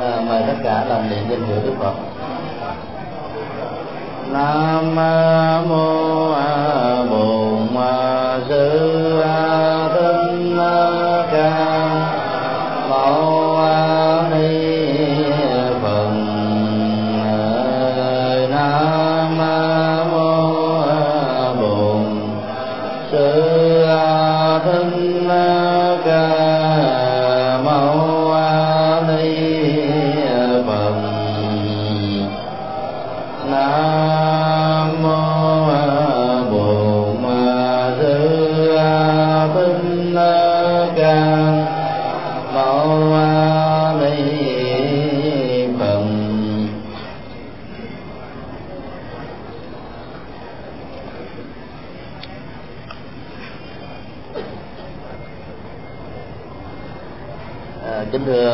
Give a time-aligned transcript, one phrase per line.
[0.00, 1.94] à, mời tất cả đồng niệm danh hiệu đức phật
[4.32, 4.94] nam
[5.68, 6.89] mô a.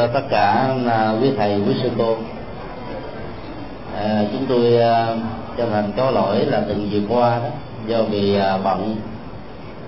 [0.06, 2.16] cho tất cả à, quý thầy quý sư cô.
[3.96, 5.16] À, chúng tôi à,
[5.56, 7.48] chân thành có lỗi là từng vừa qua đó
[7.86, 8.96] do vì à, bận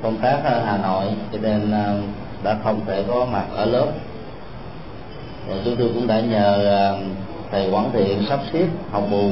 [0.03, 1.95] công tác ở Hà Nội cho nên à,
[2.43, 3.87] đã không thể có mặt ở lớp.
[5.49, 6.85] Và chúng tôi cũng đã nhờ à,
[7.51, 9.31] thầy Quảng Thiện sắp xếp học bù.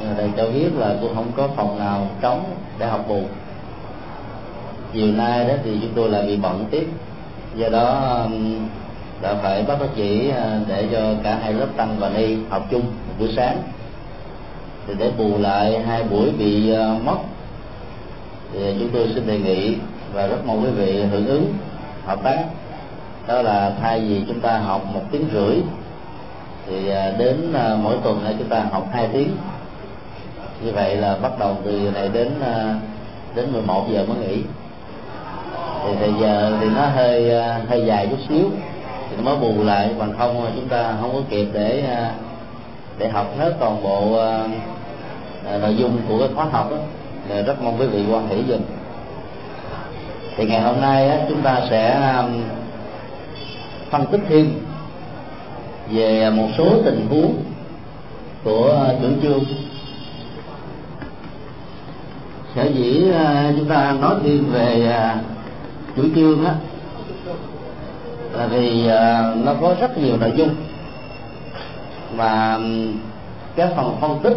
[0.00, 2.44] Nhưng thầy cho biết là tôi không có phòng nào trống
[2.78, 3.22] để học bù.
[4.92, 6.88] Chiều nay đó thì chúng tôi lại bị bận tiếp.
[7.56, 8.26] Do đó à,
[9.22, 12.66] đã phải bắt bác chỉ à, để cho cả hai lớp tăng và ni học
[12.70, 13.62] chung một buổi sáng.
[14.86, 17.16] Thì để bù lại hai buổi bị à, mất,
[18.52, 19.76] thì chúng tôi xin đề nghị
[20.12, 21.54] và rất mong quý vị hưởng ứng,
[22.06, 22.44] hợp tác.
[23.26, 25.56] Đó là thay vì chúng ta học một tiếng rưỡi,
[26.66, 29.36] thì à, đến mỗi tuần này chúng ta học hai tiếng.
[30.62, 32.30] Như vậy là bắt đầu từ này đến
[33.34, 34.42] đến 11 giờ mới nghỉ.
[35.84, 38.50] Thì thời giờ thì nó hơi hơi dài chút xíu
[39.18, 42.14] nó mới bù lại bằng không à, chúng ta không có kịp để à,
[42.98, 44.44] để học hết toàn bộ à,
[45.46, 46.76] à, nội dung của cái khóa học đó.
[47.46, 48.60] Rất mong quý vị quan hỷ dùm.
[50.36, 52.14] Thì ngày hôm nay á, chúng ta sẽ
[53.90, 54.50] phân tích thêm
[55.90, 57.34] về một số tình huống
[58.44, 59.44] của chủ trương.
[62.54, 63.04] Sở dĩ
[63.58, 64.92] chúng ta nói thêm về
[65.96, 66.54] chủ trương á
[68.38, 70.54] là vì ờ, nó có rất nhiều nội dung.
[72.16, 72.60] Và
[73.56, 74.36] các cái phần phân tích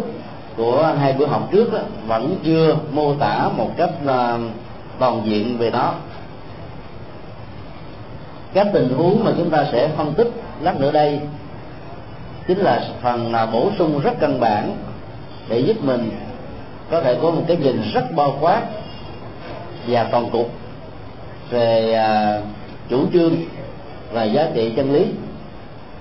[0.56, 4.38] của hai buổi học trước đó, vẫn chưa mô tả một cách ờ,
[4.98, 5.94] toàn diện về nó.
[8.54, 10.30] Các tình huống mà chúng ta sẽ phân tích
[10.62, 11.20] lát nữa đây
[12.48, 14.76] chính là phần là bổ sung rất căn bản
[15.48, 16.10] để giúp mình
[16.90, 18.62] có thể có một cái nhìn rất bao quát
[19.86, 20.50] và toàn cục
[21.50, 21.98] về
[22.88, 23.36] chủ trương
[24.12, 25.06] và giá trị chân lý,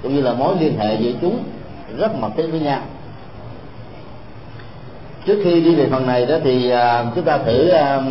[0.04, 1.44] cũng như là mối liên hệ giữa chúng
[1.98, 2.82] rất mật thiết với nhau.
[5.26, 8.02] Trước khi đi về phần này đó thì à, chúng ta thử à,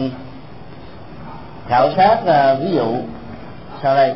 [1.69, 2.97] khảo sát à, ví dụ
[3.83, 4.15] sau đây.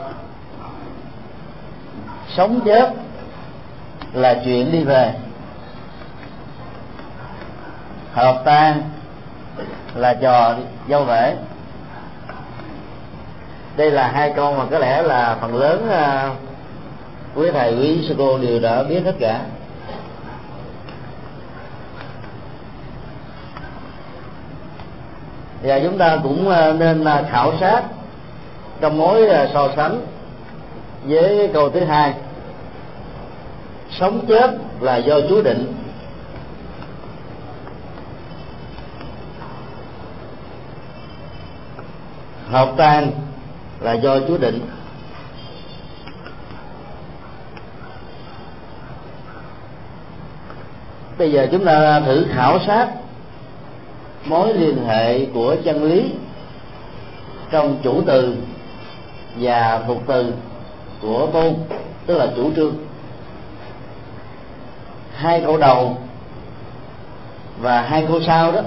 [2.37, 2.93] Sống chết
[4.13, 5.15] là chuyện đi về.
[8.13, 8.83] Hợp tan
[9.95, 10.55] là trò
[10.89, 11.37] dâu rễ
[13.77, 16.31] đây là hai câu mà có lẽ là phần lớn ờ,
[17.35, 19.41] quý thầy quý sư cô đều đã biết hết cả.
[25.63, 27.83] Và chúng ta cũng ờ, nên ờ, khảo sát
[28.81, 30.07] trong mối so sánh
[31.05, 32.15] với câu thứ hai.
[33.91, 35.75] Sống chết là do chúa định.
[42.51, 43.11] Hợp tan
[43.85, 44.61] là do chúa định.
[51.19, 52.89] Bây giờ chúng ta thử khảo sát
[54.25, 56.11] mối liên hệ của chân lý
[57.51, 58.37] trong chủ từ
[59.41, 60.33] và thuộc từ
[61.03, 61.55] của tôn,
[62.07, 62.75] tức là chủ trương.
[65.15, 65.97] Hai câu đầu
[67.61, 68.61] và hai câu sau đó,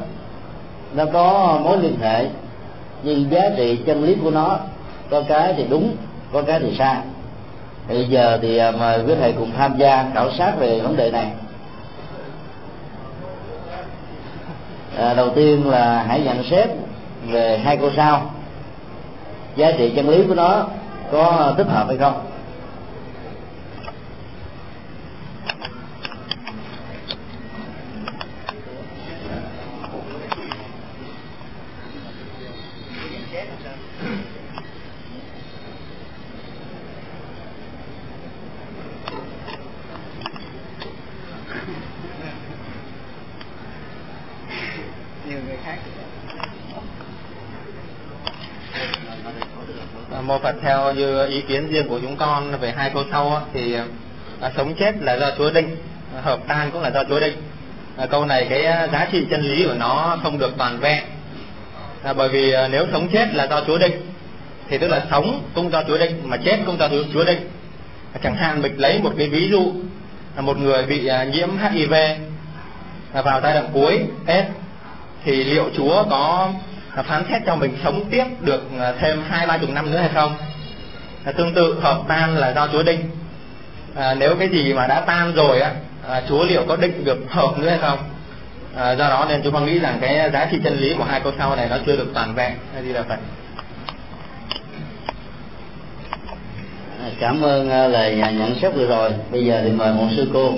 [0.93, 2.27] nó có mối liên hệ
[3.03, 4.59] nhưng giá trị chân lý của nó
[5.09, 5.95] có cái thì đúng
[6.33, 6.97] có cái thì sai.
[7.87, 11.11] Bây giờ thì à, mời quý thầy cùng tham gia khảo sát về vấn đề
[11.11, 11.31] này.
[14.97, 16.69] À, đầu tiên là hãy nhận xét
[17.27, 18.31] về hai câu sau.
[19.55, 20.65] Giá trị chân lý của nó
[21.11, 22.21] có thích hợp hay không?
[50.47, 53.75] Và Phật theo như ý kiến riêng của chúng con về hai câu sau thì
[54.41, 55.77] à, sống chết là do Chúa định,
[56.21, 57.33] hợp tan cũng là do Chúa định.
[57.97, 61.03] À, câu này cái giá trị chân lý của nó không được toàn vẹn.
[62.03, 64.11] À, bởi vì à, nếu sống chết là do Chúa định
[64.67, 67.49] thì tức là sống cũng do Chúa định mà chết cũng do Chúa định.
[68.13, 69.73] À, chẳng hạn mình lấy một cái ví dụ
[70.35, 71.93] là một người bị à, nhiễm HIV
[73.13, 74.45] à, vào giai đoạn cuối S
[75.23, 76.49] thì liệu Chúa có
[77.03, 80.09] phán xét cho mình sống tiếp được à, thêm hai ba chục năm nữa hay
[80.13, 80.35] không?
[81.25, 83.09] À, tương tự hợp tan là do chúa định.
[83.95, 85.71] À, nếu cái gì mà đã tan rồi á
[86.09, 87.99] à, chúa liệu có định được hợp nữa hay không?
[88.75, 91.19] À, do đó nên chúng con nghĩ rằng cái giá trị chân lý của hai
[91.21, 92.53] câu sau này nó chưa được toàn vẹn.
[92.73, 93.19] Hay gì là phật
[97.03, 99.11] à, cảm ơn à, lời nhận xét vừa rồi.
[99.31, 100.53] Bây giờ thì mời một sư cô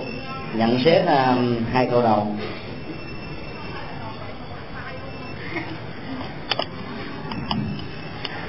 [0.53, 1.01] nhận xét
[1.73, 2.35] hai câu đầu.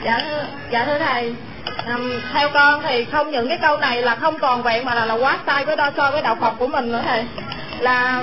[0.04, 1.34] Dạ thưa dạ thưa thầy.
[1.86, 5.04] Um, theo con thì không những cái câu này là không còn vẹn mà là
[5.04, 7.24] là quá sai với đo so với đạo phật của mình nữa thầy.
[7.78, 8.22] Là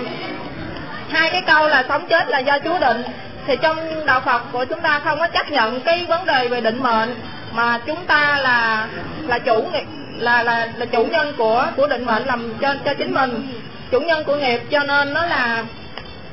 [1.09, 3.03] hai cái câu là sống chết là do chúa định.
[3.47, 6.61] Thì trong đạo phật của chúng ta không có chấp nhận cái vấn đề về
[6.61, 7.15] định mệnh
[7.53, 8.87] mà chúng ta là
[9.27, 9.71] là chủ
[10.17, 13.61] là là là chủ nhân của của định mệnh làm cho cho chính mình.
[13.91, 15.63] Chủ nhân của nghiệp cho nên nó là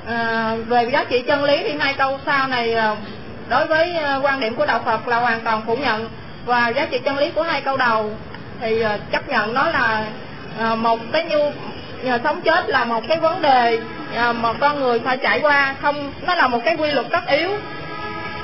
[0.07, 1.59] à, về giá trị chân lý.
[1.63, 2.97] Thì hai câu sau này à,
[3.49, 6.09] đối với ờ, quan điểm của đạo Phật là hoàn toàn phủ nhận
[6.47, 8.11] và giá trị chân lý của hai câu đầu
[8.61, 10.05] thì ờ, chấp nhận nó là
[10.59, 11.53] ờ, một cái nhu
[12.25, 13.79] sống chết là một cái vấn đề
[14.15, 15.75] mà con người phải trải qua.
[15.83, 17.51] Không, nó là một cái quy luật tất yếu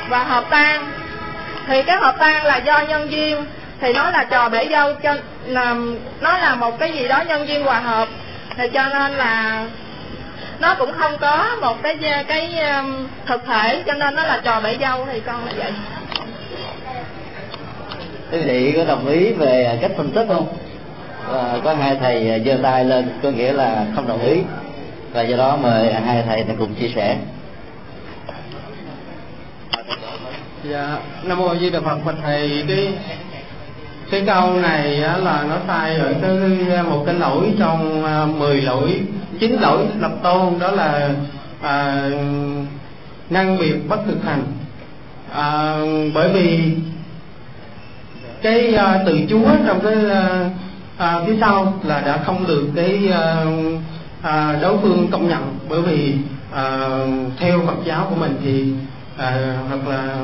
[0.09, 0.93] và hợp tan.
[1.67, 3.45] Thì cái hợp tan là do nhân duyên,
[3.81, 5.15] thì nó là trò bể dâu cho
[5.45, 5.75] là
[6.21, 8.09] nó là một cái gì đó nhân duyên hòa hợp.
[8.57, 9.65] Thì cho nên là
[10.61, 11.99] nó cũng không có một cái
[12.29, 15.73] cái um, thực thể cho nên nó là trò bể dâu thì con là vậy.
[18.33, 20.57] Quý vị có đồng ý về cách phân tích không?
[21.29, 24.43] Và có hai thầy giơ tay lên có nghĩa là không đồng ý.
[25.13, 27.17] Và do đó mời hai thầy cùng chia sẻ.
[30.65, 32.89] Dạ nam mô di đà phật phật thầy cái
[34.11, 39.01] cái câu này là nó sai ở cái một cái lỗi trong à, mười lỗi
[39.39, 41.11] chín lỗi lập tôn đó là
[41.63, 42.11] à,
[43.31, 44.43] ngăn biệt bất thực hành.
[45.33, 45.77] À,
[46.15, 46.73] bởi vì
[48.43, 50.51] cái à, từ chúa trong cái à,
[50.97, 53.45] à, phía sau là đã không được cái à,
[54.23, 55.59] à, đối phương công nhận.
[55.69, 56.15] Bởi vì
[56.55, 56.89] à,
[57.39, 58.73] theo phật giáo của mình thì
[59.21, 60.17] à, hoặc là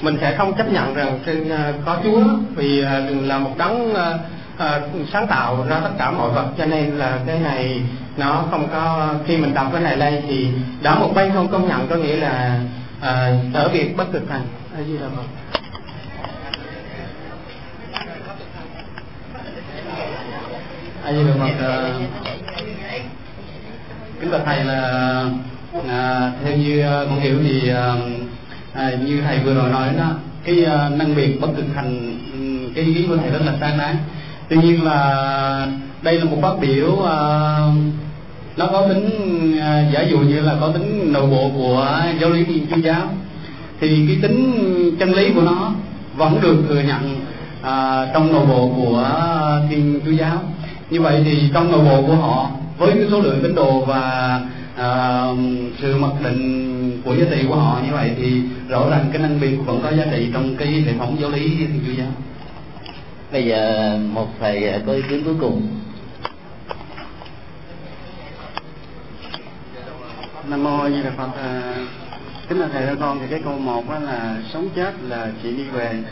[0.00, 2.22] mình sẽ không chấp nhận rằng trên à, có chúa
[2.54, 4.18] vì à, là một đấng à,
[4.58, 4.80] à,
[5.12, 6.46] sáng tạo ra tất cả mọi vật.
[6.58, 7.80] Cho nên là cái này
[8.16, 10.48] nó không có khi mình đọc cái này đây thì
[10.82, 12.60] đã một bên không công nhận có nghĩa là
[13.00, 14.42] à, ở việc bất thực hành.
[14.76, 15.22] A di là một
[21.04, 21.92] a di đà phật à,
[24.20, 25.24] kính bạch thầy là
[25.88, 27.94] à, theo như à, con hiểu thì à,
[28.74, 30.10] à, như thầy vừa rồi nói đó
[30.44, 32.18] cái uh, năng biệt bất thực hành
[32.74, 33.96] cái ý của thầy rất là sáng đáng
[34.48, 35.68] tuy nhiên là
[36.02, 37.04] đây là một phát biểu uh,
[38.56, 39.06] nó có tính
[39.56, 43.08] uh, giả dụ như là có tính nội bộ của giáo lý thiên chúa giáo.
[43.80, 45.72] Thì cái tính chân lý của nó
[46.16, 47.16] vẫn được thừa nhận
[47.60, 49.10] uh, trong nội bộ của
[49.70, 50.38] thiên chúa giáo.
[50.90, 54.40] Như vậy thì trong nội bộ của họ với cái số lượng tín đồ và
[54.80, 55.38] uh,
[55.78, 59.40] sự mặc định của giá trị của họ như vậy thì rõ ràng cái năng
[59.40, 62.12] biệt vẫn có giá trị trong cái hệ thống giáo lý thiên chúa giáo
[63.32, 65.68] bây giờ một thầy có ý kiến cuối cùng.
[70.48, 71.28] Nam mô như là phật.
[71.36, 71.74] À,
[72.48, 75.56] kính là thầy cho con thì cái câu một đó là sống chết là chị
[75.56, 76.02] đi về.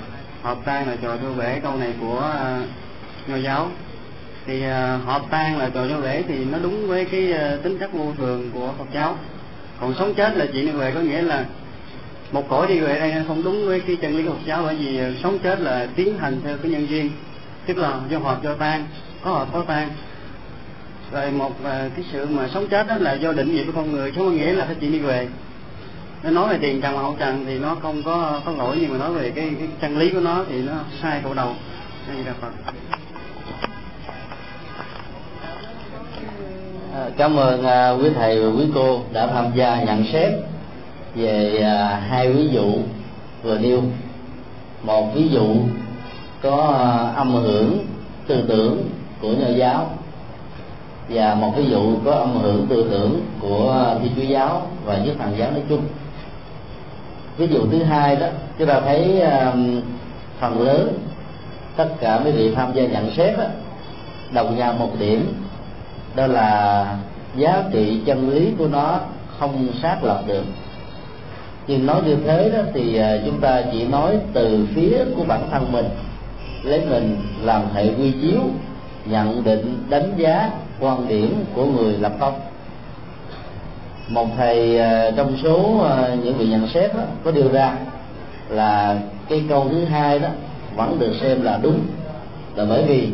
[0.43, 2.63] Hợp tan là trò thưa bể câu này của à,
[3.27, 3.71] nho giáo
[4.47, 4.99] thì à,
[5.31, 8.51] tan là cầu cho lễ thì nó đúng với cái à, tính chất vô thường
[8.55, 9.17] của phật giáo.
[9.81, 11.45] Còn sống chết là chị đi về có nghĩa là
[12.33, 14.77] một cõi đi về đây không đúng với cái chân lý của Phật giáo bởi
[14.77, 17.11] vì à, sống chết là tiến hành theo cái nhân duyên.
[17.67, 18.85] Tức là do hợp do tan
[19.23, 19.89] có hợp có tan.
[21.13, 23.93] Rồi một à, cái sự mà sống chết đó là do định vị của con
[23.93, 25.29] người chứ có nghĩa là phải chuyện đi về.
[26.23, 28.99] Nó nói về tiền trần hậu trần thì nó không có có lỗi nhưng mà
[28.99, 31.55] nói về cái, cái chân lý của nó thì nó sai cậu đầu.
[32.09, 32.51] Đây là Phật.
[36.95, 40.33] Ờ, cảm ơn ờ, quý thầy và quý cô đã tham gia nhận xét
[41.15, 42.73] về ờ, hai ví dụ
[43.43, 43.83] vừa nêu.
[44.83, 45.47] Một ví dụ
[46.43, 46.57] có
[47.17, 47.87] âm hưởng
[48.27, 48.85] tư tưởng
[49.21, 49.91] của nho giáo
[51.09, 55.15] và một ví dụ có âm hưởng tư tưởng của thiên chúa giáo và nhất
[55.19, 55.83] thần giáo nói chung.
[57.37, 58.27] Ví dụ thứ hai đó
[58.59, 59.23] chúng ta thấy
[60.41, 60.93] phần lớn
[61.77, 63.45] tất cả mấy vị tham gia nhận xét đó,
[64.33, 65.33] đồng nhau một điểm
[66.15, 66.97] đó là
[67.37, 69.01] giá trị chân lý của nó
[69.39, 70.45] không xác lập được.
[71.67, 75.49] Nhưng nói như thế đó thì à, chúng ta chỉ nói từ phía của bản
[75.51, 75.87] thân mình
[76.63, 78.41] lấy mình làm hệ quy chiếu
[79.07, 80.51] nhận định đánh giá
[80.81, 82.41] quan điểm của người lập công.
[84.09, 87.77] Một thầy à, trong số à, những vị nhận xét đó, có đưa ra
[88.49, 88.99] là
[89.29, 90.29] cái câu thứ hai đó
[90.77, 91.81] vẫn được xem là đúng.
[92.55, 93.09] Là bởi vì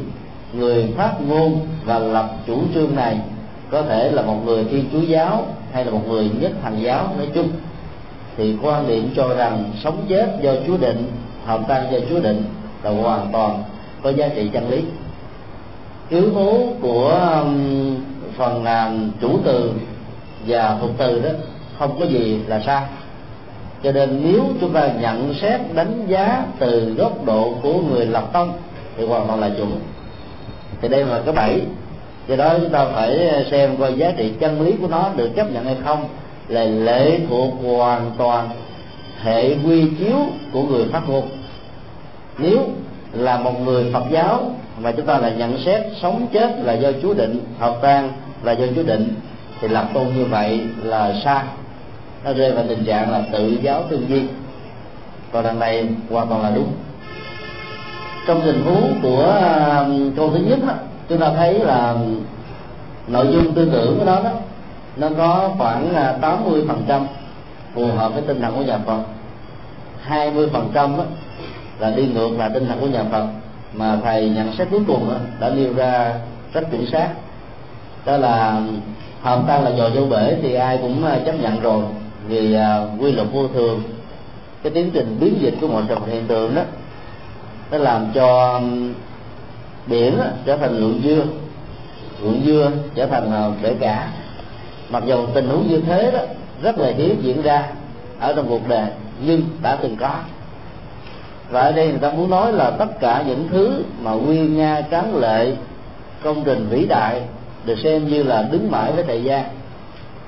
[0.58, 3.18] người phát ngôn và lập chủ trương này
[3.70, 7.14] có thể là một người thiên chúa giáo hay là một người nhất thành giáo,
[7.18, 7.48] nói chung.
[8.36, 11.10] Thì quan điểm cho rằng sống chết do chúa định
[11.44, 12.44] hợp tan do chúa định
[12.82, 13.62] là hoàn toàn
[14.02, 14.84] có giá trị chân lý.
[16.08, 17.08] Yếu tố của
[17.42, 17.96] um,
[18.36, 19.72] phần làm chủ từ
[20.46, 21.30] và thuộc từ đó
[21.78, 22.82] không có gì là sai.
[23.82, 28.28] Cho nên nếu chúng ta nhận xét đánh giá từ góc độ của người lập
[28.32, 28.52] tông
[28.96, 29.80] thì hoàn toàn là chuẩn
[30.80, 31.62] thì đây là cái bẫy.
[32.28, 35.52] Do đó chúng ta phải xem coi giá trị chân lý của nó được chấp
[35.52, 36.04] nhận hay không
[36.49, 38.49] là lệ thuộc hoàn toàn
[39.23, 40.16] hệ quy chiếu
[40.52, 41.28] của người phát ngôn
[42.38, 42.59] nếu
[43.12, 46.92] là một người Phật giáo mà chúng ta là nhận xét sống chết là do
[47.02, 49.14] Chúa định hợp tan là do Chúa định,
[49.61, 51.45] thì lập tôn như vậy là sai.
[52.25, 54.23] Nó rơi vào tình trạng là tự giáo tương di
[55.33, 56.73] còn đằng này hoàn toàn là đúng
[58.26, 59.23] trong tình huống của
[59.80, 60.75] um, câu thứ nhất đó,
[61.09, 61.95] chúng ta thấy là
[63.09, 64.30] nội dung tư tưởng của nó đó
[64.97, 67.06] nó có khoảng à, 80 phần trăm
[67.75, 69.00] phù hợp với tinh thần của nhà Phật.
[70.02, 70.97] 20 phần trăm
[71.78, 73.26] là đi ngược là tinh thần của nhà Phật
[73.73, 76.14] mà thầy nhận xét cuối cùng đó, đã nêu ra
[76.52, 77.09] rất chuẩn xác.
[78.04, 78.61] Đó là
[79.23, 81.83] hợp tan là dò vô bể thì ai cũng à, chấp nhận rồi
[82.28, 83.83] vì uh, quy luật vô thường.
[84.62, 86.62] Cái tiến trình biến dịch của mọi sự hiện tượng đó
[87.70, 88.94] nó làm cho um,
[89.87, 91.25] biển trở thành lượng dưa.
[92.23, 94.08] Ruộng dưa trở thành à, bể cả.
[94.90, 96.20] Mặc dù tình huống như thế đó
[96.62, 97.68] rất là hiếm diễn ra
[98.20, 98.87] ở trong cuộc đời
[99.26, 100.14] nhưng đã từng có.
[101.50, 104.82] Và ở đây người ta muốn nói là tất cả những thứ mà nguyên nga
[104.90, 105.52] tráng lệ
[106.23, 107.23] công trình vĩ đại
[107.64, 109.44] được xem như là đứng mãi với thời gian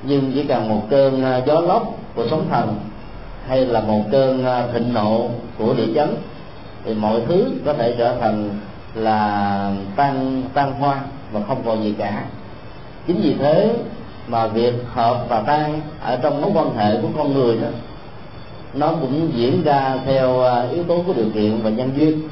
[0.03, 2.77] nhưng chỉ cần một cơn ờ, gió lốc của sóng thần
[3.49, 5.29] hay là một cơn ờ, thịnh nộ
[5.59, 6.09] của địa chấn
[6.89, 8.51] thì mọi thứ có thể trở thành
[8.95, 11.01] là tan tan hoa
[11.33, 12.25] và không còn gì cả.
[13.07, 13.75] Chính vì thế
[14.29, 17.69] mà việc hợp và tan ở trong mối quan hệ của con người đó
[18.75, 22.29] nó cũng diễn ra theo à, yếu tố của điều kiện và nhân duyên.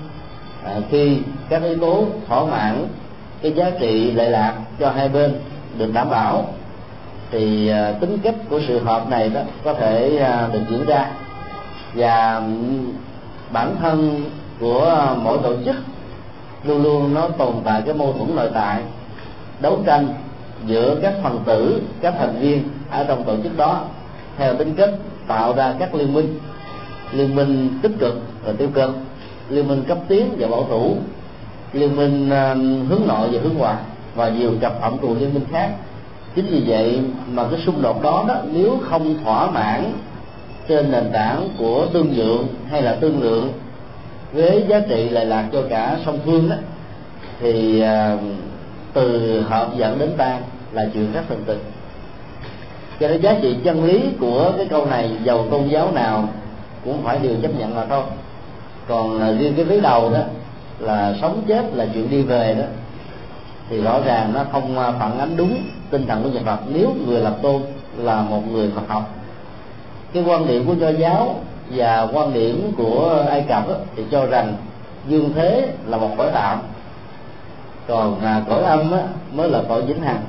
[0.65, 2.89] À, khi các yếu tố thỏa mãn
[3.43, 5.41] cái giá trị lệ lạc cho hai bên
[5.79, 6.45] được đảm bảo
[7.31, 11.11] thì à, tính cách của sự hợp này đó có thể à, được diễn ra.
[11.95, 12.43] Và
[13.53, 14.25] bản thân
[14.61, 15.77] của ờ, mỗi tổ chức,
[16.65, 18.83] luôn luôn nó tồn tại cái mâu thuẫn nội tại,
[19.61, 20.09] đấu tranh
[20.67, 23.85] giữa các phần tử, các thành viên ở trong tổ chức đó,
[24.37, 24.91] theo tính cách
[25.27, 26.39] tạo ra các liên minh
[27.13, 28.91] liên minh tích cực và tiêu cực,
[29.49, 30.97] liên minh cấp tiến và bảo thủ,
[31.73, 32.55] liên minh ờ,
[32.89, 33.77] hướng nội và hướng ngoại,
[34.15, 35.71] và nhiều cặp phẩm tù liên minh khác.
[36.35, 37.01] Chính vì vậy
[37.33, 39.93] mà cái xung đột đó đó, nếu không thỏa mãn
[40.69, 43.53] trên nền tảng của tương nhượng hay là tương lượng
[44.33, 46.57] với giá trị lại lạc cho cả song phương đó
[47.41, 48.21] thì uh,
[48.93, 50.43] từ hợp dẫn đến tan
[50.73, 51.59] là chuyện rất thường tình.
[53.01, 56.29] Cho nên giá trị chân lý của cái câu này giàu tôn giáo nào
[56.85, 58.03] cũng phải đều chấp nhận là thôi.
[58.89, 60.21] Còn à, riêng cái vế đầu đó
[60.79, 62.65] là sống chết là chuyện đi về đó
[63.71, 65.59] thì rõ ràng nó không à, phản ánh đúng
[65.91, 66.59] tinh thần của nhà Phật.
[66.73, 67.63] Nếu người lập tôn
[67.97, 69.11] là một người Phật học
[70.13, 74.27] cái quan điểm của cho giáo và quan điểm của Ai Cập đó, thì cho
[74.27, 74.55] rằng
[75.09, 76.59] dương thế là một cõi tạm.
[77.89, 80.23] Còn à, cõi âm á, mới là cõi vĩnh hằng.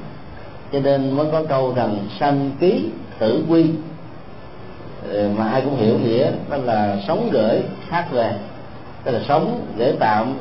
[0.73, 2.89] Cho nên mới có câu rằng sanh ký
[3.19, 3.65] tử quy.
[5.11, 8.33] Ờ, mà ai cũng hiểu nghĩa đó là sống gửi hát về.
[9.03, 10.33] Tức là sống để tạm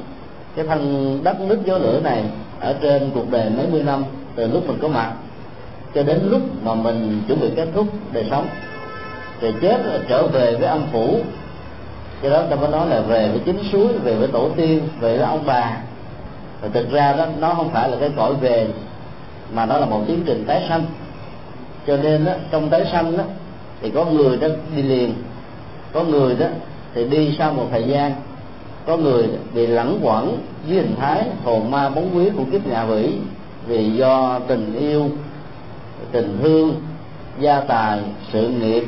[0.57, 2.23] cái thân đất nước gió lửa này
[2.61, 5.13] ở trên cuộc đời mấy mươi năm từ lúc mình có mặt
[5.95, 8.47] cho đến lúc mà mình chuẩn bị kết thúc đời sống
[9.41, 11.21] rồi chết trở về với âm phủ
[12.23, 15.17] cho đó ta mới nói là về với chính suối về với tổ tiên về
[15.17, 15.77] với ông bà.
[16.63, 18.67] Và thực ra đó nó không phải là cái cõi về
[19.53, 20.85] mà nó là một tiến trình tái sanh.
[21.87, 23.25] Cho nên đó, trong tái sanh đó,
[23.83, 25.15] thì có người đó đi liền
[25.93, 26.47] có người đó
[26.95, 28.13] thì đi sau một thời gian
[28.87, 32.83] có người bị lẳng quẩn dưới hình thái hồn ma bóng quý của kiếp ngạ
[32.83, 33.13] quỷ
[33.67, 35.11] vì do tình yêu
[36.13, 36.75] tình thương
[37.41, 38.01] gia tài
[38.33, 38.85] sự nghiệp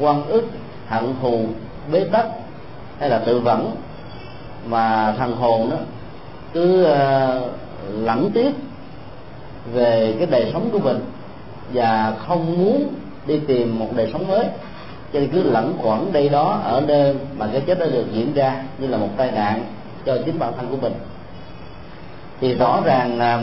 [0.00, 0.44] quan ức
[0.86, 1.46] hận thù
[1.92, 2.26] bế tắc
[2.98, 3.76] hay là tự vẫn
[4.66, 5.76] mà thằng hồn đó
[6.52, 7.50] cứ ờ, uh,
[8.04, 8.50] lẳng tiếc
[9.72, 10.98] về cái đời sống của mình
[11.72, 12.94] và không muốn
[13.26, 14.44] đi tìm một đời sống mới.
[15.12, 18.34] Cho nên cứ lẩn quẩn đây đó ở nơi mà cái chết đã được diễn
[18.34, 19.64] ra như là một tai nạn
[20.06, 20.92] cho chính bản thân của mình.
[22.40, 23.42] Thì rõ ràng là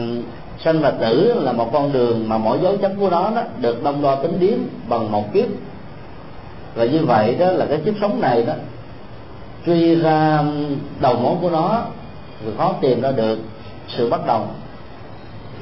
[0.63, 3.83] sanh và tử là một con đường mà mỗi dấu chấm của nó đó được
[3.83, 4.57] đông đo tính điếm
[4.89, 5.45] bằng một kiếp
[6.75, 8.53] và như vậy đó là cái kiếp sống này đó,
[9.65, 10.43] truy ra
[10.99, 11.85] đầu mối của nó,
[12.39, 13.39] thì khó tìm ra được
[13.87, 14.47] sự bắt đầu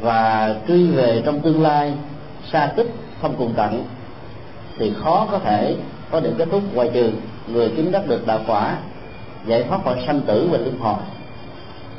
[0.02, 1.94] và truy về trong tương lai,
[2.52, 2.92] xa tích,
[3.22, 3.86] không cùng tận,
[4.78, 5.76] thì khó có thể
[6.12, 7.12] có được kết thúc ngoài trừ
[7.48, 8.78] người chứng đắc được đạo quả,
[9.46, 10.96] giải thoát khỏi sanh tử và luân hồi.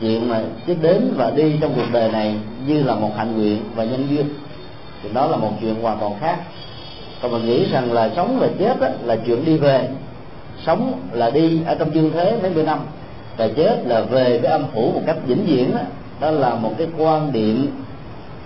[0.01, 3.63] Chuyện mà cái đến và đi trong cuộc đời này như là một hạnh nguyện
[3.75, 4.27] và nhân duyên.
[5.03, 6.39] Thì đó là một chuyện hoàn toàn khác
[7.23, 9.89] còn mình nghĩ rằng là sống và chết đó, là chuyện đi về.
[10.67, 12.79] Sống là đi ở trong dương thế mấy mươi năm.
[13.37, 15.81] Và chết là về với âm phủ một cách vĩnh viễn đó,
[16.21, 17.71] đó là một cái quan điểm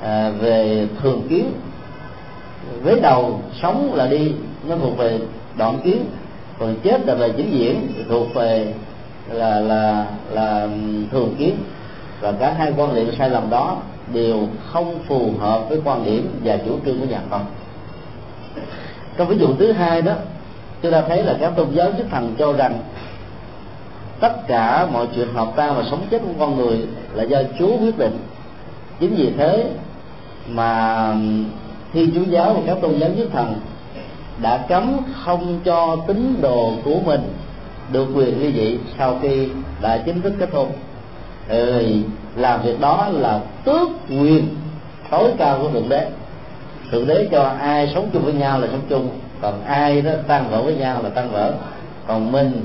[0.02, 1.52] à, về thường kiến.
[2.82, 4.32] Với đầu sống là đi
[4.68, 5.18] nó thuộc về
[5.58, 6.04] đoạn kiến.
[6.58, 8.74] Còn chết là về chính diễn thuộc về
[9.32, 10.68] là là là
[11.12, 11.56] thường kiến.
[12.20, 13.76] Và cả hai quan điểm sai lầm đó
[14.14, 17.40] đều không phù hợp với quan điểm và chủ trương của nhà Phật
[19.16, 20.12] trong ví dụ thứ hai đó
[20.82, 22.78] chúng ta thấy là các tôn giáo chức thần cho rằng
[24.20, 27.78] tất cả mọi chuyện hợp ta và sống chết của con người là do Chúa
[27.78, 28.18] quyết định.
[29.00, 29.70] Chính vì thế
[30.48, 31.14] mà
[31.92, 33.54] thi chúa giáo và các tôn giáo nhất thần
[34.42, 37.20] đã cấm không cho tín đồ của mình
[37.92, 39.48] được quyền ly dị sau khi
[39.82, 40.68] đã chính thức kết hôn.
[41.48, 41.84] Ừ,
[42.36, 44.48] làm việc đó là tước quyền
[45.10, 46.10] tối cao của thượng đế
[46.90, 49.08] thượng đế cho ai sống chung với nhau là sống chung.
[49.40, 51.52] Còn ai đó tan vỡ với nhau là tan vỡ.
[52.06, 52.64] Còn mình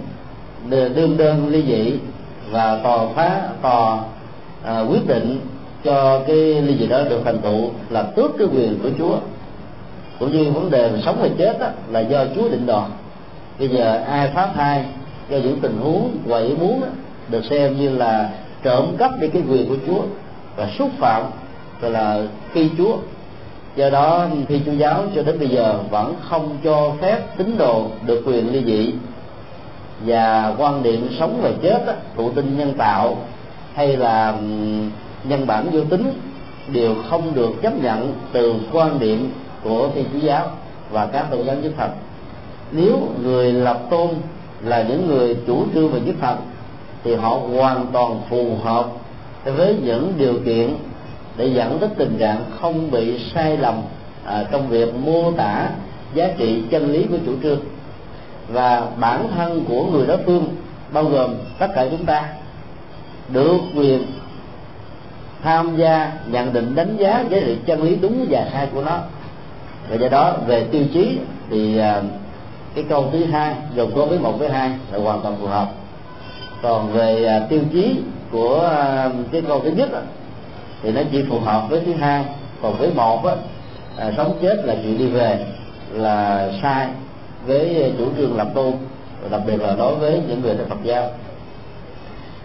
[0.70, 1.94] đương đơn ly dị
[2.52, 4.00] và tòa phá tòa
[4.64, 5.40] à, quyết định
[5.84, 9.18] cho cái ly dị đó được thành tựu là tước cái quyền của chúa.
[10.20, 12.90] Cũng như vấn đề sống hay chết đó, là do chúa định đoạt.
[13.60, 14.86] Bây giờ ai phá thai
[15.30, 16.88] do những tình huống ngoài ý muốn đó,
[17.30, 18.30] được xem như là
[18.64, 20.02] trộm cắp đi cái quyền của chúa
[20.56, 21.24] và xúc phạm
[21.82, 22.22] gọi là
[22.54, 22.98] khi chúa
[23.76, 27.86] do đó phi chúa giáo cho đến bây giờ vẫn không cho phép tín đồ
[28.06, 28.94] được quyền ly dị.
[30.06, 33.18] Và quan niệm sống và chết đó, thụ tinh nhân tạo
[33.74, 34.38] hay là
[35.24, 36.14] nhân bản vô tính
[36.74, 39.32] đều không được chấp nhận từ quan điểm
[39.64, 40.52] của thiên chúa giáo
[40.92, 41.90] và các tôn giáo nhất thật
[42.72, 44.10] nếu người lập tôn
[44.64, 46.36] là những người chủ trương về nhất thật
[47.04, 48.86] thì họ hoàn toàn phù hợp
[49.46, 50.76] với những điều kiện
[51.42, 53.76] để dẫn đến tình trạng không bị sai lầm
[54.26, 55.70] à, trong việc mô tả
[56.14, 57.60] giá trị chân lý của chủ trương.
[58.48, 60.56] Và bản thân của người đối phương
[60.94, 62.30] bao gồm tất cả chúng ta
[63.30, 64.06] được quyền
[65.44, 69.00] tham gia nhận định đánh giá giá trị chân lý đúng và sai của nó.
[69.90, 71.18] Và do đó về tiêu chí
[71.50, 72.02] thì à,
[72.76, 75.72] cái câu thứ hai gồm có với một với hai là hoàn toàn phù hợp.
[76.62, 77.96] Còn về à, tiêu chí
[78.32, 79.90] của à, cái câu thứ nhất
[80.84, 82.26] thì nó chỉ phù hợp với thứ hai.
[82.62, 83.34] Còn với một á,
[83.98, 85.46] à, sống chết là chuyện đi về
[85.94, 86.88] là sai
[87.46, 88.74] với chủ trương lập tu
[89.32, 91.10] đặc biệt là đối với những người theo Phật giáo.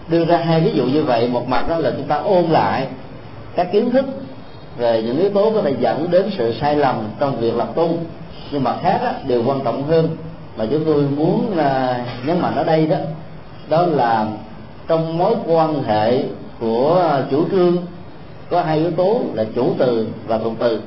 [0.09, 2.87] Đưa ra hai ví dụ như vậy một mặt đó là chúng ta ôn lại
[3.57, 4.07] các kiến thức
[4.77, 7.99] về những yếu tố có thể dẫn đến sự sai lầm trong việc lập tu
[8.51, 10.17] nhưng mà khác á, điều quan trọng hơn
[10.57, 12.97] mà chúng tôi muốn à, nhấn mạnh ở đây đó
[13.69, 14.27] đó là
[14.89, 16.23] trong mối quan hệ
[16.61, 17.77] của chủ trương
[18.51, 20.81] có hai yếu tố là chủ từ và cụm từ.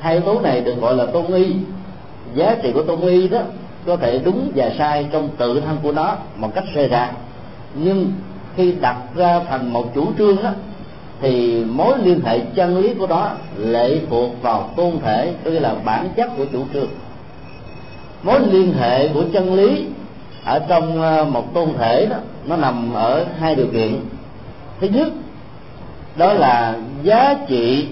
[0.00, 1.46] Hai yếu tố này được gọi là tôn y.
[2.34, 3.40] Giá trị của tôn y đó
[3.86, 7.10] có thể đúng và sai trong tự thân của nó một cách rời rạc.
[7.74, 8.12] Nhưng
[8.56, 10.50] khi đặt ra thành một chủ trương đó
[11.20, 15.74] thì mối liên hệ chân lý của nó lệ thuộc vào tôn thể tức là
[15.84, 16.88] bản chất của chủ trương.
[18.22, 19.84] Mối liên hệ của chân lý
[20.44, 24.00] ở trong ờ, một tôn thể đó, nó nằm ở hai điều kiện.
[24.80, 25.08] Thứ nhất
[26.16, 27.88] đó là giá trị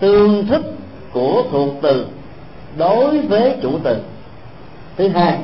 [0.00, 0.62] tương thích
[1.12, 2.06] của thuộc từ
[2.76, 3.96] đối với chủ từ.
[4.96, 5.38] Thứ hai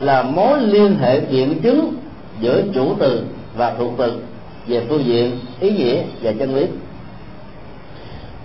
[0.00, 1.94] là mối liên hệ biện chứng
[2.40, 3.24] giữa chủ từ
[3.56, 4.20] và thuộc từ
[4.66, 6.66] về phương diện ý nghĩa và chân lý.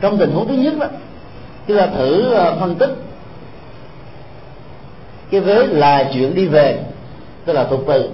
[0.02, 0.88] Trong tình huống thứ nhất đó,
[1.68, 2.96] chúng ta thử ờ, phân tích
[5.32, 6.84] cái vế là chuyện đi về,
[7.46, 8.10] tức là thuộc từ.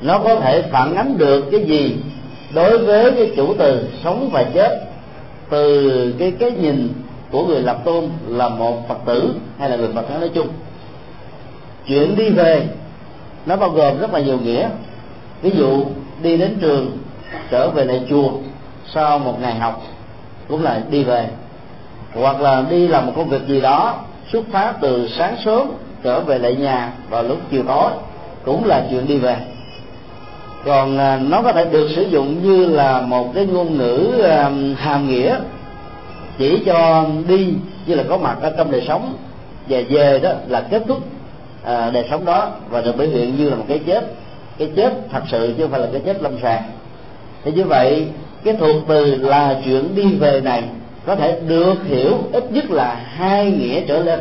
[0.00, 1.96] Nó có thể phản ánh được cái gì
[2.56, 4.80] đối với cái chủ từ sống và chết,
[5.50, 6.88] từ cái cái nhìn
[7.30, 10.48] của người lập tôn là một phật tử hay là người phật giáo nói chung.
[11.86, 12.66] Chuyện đi về,
[13.46, 14.68] nó bao gồm rất là nhiều nghĩa.
[15.42, 15.84] Ví dụ,
[16.22, 16.98] đi đến trường,
[17.50, 18.30] trở về lại chùa
[18.94, 19.82] sau một ngày học,
[20.48, 21.28] cũng là đi về.
[22.14, 23.98] Hoặc là đi làm một công việc gì đó,
[24.32, 27.90] xuất phát từ sáng sớm trở về lại nhà vào lúc chiều tối,
[28.44, 29.36] cũng là chuyện đi về
[30.64, 34.50] còn à, nó có thể được sử dụng như là một cái ngôn ngữ à,
[34.76, 35.38] hàm nghĩa
[36.38, 37.54] chỉ cho đi
[37.86, 39.16] như là có mặt ở trong đời sống
[39.68, 40.98] và về đó là kết thúc
[41.64, 44.12] à, đời sống đó và được biểu hiện như là một cái chết.
[44.58, 46.62] Cái chết thật sự chứ không phải là cái chết lâm sàng.
[47.44, 48.06] Thì như vậy
[48.44, 50.62] cái thuộc từ là chuyện đi về này
[51.06, 54.20] có thể được hiểu ít nhất là hai nghĩa trở lên.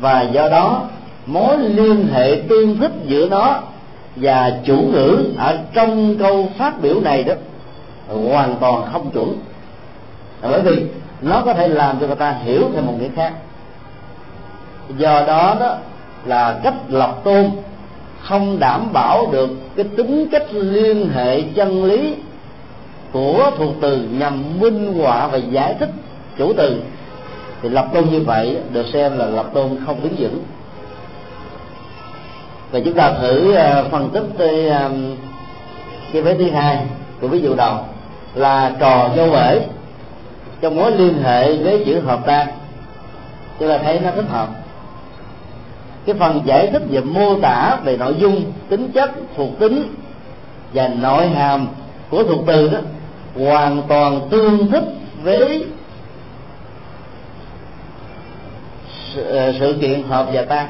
[0.00, 0.88] Và do đó
[1.26, 3.62] mối liên hệ tương thích giữa nó
[4.16, 7.34] và chủ ngữ ở trong câu phát biểu này đó
[8.08, 9.38] hoàn toàn không chuẩn.
[10.42, 10.86] Bởi vì
[11.22, 13.32] nó có thể làm cho người ta hiểu theo một nghĩa khác.
[14.98, 15.76] Do đó đó
[16.24, 17.50] là cách lập tôn,
[18.20, 22.14] không đảm bảo được cái tính cách liên hệ chân lý
[23.12, 25.90] của thuộc từ nhằm minh họa và giải thích
[26.38, 26.82] chủ từ.
[27.62, 30.42] Thì lập tôn như vậy được xem là lập tôn không đứng vững
[32.76, 34.90] và chúng ta thử ờ, phân tích cái, ờ,
[36.12, 36.78] cái vế thứ hai
[37.20, 37.74] của ví dụ đầu
[38.34, 39.60] là trò vô bể
[40.60, 42.48] trong mối liên hệ với chữ hợp tan
[43.58, 44.48] chúng ta thấy nó thích hợp.
[46.06, 49.94] Cái phần giải thích và mô tả về nội dung tính chất thuộc tính
[50.74, 51.66] và nội hàm
[52.10, 52.78] của thuộc từ đó
[53.34, 54.84] hoàn toàn tương thích
[55.22, 55.64] với
[59.14, 60.66] sự, ờ, sự kiện hợp và tan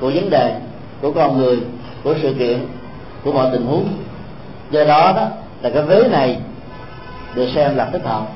[0.00, 0.54] của vấn đề
[1.00, 1.58] của con người,
[2.02, 2.66] của sự kiện,
[3.24, 3.88] của mọi tình huống.
[4.70, 5.26] Do đó đó
[5.62, 6.38] là cái vế này
[7.34, 8.26] được xem là thích hợp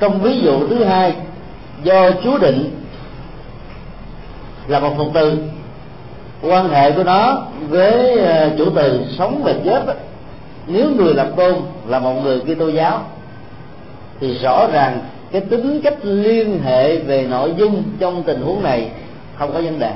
[0.00, 1.14] trong ví dụ thứ hai,
[1.82, 2.70] do chú định
[4.68, 5.38] là một phần từ
[6.42, 9.96] quan hệ của nó với ờ, chủ từ sống và chết
[10.66, 11.54] nếu người lập tôn
[11.86, 13.02] là một người Kitô giáo,
[14.20, 14.98] thì rõ ràng
[15.32, 18.90] cái tính cách liên hệ về nội dung trong tình huống này
[19.38, 19.92] không có vấn đề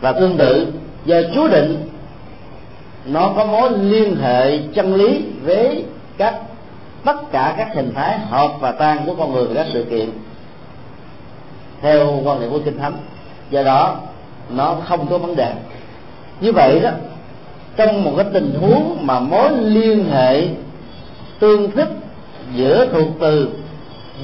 [0.00, 0.72] và tương tự
[1.04, 1.88] do Chúa định,
[3.06, 5.84] nó có mối liên hệ chân lý với
[6.16, 6.34] các,
[7.04, 10.10] tất cả các hình thái hợp và tan của con người và các sự kiện
[11.82, 12.94] theo quan niệm của kinh thánh.
[13.50, 13.96] Do đó,
[14.50, 15.52] nó không có vấn đề.
[16.40, 16.90] Như vậy đó,
[17.76, 20.48] trong một cái tình huống mà mối liên hệ
[21.38, 21.88] tương thích
[22.54, 23.48] giữa thuộc từ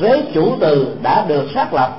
[0.00, 1.96] với chủ từ đã được xác lập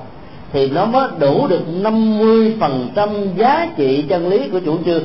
[0.53, 5.03] thì nó mới đủ được 50% giá trị chân lý của chủ trương.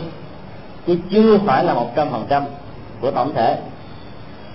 [0.86, 2.42] Chứ chưa phải là 100%
[3.00, 3.58] của tổng thể.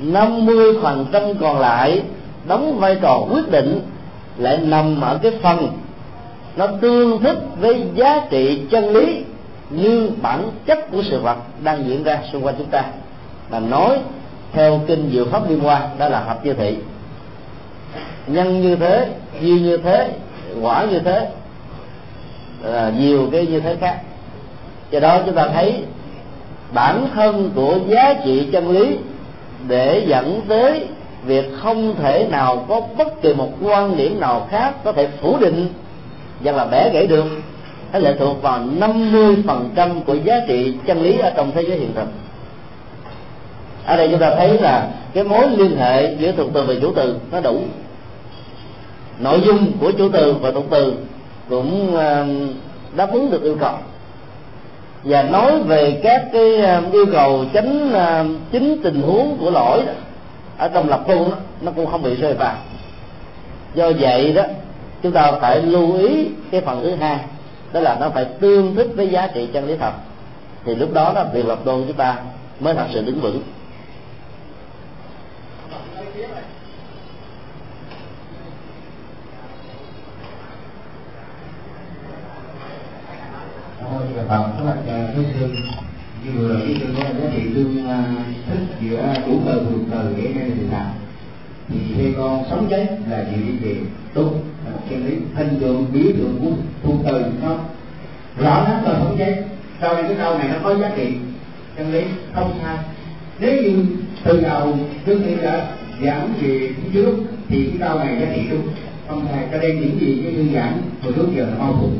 [0.03, 2.01] 50% còn lại,
[2.47, 3.81] đóng vai trò quyết định,
[4.37, 5.67] lại nằm ở cái phần
[6.55, 9.23] nó tương thích với giá trị chân lý
[9.69, 12.83] như bản chất của sự vật đang diễn ra xung quanh chúng ta.
[13.51, 13.99] Mà nói
[14.51, 16.77] theo kinh diệu pháp liên quan đó là hợp như thị.
[18.27, 19.07] Nhân như thế
[19.41, 20.13] duy như thế
[20.61, 21.27] quả như thế
[22.73, 23.97] à, nhiều cái như thế khác.
[24.91, 25.83] Do đó chúng ta thấy
[26.73, 28.97] bản thân của giá trị chân lý
[29.67, 30.87] để dẫn tới
[31.25, 35.37] việc không thể nào có bất kỳ một quan điểm nào khác có thể phủ
[35.39, 35.67] định
[36.39, 37.25] và là bẻ gãy được.
[37.93, 41.93] Nó lệ thuộc vào 50% của giá trị chân lý ở trong thế giới hiện
[41.95, 42.07] thực.
[43.85, 46.93] Ở đây chúng ta thấy là cái mối liên hệ giữa thuộc từ và chủ
[46.95, 47.61] từ nó đủ
[49.21, 50.93] nội dung của chủ từ và động từ
[51.49, 52.53] cũng um,
[52.95, 53.73] đáp ứng được yêu cầu.
[55.03, 59.83] Và nói về các cái um, yêu cầu tránh um, chính tình huống của lỗi
[59.85, 59.93] đó,
[60.57, 62.55] ở trong lập tu đó, nó cũng không bị rơi vào.
[63.75, 64.43] Do vậy đó
[65.03, 67.17] chúng ta phải lưu ý cái phần thứ hai
[67.73, 69.91] đó là nó phải tương thích với giá trị chân lý thật.
[70.65, 72.17] Thì lúc đó đó việc lập tu chúng ta
[72.59, 73.41] mới thật sự đứng vững.
[83.91, 85.55] Thôi là bằng các bạn à, thưa thương
[86.25, 88.03] như vừa rồi cái chương đó, giá trị tương à,
[88.49, 90.85] thích giữa chủ từ thường từ để nghe thì làm.
[91.69, 93.75] Thì khi con sống chết là chịu đi về
[94.15, 96.51] đúng à, là một chân lý hình tượng biểu tượng của
[96.83, 97.57] thu từ nó
[98.37, 99.43] rõ lắm là sống chết,
[99.81, 101.13] sau này cái câu này nó có giá trị
[101.77, 102.01] chân lý
[102.33, 102.77] không sai.
[103.39, 103.85] Nếu như
[104.23, 105.67] từ đầu trước khi đã
[106.03, 107.15] giảng về trước,
[107.47, 108.67] thì cái câu này giá trị đúng.
[109.07, 111.91] Không sai cho nên những gì cái thư giảng hồi trước giờ là mau phục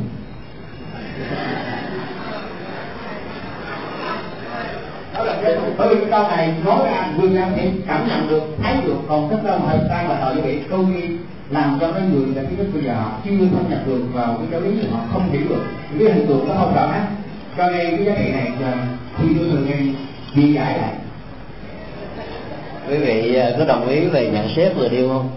[5.13, 8.27] đó là cái bởi vì cái câu này nói ra người nam sẽ cảm nhận
[8.27, 8.97] được, thấy được.
[9.07, 11.03] Còn cái câu thời gian và tội như vậy câu nghi
[11.49, 14.37] làm cho cái người là cái đức bây giờ họ chưa thâm nhập được vào
[14.37, 15.63] cái giáo lý họ không hiểu được.
[15.99, 17.05] Cái hình tượng nó không rõ hết
[17.57, 19.75] cho nên cái giá trị này à, thì tôi thường nghe
[20.35, 20.93] đi giải lại.
[22.89, 25.29] Quý vị à, có đồng ý về nhận xét vừa điêu không?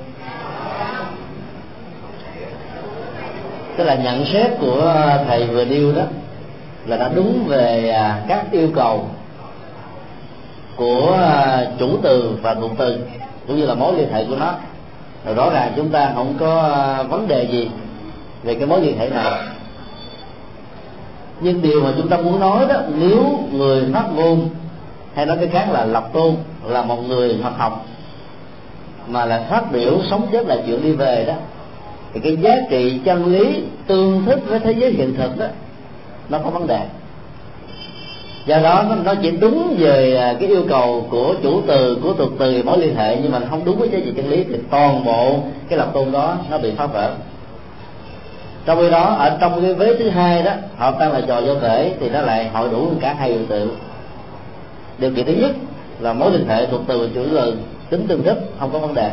[3.76, 4.94] Tức là nhận xét của
[5.26, 6.02] thầy vừa điêu đó
[6.86, 9.08] là đã đúng về à, các yêu cầu
[10.76, 12.98] của à, chủ từ và thuộc từ,
[13.46, 14.54] cũng như là mối liên hệ của nó.
[15.24, 17.70] Rồi rõ ràng chúng ta không có à, vấn đề gì
[18.42, 19.32] về cái mối liên hệ này.
[21.40, 24.48] Nhưng điều mà chúng ta muốn nói đó, nếu người phát ngôn
[25.14, 26.34] hay nói cái khác là lập tôn,
[26.64, 27.87] là một người hoạt học,
[29.08, 31.34] mà là phát biểu sống chết là chuyện đi về đó,
[32.12, 35.46] thì cái giá trị chân lý, tương thích với thế giới hiện thực đó,
[36.28, 36.80] nó có vấn đề
[38.46, 42.28] do đó nó chỉ đúng về à, cái yêu cầu của chủ từ, của thuật
[42.38, 45.04] từ, mối liên hệ, nhưng mà không đúng với giá trị chân lý thì toàn
[45.04, 47.14] bộ cái lập tôn đó nó bị phá vỡ.
[48.64, 51.54] Trong khi đó, ở trong cái vế thứ hai đó, họ tăng là trò vô
[51.61, 53.76] thể thì nó lại hội đủ cả hai hiện tượng.
[54.98, 55.50] Điều kiện thứ nhất
[56.00, 57.57] là mối liên hệ thuộc từ chủ từ
[57.90, 59.11] tính tương thích, không có vấn đề.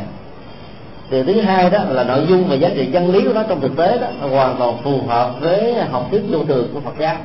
[1.11, 3.61] Điều thứ hai đó là nội dung và giá trị chân lý của nó trong
[3.61, 7.15] thực tế đó hoàn toàn phù hợp với học thuyết vô thường của Phật giáo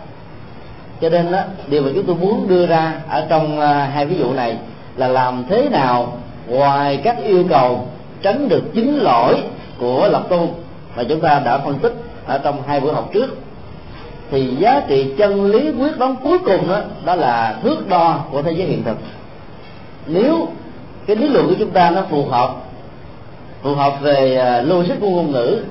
[1.00, 4.16] cho nên đó điều mà chúng tôi muốn đưa ra ở trong uh, hai ví
[4.18, 4.56] dụ này
[4.96, 6.12] là làm thế nào
[6.48, 7.88] ngoài các yêu cầu
[8.22, 9.42] tránh được chính lỗi
[9.78, 10.54] của lập tu
[10.96, 11.94] mà chúng ta đã phân tích
[12.26, 13.36] ở trong hai buổi học trước
[14.30, 18.42] thì giá trị chân lý quyết đoán cuối cùng đó đó là thước đo của
[18.42, 18.96] thế giới hiện thực.
[20.06, 20.48] Nếu
[21.06, 22.54] cái lý luận của chúng ta nó phù hợp
[23.62, 25.62] phù hợp về à, logic của ngôn ngữ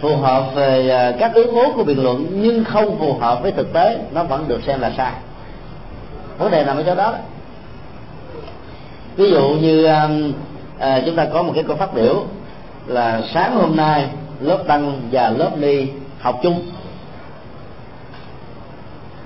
[0.00, 3.52] phù hợp về à, các yếu tố của biện luận nhưng không phù hợp với
[3.52, 5.12] thực tế nó vẫn được xem là sai.
[6.38, 7.18] Vấn đề nằm ở chỗ đó, đó.
[9.16, 9.84] ví dụ như
[10.78, 12.24] à, chúng ta có một cái câu phát biểu
[12.86, 14.08] là sáng hôm nay
[14.40, 15.86] lớp tăng và lớp ni
[16.20, 16.70] học chung.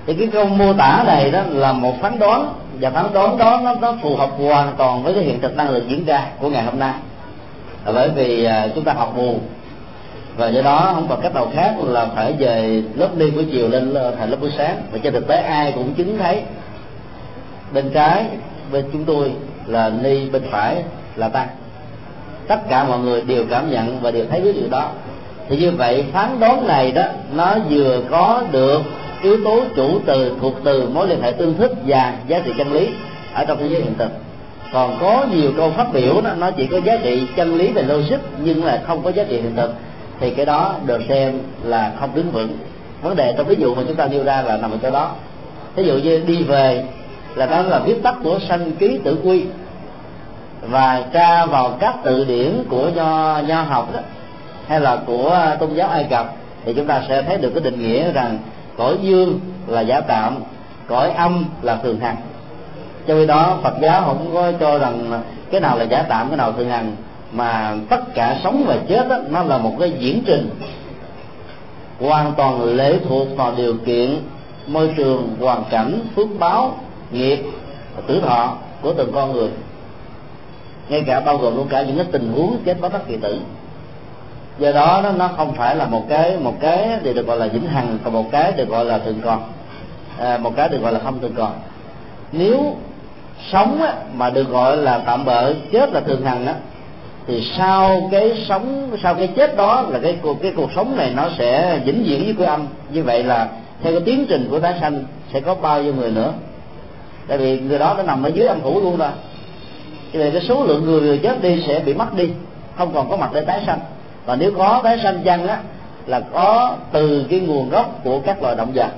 [0.05, 3.59] Thì cái câu mô tả này đó là một phán đoán và phán đoán đó
[3.63, 6.49] nó, nó phù hợp hoàn toàn với cái hiện thực đang được diễn ra của
[6.49, 6.93] ngày hôm nay.
[7.85, 9.39] Bởi vì à, chúng ta học buồn
[10.37, 13.69] và do đó không còn cách nào khác là phải về lớp đi buổi chiều
[13.69, 14.81] lên ờ, thành lớp buổi sáng.
[14.91, 16.41] Và trên thực tế ai cũng chứng thấy.
[17.73, 18.25] Bên trái,
[18.71, 19.31] bên chúng tôi
[19.65, 20.83] là ni, bên phải
[21.15, 21.47] là tăng
[22.47, 24.89] tất cả mọi người đều cảm nhận và đều thấy cái điều đó.
[25.49, 28.81] Thì như vậy, phán đoán này đó, nó vừa có được
[29.21, 32.73] yếu tố chủ từ, thuộc từ mối liên hệ tương thích và giá trị chân
[32.73, 32.89] lý
[33.33, 34.11] ở trong thế giới hiện thực.
[34.73, 37.83] Còn có nhiều câu phát biểu đó, nó chỉ có giá trị chân lý về
[37.83, 39.73] logic nhưng là không có giá trị hiện thực
[40.19, 42.57] thì cái đó được xem là không đứng vững.
[43.01, 45.11] Vấn đề trong ví dụ mà chúng ta nêu ra là nằm ở chỗ đó.
[45.75, 46.85] Ví dụ như đi về
[47.35, 49.45] là đó là viết tắt của sanh ký tử quy
[50.61, 53.99] và tra vào các từ điển của nho nho học đó,
[54.67, 56.33] hay là của tôn giáo ai cập,
[56.65, 58.39] thì chúng ta sẽ thấy được cái định nghĩa rằng
[58.77, 60.35] cõi dương là giả tạm,
[60.87, 62.15] cõi âm là thường hằng.
[63.07, 65.21] Cho nên đó, phật giáo không có cho rằng
[65.51, 66.95] cái nào là giả tạm, cái nào thường hằng
[67.33, 70.49] mà tất cả sống và chết đó, nó là một cái diễn trình.
[71.99, 74.19] Hoàn toàn lệ thuộc vào điều kiện
[74.67, 76.77] môi trường hoàn cảnh phước báo
[77.11, 77.39] nghiệp
[78.07, 79.49] tử thọ của từng con người.
[80.89, 83.39] Ngay cả bao gồm luôn cả những cái tình huống chết bất đắc kỳ tử.
[84.59, 87.47] Do đó nó, nó không phải là một cái một cái thì được gọi là
[87.47, 89.43] vĩnh hằng còn một cái được gọi là thường còn.
[90.19, 91.51] À, một cái được gọi là không thường còn.
[92.31, 92.75] Nếu
[93.51, 96.55] sống á, mà được gọi là tạm bợ chết là thường hằng á
[97.27, 101.11] thì sau cái sống, sau cái chết đó là cái cuộc cái cuộc sống này
[101.15, 102.67] nó sẽ vĩnh viễn với cái âm.
[102.91, 103.49] Như vậy là
[103.83, 106.33] theo cái tiến trình của tái sanh sẽ có bao nhiêu người nữa?
[107.27, 109.09] Tại vì người đó đã nằm ở dưới âm phủ luôn rồi
[110.13, 112.29] như vậy cái số lượng người người chết đi sẽ bị mất đi,
[112.77, 113.79] không còn có mặt để tái sanh.
[114.25, 115.59] Và nếu có tái sanh chăng á,
[116.05, 118.89] là có từ cái nguồn gốc của các loài động vật,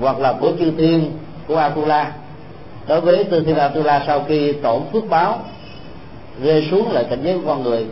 [0.00, 1.10] hoặc là của chư thiên,
[1.48, 2.12] của atula.
[2.88, 5.38] Đối với tư thiên atula sau khi tổn phước báo
[6.42, 7.86] rơi xuống lại cảnh giới của con người.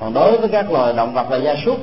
[0.00, 1.78] Còn đối với các loài động vật và gia súc,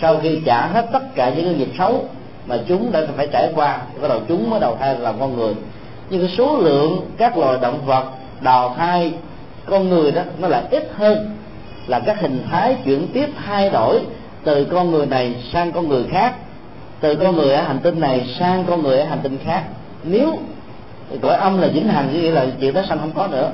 [0.00, 2.04] sau khi trả hết tất cả những cái nghiệp xấu
[2.46, 5.54] mà chúng đã phải trải qua bắt đầu chúng mới đầu thai làm con người.
[6.10, 8.04] Nhưng cái số lượng các loài động vật
[8.40, 9.12] đào thai
[9.64, 11.36] con người đó nó lại ít hơn
[11.86, 14.00] là các hình thái chuyển tiếp thay đổi
[14.44, 16.34] từ con người này sang con người khác,
[17.00, 19.62] từ con người ở hành tinh này sang con người ở hành tinh khác.
[20.02, 20.38] Nếu
[21.22, 23.50] cõi âm là vĩnh hằng nghĩa là chuyện đó sanh không có nữa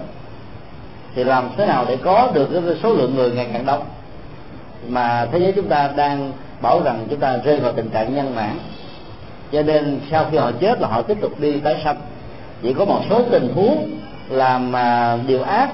[1.14, 3.84] thì làm thế nào để có được cái số lượng người ngày càng đông?
[4.88, 8.34] Mà thế giới chúng ta đang bảo rằng chúng ta rơi vào tình trạng nhân
[8.34, 8.58] mãn.
[9.52, 11.96] Cho nên sau khi họ chết là họ tiếp tục đi tái sanh.
[12.62, 13.90] Chỉ có một số tình huống
[14.28, 15.70] làm à, điều ác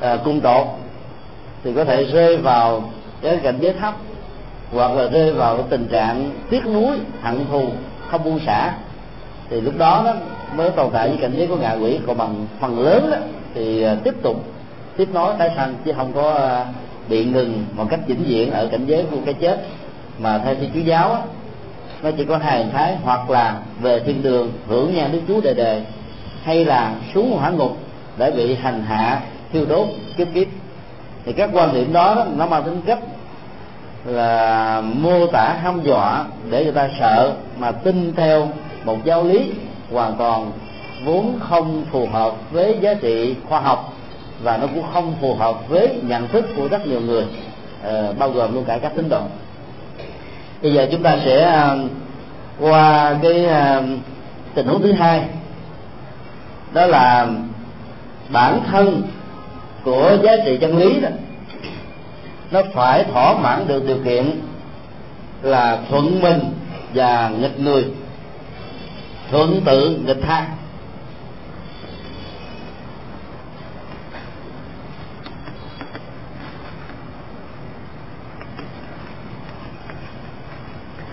[0.00, 0.66] à, cung tột
[1.64, 2.82] thì có thể rơi vào
[3.22, 3.94] cái cảnh giới thấp
[4.72, 7.62] hoặc là rơi vào cái tình trạng tiếc nuối hận thù
[8.10, 8.72] không buông xả.
[9.50, 10.14] Thì lúc đó đó
[10.54, 11.98] mới tồn tại với cảnh giới của ngạ quỷ.
[12.06, 13.16] Còn bằng phần lớn đó,
[13.58, 14.44] thì à, tiếp tục
[14.96, 16.66] tiếp nối tái sanh chứ không có à,
[17.08, 19.60] bị ngừng một cách vĩnh viễn ở cảnh giới của cái chết.
[20.18, 21.20] Mà theo thiên chúa giáo á,
[22.02, 25.40] nó chỉ có hai hình thái hoặc là về thiên đường hưởng nhan đức chúa
[25.40, 25.82] đề đề
[26.42, 27.76] hay là xuống hỏa ngục
[28.18, 29.20] để bị hành hạ
[29.52, 30.46] thiêu đốt kiếp kiếp.
[31.24, 32.98] Thì các quan điểm đó, đó nó mang tính cách
[34.04, 38.48] là mô tả hăm dọa để người ta sợ mà tin theo
[38.84, 39.52] một giáo lý
[39.92, 40.50] hoàn toàn
[41.04, 43.92] vốn không phù hợp với giá trị khoa học
[44.42, 47.24] và nó cũng không phù hợp với nhận thức của rất nhiều người
[47.82, 49.22] ờ, bao gồm luôn cả các tín đồ.
[50.62, 51.78] Bây giờ chúng ta sẽ ờ,
[52.60, 53.82] qua cái ờ,
[54.54, 55.24] tình huống thứ hai.
[56.72, 57.26] Đó là
[58.28, 59.02] bản thân
[59.84, 61.08] của giá trị chân lý đó.
[62.50, 64.40] Nó phải thỏa mãn được điều kiện
[65.42, 66.40] là thuận mình
[66.94, 67.84] và nghịch người,
[69.30, 70.44] thuận tự nghịch thang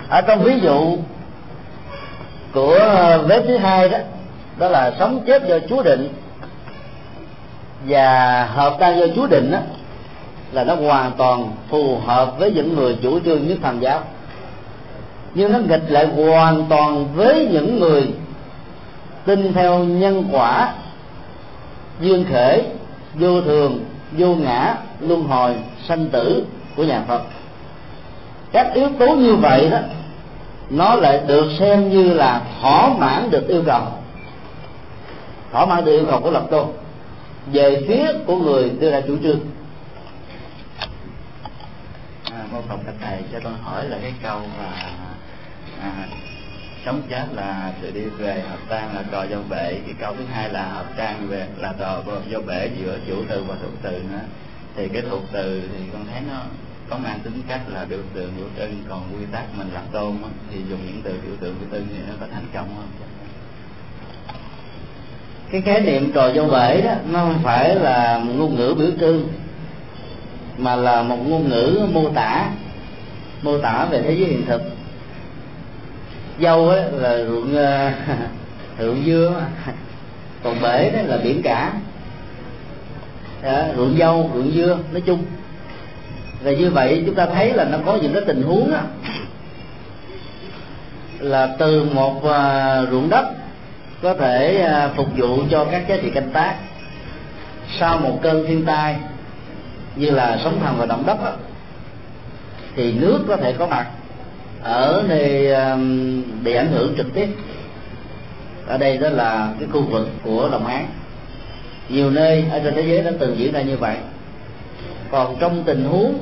[0.09, 0.97] ở trong ví dụ
[2.53, 2.79] của
[3.27, 3.97] vế thứ hai đó
[4.57, 6.13] đó là sống chết do chúa định
[7.87, 9.59] và hợp tan do chúa định đó,
[10.51, 14.01] là nó hoàn toàn phù hợp với những người chủ trương nhất thần giáo.
[15.33, 18.13] Nhưng nó nghịch lại hoàn toàn với những người
[19.25, 20.73] tin theo nhân quả,
[22.01, 22.63] duyên khể
[23.13, 23.85] vô thường,
[24.17, 25.55] vô ngã, luân hồi,
[25.87, 27.21] sanh tử của nhà phật
[28.55, 29.79] các yếu tố như vậy đó
[30.69, 33.81] nó lại được xem như là thỏa mãn được yêu cầu.
[35.51, 36.67] Thỏa mãn được yêu cầu của lập tôn.
[37.51, 39.39] Về phía của người đưa ra chủ trương.
[42.31, 44.89] À, mô phật các thầy cho con hỏi là cái câu là
[45.81, 45.91] à,
[46.85, 49.79] sống chết là sự đi về hợp tan là trò do bể.
[49.85, 53.43] Cái câu thứ hai là hợp tan về là trò do bể giữa chủ từ
[53.47, 54.19] và thuộc từ nữa.
[54.75, 56.37] Thì cái thuộc từ thì con thấy nó
[56.89, 60.17] có mang tính cách là biểu tượng biểu trưng còn quy tắc mình làm tôn
[60.23, 62.89] á, thì dùng những từ biểu tượng biểu trưng thì nó có thành công không
[65.51, 69.27] cái khái niệm trò dâu bể đó nó không phải là ngôn ngữ biểu trưng
[70.57, 72.49] mà là một ngôn ngữ mô tả
[73.45, 74.61] mô tả về thế giới hiện thực.
[76.39, 77.91] Dâu ấy là ruộng ờ,
[78.79, 79.45] ruộng dưa
[80.43, 81.73] còn bể đó là biển cả.
[83.43, 85.23] Đó, ruộng dâu ruộng dưa nói chung
[86.45, 88.79] và như vậy chúng ta thấy là nó có những cái tình huống đó,
[91.19, 93.25] là từ một uh, ruộng đất
[94.01, 96.55] có thể uh, phục vụ cho các giá trị canh tác
[97.79, 98.95] sau một cơn thiên tai
[99.95, 101.31] như là sóng thần và động đất đó,
[102.75, 103.87] thì nước có thể có mặt
[104.63, 105.79] ở nơi uh,
[106.43, 107.27] bị ảnh hưởng trực tiếp.
[108.67, 110.87] Ở đây đó là cái khu vực của đồng án
[111.89, 113.97] nhiều nơi ở trên thế giới đã từng diễn ra như vậy.
[115.11, 116.19] Còn trong tình huống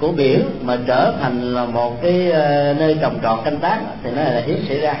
[0.00, 4.10] của biển mà trở thành là một cái ờ, nơi trồng trọt canh tác thì
[4.10, 4.96] nó là hiếm xảy ra.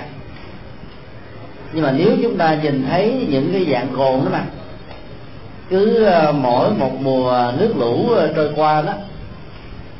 [1.72, 4.44] Nhưng mà nếu chúng ta nhìn thấy những cái dạng cồn đó mà
[5.70, 8.92] cứ ờ, mỗi một mùa nước lũ ờ, trôi qua đó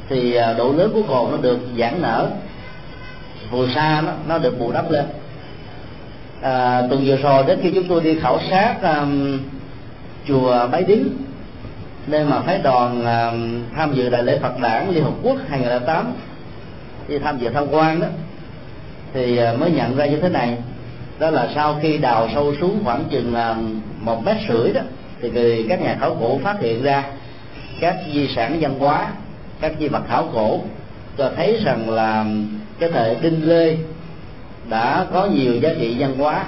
[0.08, 2.30] thì độ lớn của cồn nó được giãn nở.
[3.50, 5.04] Phù sa nó, nó được bù đắp lên.
[6.40, 9.38] À, tuần vừa rồi đến khi chúng tôi đi khảo sát um,
[10.28, 11.16] chùa Bái Đính
[12.06, 16.12] nên mà phái đoàn uh, tham dự đại lễ Phật đản Liên Hợp Quốc 2008
[17.08, 18.06] đi tham dự tham quan đó
[19.12, 20.56] thì uh, mới nhận ra như thế này.
[21.18, 23.56] Đó là sau khi đào sâu xuống khoảng chừng uh,
[24.00, 24.80] một mét rưỡi đó
[25.20, 27.04] thì các nhà khảo cổ phát hiện ra
[27.80, 29.08] các di sản văn hóa
[29.60, 30.60] các di vật khảo cổ
[31.18, 32.24] cho thấy rằng là
[32.78, 33.76] cái thời đinh lê
[34.68, 36.44] đã có nhiều giá trị văn hóa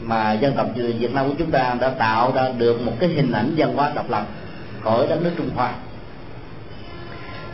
[0.00, 3.32] mà dân tộc Việt Nam của chúng ta đã tạo ra được một cái hình
[3.32, 4.26] ảnh văn hóa độc lập
[4.86, 5.72] khỏi đất nước Trung Hoa.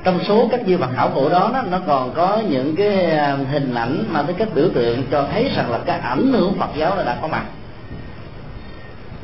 [0.04, 3.36] Trong số các di vật khảo cổ đó, đó nó còn có những cái à,
[3.50, 6.70] hình ảnh mà tới cách biểu tượng cho thấy rằng là cái ảnh hưởng Phật
[6.76, 7.44] giáo đã có mặt.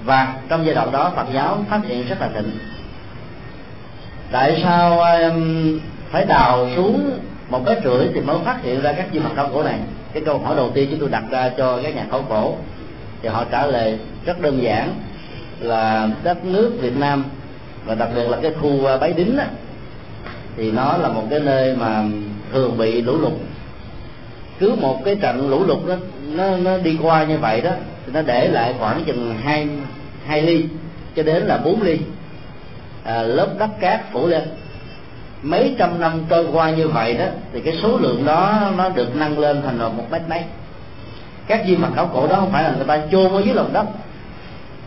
[0.04, 2.58] Và trong giai đoạn đó Phật giáo phát triển rất là thịnh.
[4.32, 5.78] Tại sao um,
[6.10, 7.18] phải đào xuống
[7.50, 9.78] một cái rưỡi thì mới phát hiện ra các di vật khảo cổ này?
[10.12, 12.54] Cái câu hỏi đầu tiên chúng tôi đặt ra cho các nhà khảo cổ
[13.22, 14.94] thì họ trả lời rất đơn giản
[15.60, 17.24] là đất nước Việt Nam
[17.84, 19.46] và đặc biệt là cái khu à, Bái Đính á,
[20.56, 22.04] thì nó là một cái nơi mà
[22.52, 23.32] thường bị lũ lụt.
[24.58, 25.94] Cứ một cái trận lũ lụt đó
[26.32, 27.70] nó nó đi qua như vậy đó
[28.06, 29.68] thì nó để lại khoảng chừng hai
[30.26, 30.64] hai ly
[31.16, 31.98] cho đến là bốn ly
[33.04, 34.42] à, lớp đất cát phủ lên.
[35.42, 39.16] Mấy trăm năm trôi qua như vậy đó thì cái số lượng đó nó được
[39.16, 40.42] nâng lên thành một mét mấy.
[41.46, 43.72] Các di vật khảo cổ đó không phải là người ta chôn ở dưới lòng
[43.72, 43.86] đất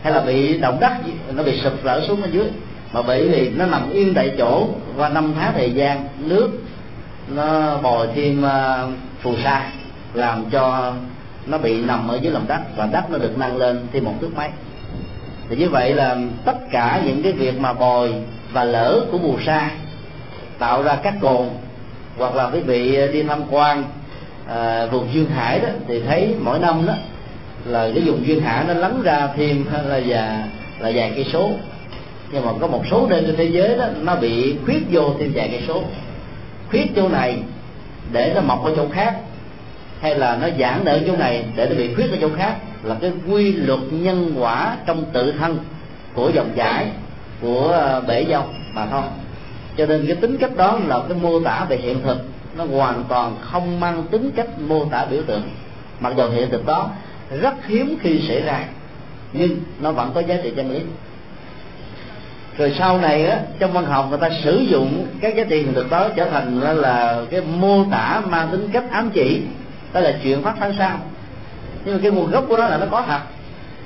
[0.02, 0.92] hay là bị động đất
[1.34, 2.46] nó bị sụp lở xuống ở dưới
[2.92, 6.50] mà bởi vì nó nằm yên tại chỗ qua năm tháng thời gian nước
[7.28, 8.88] nó bồi thêm ờ,
[9.20, 9.70] phù sa
[10.14, 10.92] làm cho
[11.46, 14.14] nó bị nằm ở dưới lòng đất và đất nó được nâng lên thêm một
[14.20, 14.48] thước mấy.
[15.48, 18.14] Thì như vậy là tất cả những cái việc mà bồi
[18.52, 19.70] và lỡ của phù sa
[20.58, 21.46] tạo ra các cồn
[22.16, 23.84] hoặc là quý vị đi tham quan
[24.48, 26.94] ờ, à, vùng duyên hải đó thì thấy mỗi năm đó
[27.64, 30.44] là cái vùng duyên hải nó lắng ra thêm ờ, là già
[30.78, 31.50] là vài cây số
[32.32, 35.32] nhưng mà có một số nơi trên thế giới đó, nó bị khuyết vô thêm
[35.34, 35.82] vài cây số.
[36.70, 37.42] Khuyết chỗ này
[38.12, 39.16] để nó mọc ở chỗ khác,
[40.00, 42.96] hay là nó giãn ở chỗ này để nó bị khuyết ở chỗ khác, là
[43.00, 45.58] cái quy luật nhân quả trong tự thân
[46.14, 46.86] của dòng chảy,
[47.40, 49.02] của ờ, bể dòng mà thôi.
[49.76, 52.18] Cho nên cái tính cách đó là cái mô tả về hiện thực,
[52.56, 55.42] nó hoàn toàn không mang tính cách mô tả biểu tượng.
[56.00, 56.90] Mặc dù hiện thực đó
[57.40, 58.64] rất hiếm khi xảy ra,
[59.32, 60.80] nhưng nó vẫn có giá trị chân lý
[62.58, 65.74] rồi sau này á trong văn học người ta sử dụng các giá trị hiện
[65.74, 69.42] thực đó trở thành là cái mô tả mang tính cách ám chỉ.
[69.92, 70.98] Đó là chuyện phát 生 sao.
[71.84, 73.20] Nhưng mà cái nguồn gốc của nó là nó có thật.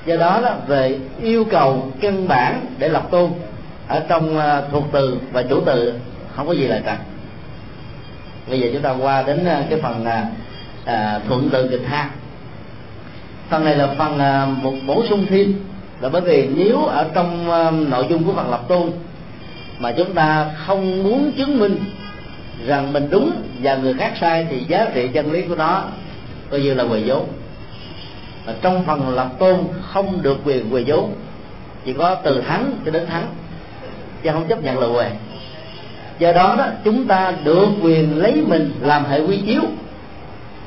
[0.07, 3.31] Do đó đó về yêu cầu căn bản để lập tôn
[3.89, 5.95] ở trong à, thuộc từ và chủ từ
[6.37, 6.99] không có gì là trật.
[8.49, 10.27] Bây giờ chúng ta qua đến à, cái phần à,
[10.85, 12.11] à, thuận từ kịch ha.
[13.49, 15.55] Phần này là phần à, một bổ sung thêm
[16.01, 18.91] là bởi vì nếu ở trong ờ, nội dung của phần lập tôn
[19.79, 21.85] mà chúng ta không muốn chứng minh
[22.67, 23.31] rằng mình đúng
[23.63, 25.85] và người khác sai thì giá trị chân lý của nó
[26.51, 27.27] coi như là quỳ vốn
[28.47, 31.15] và trong phần lập tôn không được quyền quỳ vốn
[31.87, 33.27] chỉ có từ thắng cho đến thắng,
[34.23, 35.11] chứ không chấp nhận lời què
[36.19, 39.63] do đó đó, chúng ta được quyền lấy mình làm hệ quy chiếu.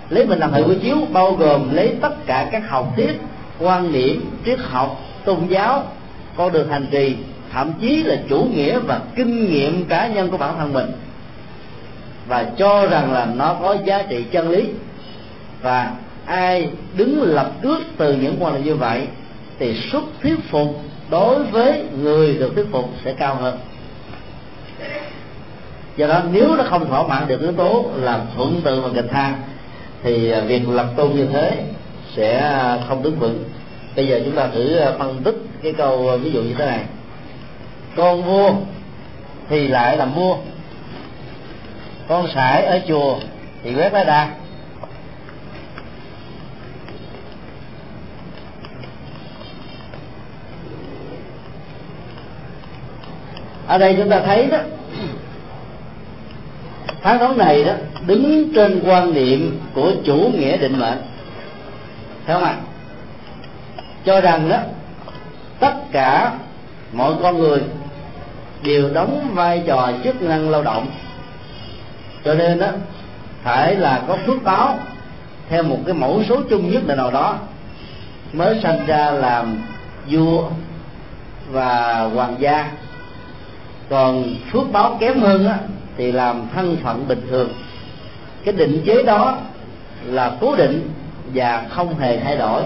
[0.10, 3.22] Lấy mình làm hệ quy chiếu bao gồm lấy tất cả các học thuyết
[3.60, 5.84] quan niệm triết học tôn giáo
[6.36, 7.16] con đường hành trì,
[7.52, 10.92] thậm chí là chủ nghĩa và kinh nghiệm cá nhân của bản thân mình.
[12.28, 14.70] Và cho rằng là nó có giá trị chân lý.
[15.62, 15.92] Và
[16.26, 19.08] ai đứng lập trước từ những quan niệm như vậy,
[19.60, 23.60] thì sức thuyết phục đối với người được thuyết phục sẽ cao hơn.
[25.98, 29.10] Do đó, nếu nó không thỏa mãn được yếu tố là thuận từ và kịch
[29.12, 29.36] tha,
[30.04, 31.64] thì việc lập tôn như thế
[32.16, 32.54] sẽ
[32.88, 33.44] không đứng vững
[33.96, 36.66] bây giờ chúng ta thử ờ, phân tích cái câu ờ, ví dụ như thế
[36.66, 36.80] này.
[37.96, 38.52] Con vua
[39.50, 40.38] thì lại làm vua.
[42.08, 43.20] Con sải ở chùa
[43.64, 44.30] thì quét lá đa.
[53.68, 54.58] Ở đây chúng ta thấy đó,
[57.02, 57.74] phán đoán này đó,
[58.08, 60.98] đứng trên quan niệm của chủ nghĩa định mệnh.
[62.26, 62.56] Thấy không ạ?
[64.10, 64.58] Cho rằng đó
[65.60, 66.34] tất cả
[66.94, 67.62] mọi con người
[68.64, 70.88] đều đóng vai trò chức năng lao động.
[72.26, 72.68] Cho nên đó
[73.44, 74.80] phải là có phước báo
[75.50, 77.38] theo một cái mẫu số chung nhất là nào đó
[78.34, 79.58] mới sanh ra làm
[80.08, 80.50] vua
[81.52, 82.72] và hoàng gia.
[83.90, 85.58] Còn phước báo kém hơn á,
[85.98, 87.50] thì làm thân phận bình thường.
[88.46, 89.38] Cái định chế đó
[90.06, 90.90] là cố định
[91.34, 92.64] và không hề thay đổi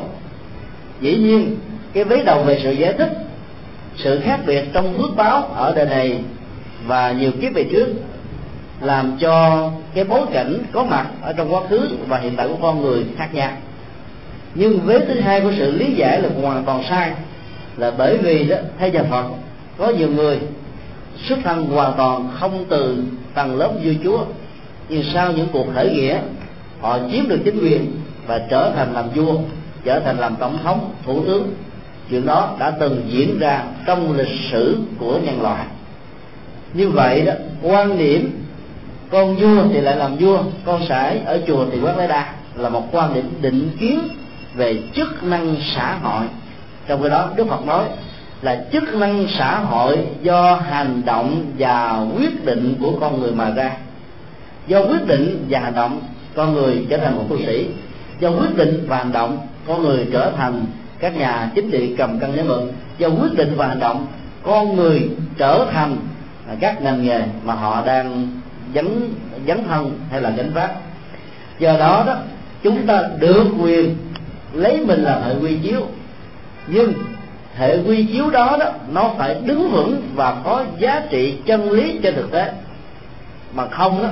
[1.03, 1.57] dĩ nhiên,
[1.93, 3.09] cái vế đầu về sự giải thích,
[3.97, 6.19] sự khác biệt trong phước báo ở đời này
[6.87, 7.87] và nhiều kiếp về trước
[8.81, 12.57] làm cho cái bối cảnh có mặt ở trong quá khứ và hiện tại của
[12.61, 13.51] con người khác nhau.
[14.55, 17.11] Nhưng vế thứ hai của sự lý giải là hoàn toàn sai,
[17.77, 19.25] là bởi vì đó, theo nhà Phật,
[19.77, 20.39] có nhiều người
[21.27, 24.25] xuất thân hoàn toàn không từ tầng lớp vua chúa,
[24.89, 26.19] nhưng sau những cuộc khởi nghĩa,
[26.81, 27.91] họ chiếm được chính quyền
[28.27, 29.37] và trở thành làm vua
[29.83, 31.53] trở thành làm tổng thống, thủ tướng.
[32.09, 35.65] Chuyện đó đã từng diễn ra trong lịch sử của nhân loại.
[36.73, 38.43] Như vậy đó, quan điểm
[39.09, 42.69] con vua thì lại làm vua, con sải ở chùa thì quét lấy đa là
[42.69, 43.99] một quan điểm định kiến
[44.55, 46.25] về chức năng xã hội.
[46.87, 47.85] Trong cái đó, đức phật nói
[48.41, 53.49] là chức năng xã hội do hành động và quyết định của con người mà
[53.49, 53.71] ra.
[54.67, 56.01] Do quyết định và hành động,
[56.35, 57.67] con người trở thành một tu sĩ.
[58.19, 59.37] Do quyết định và hành động
[59.67, 60.65] con người trở thành
[60.99, 64.07] các nhà chính trị cầm cân nắm mực do quyết định và hành động.
[64.43, 65.97] Con người trở thành
[66.59, 68.27] các ngành nghề mà họ đang
[68.75, 69.13] dấn
[69.47, 70.71] dấn thân hay là gánh vác.
[71.59, 72.15] Do đó đó,
[72.63, 73.95] chúng ta được quyền
[74.53, 75.81] lấy mình làm hệ quy chiếu.
[76.67, 76.93] Nhưng
[77.55, 81.99] hệ quy chiếu đó đó, nó phải đứng vững và có giá trị chân lý
[82.03, 82.51] trên thực tế.
[83.53, 84.09] Mà không đó,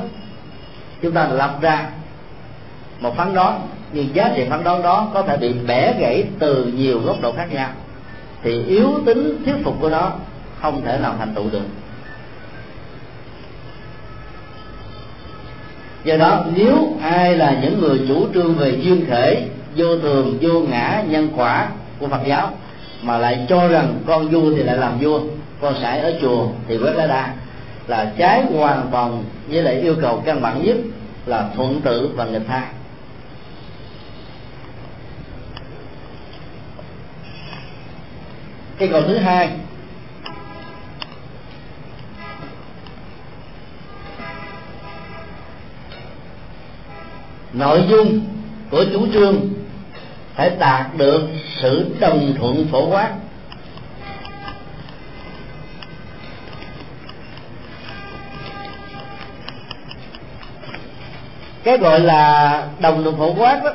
[1.01, 1.89] chúng ta lập ra
[2.99, 3.61] một phán đoán
[3.93, 7.31] nhưng giá trị phán đoán đó có thể bị bẻ gãy từ nhiều góc độ
[7.31, 7.69] khác nhau.
[8.43, 10.11] Thì yếu tính thuyết phục của nó
[10.61, 11.65] không thể nào thành tựu được.
[16.03, 20.59] Do đó, nếu ai là những người chủ trương về duyên thể, vô thường, vô
[20.59, 21.69] ngã, nhân quả
[21.99, 22.49] của phật giáo,
[23.01, 25.19] mà lại cho rằng con vua thì lại làm vua,
[25.61, 27.33] con sải ở chùa thì quét lá đa,
[27.87, 30.77] là trái hoàn toàn với lại yêu cầu căn bản nhất
[31.25, 32.63] là thuận tự và nghịch tha.
[38.81, 39.49] Cái câu thứ hai.
[47.53, 48.25] Nội dung
[48.71, 49.49] của chủ trương
[50.35, 51.21] phải đạt được
[51.61, 53.13] sự đồng thuận phổ quát.
[61.63, 63.73] Cái gọi là đồng thuận phổ quát đó,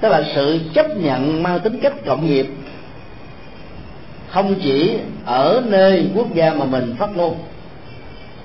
[0.00, 2.46] tức là sự chấp nhận mang tính cách cộng nghiệp
[4.28, 7.36] không chỉ ở nơi quốc gia mà mình phát ngôn,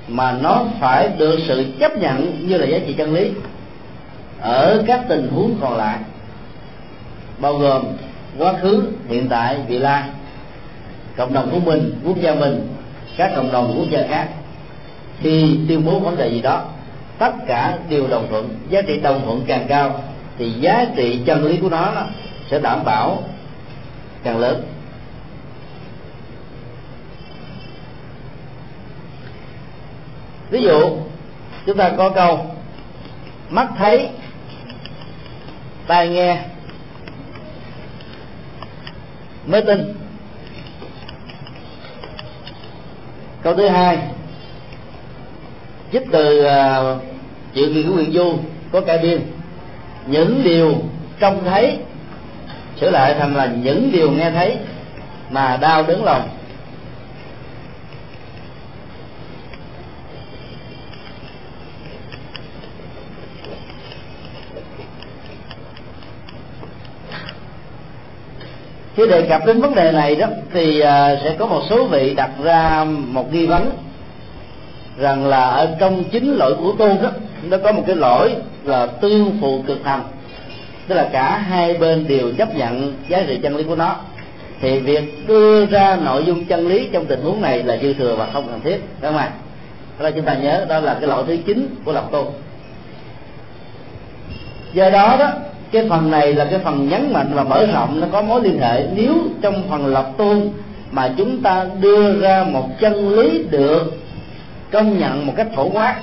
[0.08, 3.32] mà nó phải được sự chấp nhận như là giá trị chân lý
[4.42, 5.98] ở các tình huống còn lại,
[7.38, 7.84] bao gồm
[8.38, 10.04] quá khứ, hiện tại, vị lai,
[11.18, 12.68] cộng đồng của mình, quốc gia mình,
[13.18, 14.28] các cộng đồng quốc gia khác.
[15.20, 16.64] Khi tuyên bố vấn đề gì đó,
[17.18, 20.04] tất cả đều đồng thuận, giá trị đồng thuận càng cao
[20.38, 21.94] thì giá trị chân lý của nó
[22.52, 23.24] sẽ đảm bảo
[24.24, 24.64] càng lớn.
[30.52, 30.98] Ví dụ
[31.66, 32.46] chúng ta có câu
[33.50, 34.10] mắt thấy
[35.88, 36.38] tai nghe
[39.46, 39.94] mới tin.
[43.42, 43.98] Câu thứ hai
[45.92, 47.02] giúp từ à, uh,
[47.54, 48.38] chuyện kỳ của quyền du
[48.72, 49.22] có cải biên.
[50.06, 50.74] Những điều
[51.20, 51.78] trông thấy
[52.82, 54.58] sửa lại thành là những điều nghe thấy
[55.30, 56.30] mà đau đớn lòng.
[68.96, 72.14] Khi đề cập đến vấn đề này đó, thì à, sẽ có một số vị
[72.14, 73.72] đặt ra một nghi vấn
[74.98, 77.10] rằng là ở trong chính lỗi của tôn đó,
[77.44, 80.04] nó có một cái lỗi là tương phụ cực thành
[80.88, 83.96] tức là cả hai bên đều chấp nhận giá trị chân lý của nó.
[84.62, 88.16] Thì việc đưa ra nội dung chân lý trong tình huống này là dư thừa
[88.16, 89.32] và không cần thiết đúng không ạ?
[90.00, 92.26] Đó là chúng ta nhớ, đó là cái lỗi thứ chín của lập tôn.
[94.74, 95.32] Do đó đó
[95.72, 98.60] cái phần này là cái phần nhấn mạnh và mở rộng, nó có mối liên
[98.60, 98.88] hệ.
[98.96, 100.50] Nếu trong phần lập tôn
[100.92, 103.94] mà chúng ta đưa ra một chân lý được
[104.72, 105.96] công nhận một cách phổ quát,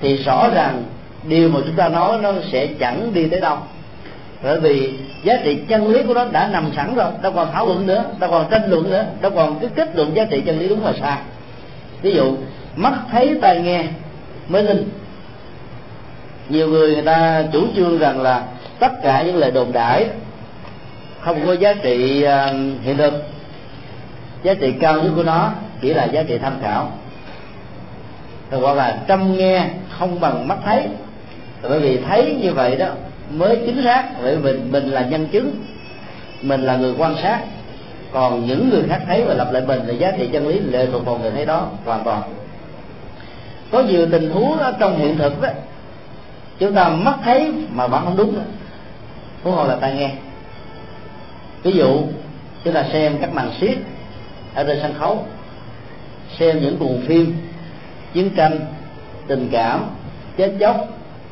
[0.00, 0.82] thì rõ ràng
[1.28, 3.56] điều mà chúng ta nói nó sẽ chẳng đi tới đâu.
[4.42, 7.66] Bởi vì giá trị chân lý của nó đã nằm sẵn rồi, đâu còn thảo
[7.66, 10.58] luận nữa, đâu còn tranh luận nữa, đâu còn cái kết luận giá trị chân
[10.58, 11.18] lý đúng là sai.
[12.02, 12.36] Ví dụ,
[12.76, 13.84] mắt thấy tai nghe
[14.48, 14.88] mới linh
[16.48, 18.44] nhiều người người ta chủ trương rằng là
[18.78, 20.08] tất cả những lời đồn đãi
[21.20, 23.14] không có giá trị à, hiện thực.
[24.42, 26.92] Giá trị cao nhất của nó chỉ là giá trị tham khảo.
[28.50, 29.66] Thật gọi là trăm nghe
[29.98, 30.86] không bằng mắt thấy.
[31.62, 32.86] Bởi vì thấy như vậy đó
[33.30, 35.50] mới chính xác, bởi vì mình mình là nhân chứng,
[36.42, 37.40] mình là người quan sát.
[38.12, 40.86] Còn những người khác thấy và lập lại mình là giá trị chân lý, lệ
[40.92, 42.22] thuộc vào người thấy đó, hoàn toàn.
[43.70, 45.48] Có nhiều tình huống trong hiện thực đó
[46.58, 48.38] chúng ta mắt thấy mà vẫn không đúng.
[49.42, 50.10] Huống hồ là tai nghe.
[51.62, 52.02] Ví dụ,
[52.64, 53.78] chúng ta xem các màn xiết
[54.54, 55.26] ở trên sân khấu,
[56.38, 57.36] xem những buồn phim
[58.12, 58.58] chiến tranh,
[59.26, 59.84] tình cảm,
[60.36, 60.76] chết chóc,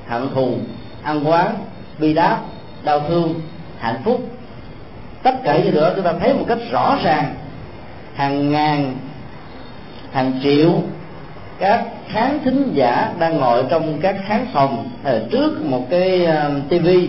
[0.09, 0.55] hận thù,
[1.03, 1.55] ăn quán
[1.99, 2.39] bi đát,
[2.85, 3.41] đau thương,
[3.79, 4.21] hạnh phúc.
[5.23, 7.35] Tất cả những đó chúng ta thấy một cách rõ ràng.
[8.15, 8.97] Hàng ngàn,
[10.13, 10.83] hàng triệu
[11.59, 16.51] các khán thính giả đang ngồi trong các khán phòng ờ, trước một cái ờ,
[16.69, 17.09] tivi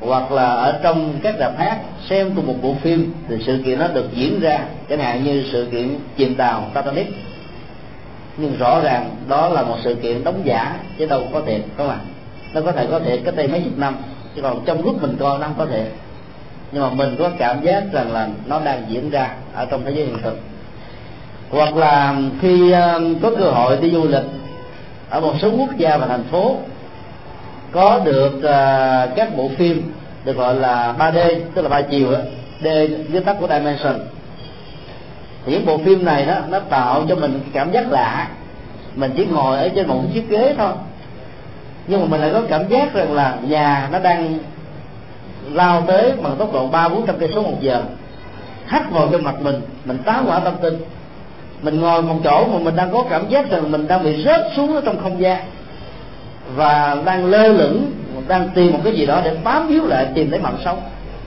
[0.00, 3.78] hoặc là ở trong các rạp hát xem cùng một bộ phim, thì sự kiện
[3.78, 4.64] nó được diễn ra.
[4.88, 7.06] Chẳng hạn như sự kiện chìm tàu Titanic.
[8.36, 11.88] Nhưng rõ ràng đó là một sự kiện đóng giả, chứ đâu có thiệt không
[11.88, 12.06] ạ à?
[12.54, 13.96] nó có thể có thể cách đây mấy chục năm,
[14.36, 15.86] chứ còn trong lúc mình coi nó không có thể
[16.72, 19.90] nhưng mà mình có cảm giác rằng là nó đang diễn ra ở trong thế
[19.90, 20.38] giới hiện thực
[21.50, 24.24] hoặc là khi ờ, có cơ hội đi du lịch
[25.10, 26.56] ở một số quốc gia và thành phố,
[27.72, 29.92] có được ờ, các bộ phim
[30.24, 32.18] được gọi là 3D tức là ba chiều đó
[32.60, 32.66] D
[33.08, 33.98] viết tắt của dimension.
[35.46, 38.28] Thì những bộ phim này đó, nó tạo cho mình cảm giác lạ.
[38.94, 40.72] Mình chỉ ngồi ở trên một chiếc ghế thôi.
[41.86, 44.38] Nhưng mà mình lại có cảm giác rằng là nhà nó đang
[45.52, 47.82] lao tới bằng tốc độ ba bốn trăm cây số một giờ.
[48.66, 50.78] Hắt vào trên mặt mình mình táo hỏa tâm tinh
[51.62, 54.40] mình ngồi một chỗ mà mình đang có cảm giác rằng mình đang bị rớt
[54.56, 55.44] xuống ở trong không gian.
[56.54, 57.92] Và đang lơ lửng,
[58.28, 60.80] đang tìm một cái gì đó để bám víu lại, tìm thấy mạng sống.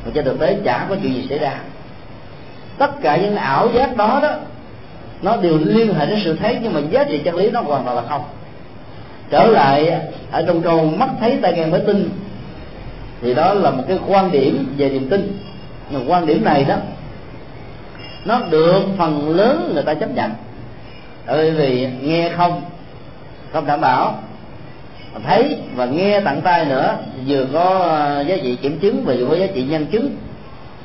[0.05, 1.53] Mà cho thực tế chả có chuyện gì xảy ra.
[2.77, 4.35] Tất cả những ảo giác đó đó,
[5.21, 7.83] nó đều liên hệ đến sự thấy, nhưng mà giá trị chân lý nó hoàn
[7.83, 8.21] toàn là không.
[9.29, 9.99] Trở lại
[10.31, 12.09] ở trong câu mắt thấy tai nghe mới tin,
[13.21, 15.39] thì đó là một cái quan điểm về niềm tin.
[15.89, 16.75] Nhưng quan điểm này đó
[18.25, 20.31] nó được phần lớn người ta chấp nhận.
[21.27, 22.61] Bởi vì nghe không
[23.53, 24.19] không đảm bảo.
[25.25, 26.97] Thấy và nghe tặng tay nữa
[27.27, 27.75] vừa có
[28.21, 30.15] uh, giá trị kiểm chứng và vừa có giá trị nhân chứng.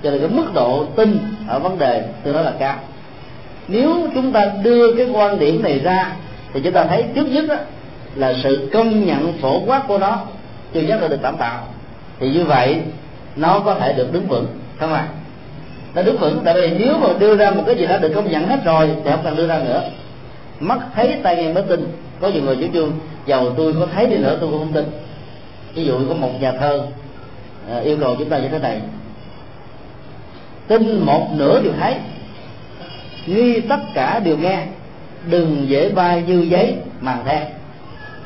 [0.02, 1.18] Cho nên cái mức độ tin
[1.48, 2.76] ở vấn đề tôi nói là cao.
[3.68, 6.12] Nếu chúng ta đưa cái quan điểm này ra
[6.52, 7.56] thì chúng ta thấy trước nhất đó,
[8.14, 10.20] là sự công nhận phổ quát của nó
[10.74, 11.66] chưa chắc là được đảm bảo
[12.20, 12.80] thì như vậy
[13.36, 14.46] nó có thể được đứng vững
[14.78, 15.08] không ạ?
[15.94, 18.30] Ta đứng vững tại vì nếu mà đưa ra một cái gì đó được công
[18.30, 19.82] nhận hết rồi thì không cần đưa ra nữa.
[20.60, 21.92] Mắt thấy tay nghe mới tin.
[22.20, 22.92] Có nhiều người chủ trương
[23.26, 24.84] giàu tôi có thấy đi nữa tôi cũng không tin.
[25.74, 26.86] Ví dụ có một nhà thơ
[27.70, 28.80] à, yêu cầu chúng ta như thế này.
[30.68, 31.94] Tin một nửa điều thấy
[33.26, 34.66] nghi tất cả đều nghe.
[35.30, 37.50] Đừng dễ bay như giấy màng the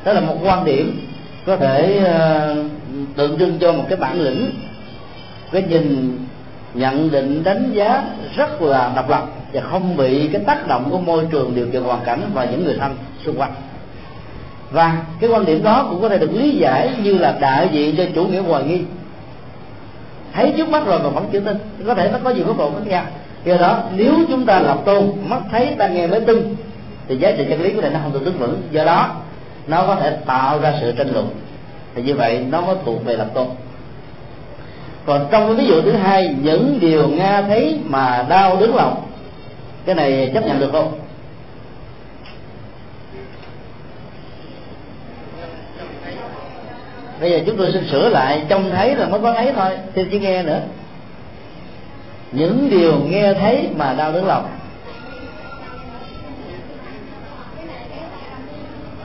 [0.04, 1.06] đó là một quan điểm
[1.46, 4.50] có thể uh, tượng trưng cho một cái bản lĩnh
[5.52, 6.18] cái nhìn
[6.74, 8.04] nhận định đánh giá
[8.36, 11.82] rất là độc lập và không bị cái tác động của môi trường điều kiện
[11.82, 13.52] hoàn cảnh và những người thân xung quanh.
[14.70, 17.96] Và cái quan điểm đó cũng có thể được lý giải như là đại diện
[17.96, 18.82] cho chủ nghĩa hoài nghi.
[20.32, 21.56] Thấy trước mắt rồi mà vẫn chưa tin,
[21.86, 23.04] có thể nó có nhiều góc độ khác nhau.
[23.44, 26.56] Do đó, nếu chúng ta lập tôn, mắt thấy ta nghe mới tin,
[27.08, 28.62] thì giá trị chân lý của này nó không được đứng vững.
[28.70, 29.14] Do đó,
[29.66, 31.30] nó có thể tạo ra sự tranh luận.
[31.94, 33.46] Thì như vậy, nó mới thuộc về lập tôn
[35.06, 39.02] còn trong cái ví dụ thứ hai, những điều nga thấy mà đau đớn lòng,
[39.84, 40.98] cái này chấp nhận được không?
[47.20, 50.08] Bây giờ chúng tôi xin sửa lại, trông thấy là mới có thấy thôi thêm
[50.10, 50.60] chỉ nghe nữa.
[52.32, 54.48] Những điều nghe thấy mà đau đớn lòng.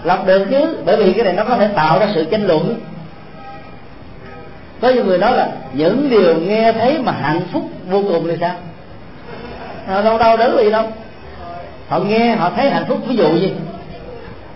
[0.03, 2.79] Lập được chứ, bởi vì cái này nó có thể tạo ra sự tranh luận
[4.81, 8.35] có những người nói là những điều nghe thấy mà hạnh phúc vô cùng thì
[8.39, 8.55] sao?
[9.87, 10.85] À, đâu đâu đớn gì đâu.
[11.87, 12.97] Họ nghe họ thấy hạnh phúc.
[13.07, 13.53] Ví dụ gì?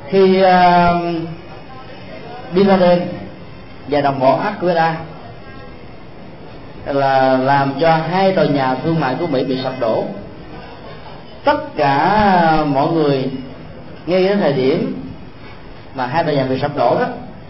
[0.07, 0.93] Khi uh, à,
[2.55, 2.99] Bin Laden
[3.87, 4.93] và đồng bọn Al-Qaeda
[6.85, 10.05] là làm cho hai tòa nhà thương mại của Mỹ bị sập đổ.
[11.43, 13.29] Tất cả mọi người
[14.05, 15.03] ngay đến thời điểm
[15.95, 17.05] mà hai tòa nhà bị sập đổ đó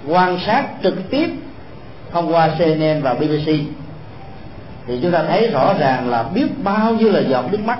[0.08, 1.30] quan sát trực tiếp
[2.12, 3.52] thông qua CNN và BBC
[4.88, 7.80] thì chúng ta thấy rõ ràng là biết bao nhiêu là giọt nước mắt,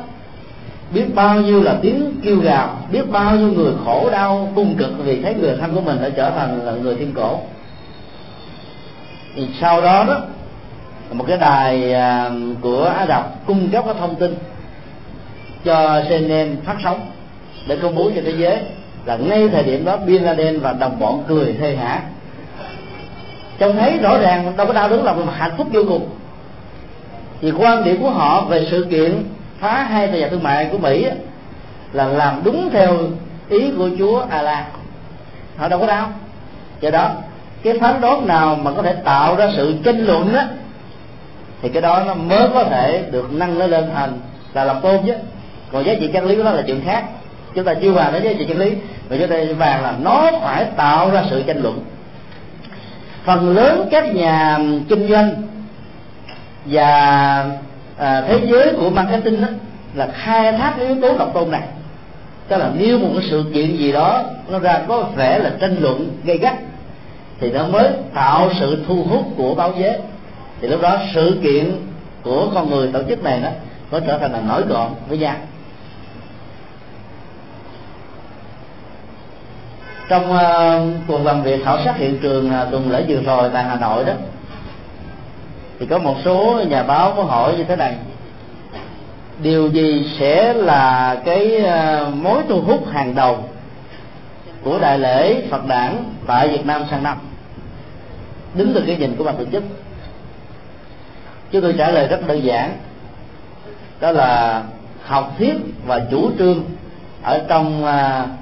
[0.94, 4.92] biết bao nhiêu là tiếng kêu gào, biết bao nhiêu người khổ đau cung cực
[4.98, 7.40] vì thấy người thân của mình đã trở thành là người thiên cổ.
[9.36, 10.22] Thì sau đó đó,
[11.12, 14.36] một cái đài à, của Á Đập cung cấp các thông tin
[15.66, 17.00] cho CNN phát sóng
[17.68, 18.58] để công bố cho thế giới
[19.06, 22.02] là ngay thời điểm đó Bin Laden và đồng bọn cười thê hả
[23.62, 26.10] trông thấy rõ ràng đâu có đau đớn lòng, mà hạnh phúc vô cùng.
[27.42, 29.24] Thì quan điểm của họ về sự kiện
[29.60, 31.08] phá hai tòa nhà thương mại của Mỹ
[31.94, 32.98] là làm đúng theo
[33.50, 34.66] ý của Chúa A La
[35.58, 36.10] họ đâu có đau.
[36.82, 37.12] Do đó,
[37.64, 40.42] cái phán đoán nào mà có thể tạo ra sự tranh luận đó
[41.62, 44.20] thì cái đó nó mới có thể được nâng nó lên thành
[44.54, 45.14] là làm tôn chứ.
[45.72, 47.04] Còn giá trị chân lý của nó là chuyện khác.
[47.56, 48.74] Chúng ta chưa bàn đến giá trị chân lý
[49.10, 51.80] và chúng ta bàn là nó phải tạo ra sự tranh luận
[53.24, 54.60] phần lớn các nhà
[54.90, 55.34] kinh doanh
[56.66, 56.86] và
[57.98, 59.48] à, thế giới của marketing đó
[59.94, 61.64] là khai thác cái yếu tố độc tôn này.
[62.48, 65.76] Tức là nếu một cái sự kiện gì đó nó ra có vẻ là tranh
[65.80, 66.56] luận gây gắt
[67.40, 69.98] thì nó mới tạo sự thu hút của báo giới.
[70.62, 71.72] Thì lúc đó sự kiện
[72.24, 73.50] của con người tổ chức này đó
[73.92, 75.36] có trở thành là nổi gọn với nhau.
[80.12, 83.64] Trong uh, cuộc làm việc khảo sát hiện trường uh, tuần lễ vừa rồi tại
[83.64, 84.14] hà nội đó
[85.80, 87.96] thì có một số nhà báo có hỏi như thế này.
[89.44, 93.44] Điều gì sẽ là cái uh, mối thu hút hàng đầu
[94.64, 97.18] của đại lễ Phật đản tại Việt Nam sang năm?
[98.54, 99.64] Đứng từ cái nhìn của ban tổ chức
[101.52, 102.78] chúng tôi trả lời rất đơn giản.
[104.00, 104.64] Đó là
[105.06, 105.56] học thuyết
[105.86, 106.64] và chủ trương
[107.24, 108.41] ở trong uh,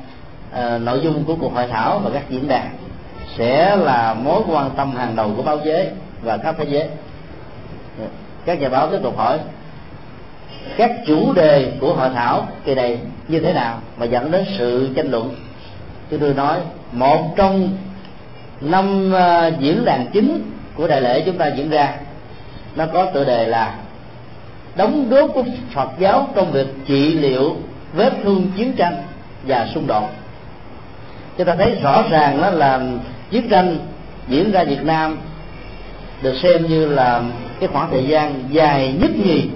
[0.51, 2.69] Ờ, nội dung của cuộc hội thảo và các diễn đàn
[3.37, 5.87] sẽ là mối quan tâm hàng đầu của báo giới
[6.21, 6.87] và khắp thế giới.
[7.99, 8.05] Dạ.
[8.45, 9.39] Các nhà báo tiếp tục hỏi
[10.77, 14.89] các chủ đề của hội thảo kỳ này như thế nào mà dẫn đến sự
[14.95, 15.35] tranh luận?
[16.09, 16.57] Chúng tôi nói
[16.91, 17.77] một trong
[18.61, 21.95] năm uh, diễn đàn chính của đại lễ chúng ta diễn ra
[22.75, 23.75] nó có tựa đề là
[24.75, 25.43] đóng góp của
[25.73, 27.55] Phật giáo trong việc trị liệu
[27.93, 29.03] vết thương chiến tranh
[29.47, 30.18] và xung đột
[31.39, 32.81] chúng ta thấy rõ ràng đó là
[33.31, 33.77] chiến tranh
[34.27, 35.17] diễn ra Việt Nam
[36.21, 37.21] được xem như là
[37.59, 39.49] cái khoảng thời gian dài nhất nhì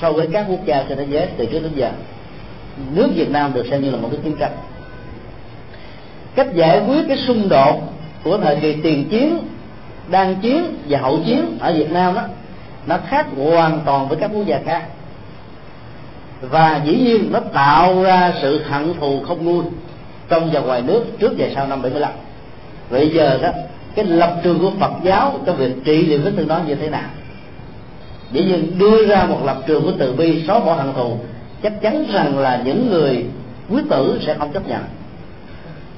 [0.00, 1.90] so với các quốc gia trên thế giới từ trước đến giờ.
[2.94, 4.52] Nước Việt Nam được xem như là một cái chiến tranh.
[6.34, 7.80] Cách giải quyết cái xung đột
[8.24, 9.38] của thời kỳ tiền chiến
[10.10, 12.22] đang chiến và hậu chiến ở Việt Nam đó,
[12.86, 14.82] nó khác hoàn toàn với các quốc gia khác.
[16.40, 19.64] Và dĩ nhiên nó tạo ra sự hận thù không nguôi
[20.32, 22.12] trong và ngoài nước trước và sau năm 75
[22.90, 23.48] vậy giờ đó,
[23.94, 26.90] cái lập trường của Phật giáo trong việc trị liệu vết thương đó như thế
[26.90, 27.10] nào?
[28.32, 31.16] Dĩ nhiên đưa ra một lập trường của từ bi, xóa bỏ hận thù,
[31.62, 33.24] chắc chắn rằng là những người
[33.70, 34.82] quyết tử sẽ không chấp nhận.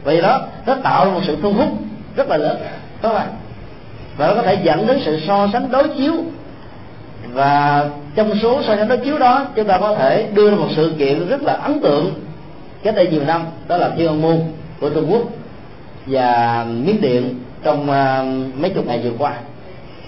[0.05, 1.69] Vì đó, nó tạo ra một sự thu hút
[2.17, 2.57] rất là lớn
[3.03, 3.29] các bạn
[4.17, 6.13] và nó có thể dẫn đến sự so sánh đối chiếu.
[7.33, 10.69] Và trong số so sánh đối chiếu đó, chúng ta có thể đưa ra một
[10.77, 12.15] sự kiện rất là ấn tượng
[12.85, 14.41] cách đây nhiều năm đó là thiên an môn
[14.81, 15.23] của trung quốc
[16.07, 19.35] và miến điện trong uh, mấy chục ngày vừa qua.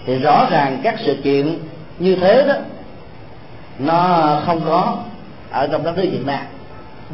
[0.06, 1.58] Thì rõ ràng các sự kiện
[1.98, 2.54] như thế đó
[3.78, 4.98] nó không có
[5.50, 6.44] ở trong đất nước Việt Nam.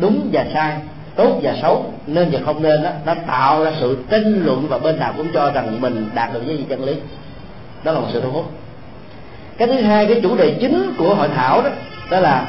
[0.00, 0.76] Đúng và sai
[1.16, 4.78] tốt và xấu nên và không nên đó nó tạo ra sự tranh luận và
[4.78, 6.94] bên nào cũng cho rằng mình đạt được cái gì chân lý.
[7.84, 8.50] Đó là một sự thu hút.
[9.58, 11.70] Cái thứ hai cái chủ đề chính của hội thảo đó
[12.10, 12.46] đó là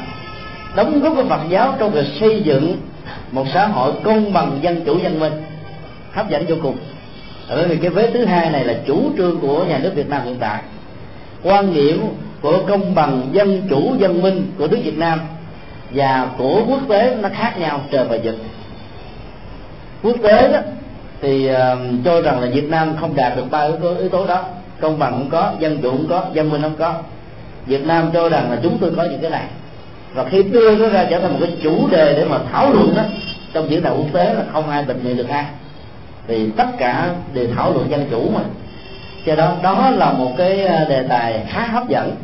[0.76, 2.76] đóng góp của Phật giáo trong việc xây dựng
[3.30, 5.32] một xã hội công bằng dân chủ văn minh.
[6.12, 6.76] Hấp dẫn vô cùng.
[7.48, 10.22] Bởi vì cái vế thứ hai này là chủ trương của nhà nước Việt Nam
[10.24, 10.62] hiện tại.
[11.42, 12.02] Quan điểm
[12.40, 15.20] của công bằng dân chủ dân minh của nước Việt Nam
[15.90, 18.36] và của quốc tế nó khác nhau trời và vực.
[20.02, 20.58] Quốc tế đó
[21.20, 21.56] thì uh,
[22.04, 24.44] cho rằng là Việt Nam không đạt được ba yếu tố, yếu tố đó.
[24.80, 26.94] Công bằng cũng có dân chủ cũng có dân minh không có.
[27.66, 29.44] Việt Nam cho rằng là chúng tôi có những cái này
[30.14, 32.94] và khi đưa nó ra trở thành một cái chủ đề để mà thảo luận
[32.96, 33.02] đó
[33.52, 35.44] trong diễn đàn quốc tế là không ai bình luận được ai.
[36.26, 38.40] Vì tất cả đều thảo luận dân chủ mà.
[39.26, 42.16] Cho đó đó là một cái à, đề tài khá hấp dẫn.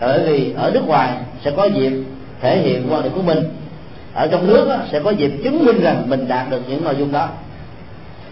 [0.00, 1.10] Bởi vì ở nước ngoài
[1.44, 1.92] sẽ có dịp
[2.40, 3.38] thể hiện quan điểm của mình.
[4.14, 6.94] Ở trong nước đó, sẽ có dịp chứng minh rằng mình đạt được những nội
[6.98, 7.28] dung đó.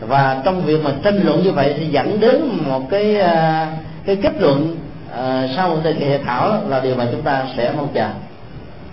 [0.01, 3.67] Và trong việc mà tranh luận như vậy thì dẫn đến một cái à,
[4.07, 4.77] cái kết luận
[5.09, 8.09] uh, sau một thời kỳ thảo là điều mà chúng ta sẽ mong chờ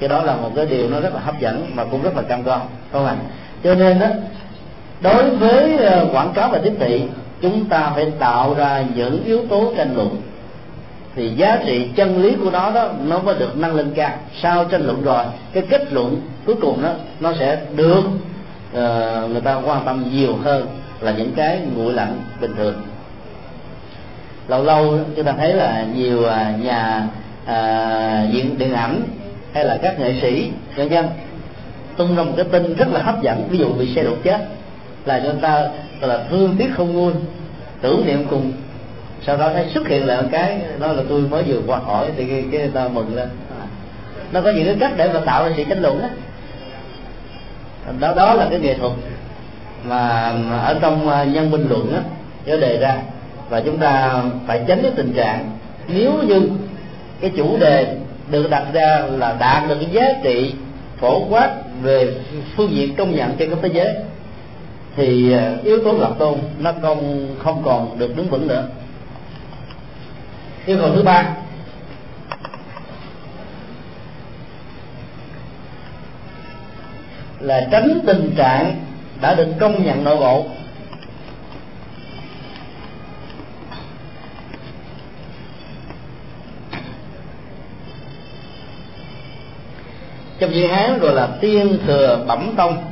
[0.03, 2.21] cái đó là một cái điều nó rất là hấp dẫn mà cũng rất là
[2.21, 3.15] cam go không ạ?
[3.63, 4.07] Cho nên đó
[5.01, 7.03] đối với ờ, quảng cáo và tiếp thị
[7.41, 10.21] chúng ta phải tạo ra những yếu tố tranh luận.
[11.15, 14.11] Thì giá trị chân lý của nó đó nó mới được nâng lên cao.
[14.41, 16.89] Sau tranh luận rồi cái kết luận cuối cùng đó
[17.19, 20.67] nó sẽ được uh, người ta quan tâm nhiều hơn
[20.99, 22.75] là những cái nguội lạnh bình thường.
[24.47, 27.07] Lâu lâu chúng ta thấy là nhiều à, nhà
[27.43, 29.01] uh, diễn điện ảnh
[29.53, 31.09] hay là các nghệ sĩ nhân dân.
[31.97, 34.47] Tung ra một cái tin rất là hấp dẫn ví dụ bị xe đột chết
[35.05, 35.67] là chúng ta
[36.01, 37.13] gọi là thương tiếc không nguôi
[37.81, 38.51] tưởng niệm cùng.
[39.25, 42.11] Sau đó thấy xuất hiện lại một cái đó là tôi mới vừa qua hỏi
[42.17, 43.29] thì cái, cái người ta mừng lên.
[44.31, 46.07] Nó có những cái cách để mà tạo ra sự tranh luận đó
[47.99, 48.91] đó đó là cái nghệ thuật
[49.83, 50.33] mà
[50.63, 52.01] ở trong à, nhân bình luận á
[52.45, 52.95] nó đề ra.
[53.49, 55.51] Và chúng ta phải tránh cái tình trạng
[55.87, 56.49] nếu như
[57.21, 57.95] cái chủ đề
[58.33, 60.53] được đặt ra là đạt được cái giá trị
[60.97, 61.49] phổ quát
[61.81, 62.15] về
[62.55, 63.95] phương diện công nhận trên khắp thế giới,
[64.95, 68.67] thì ờ, yếu tố lập tôn nó không không còn được đứng vững nữa.
[70.65, 71.25] Yêu cầu thứ ba,
[77.39, 78.75] là tránh tình trạng
[79.21, 80.45] đã được công nhận nội bộ.
[90.43, 92.83] Trong chữ hán gọi là tiên thừa bẩm tông.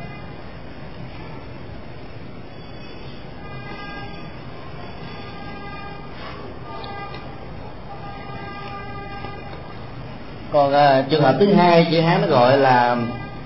[10.51, 12.97] Còn à, trường hợp thứ hai chữ hán nó gọi là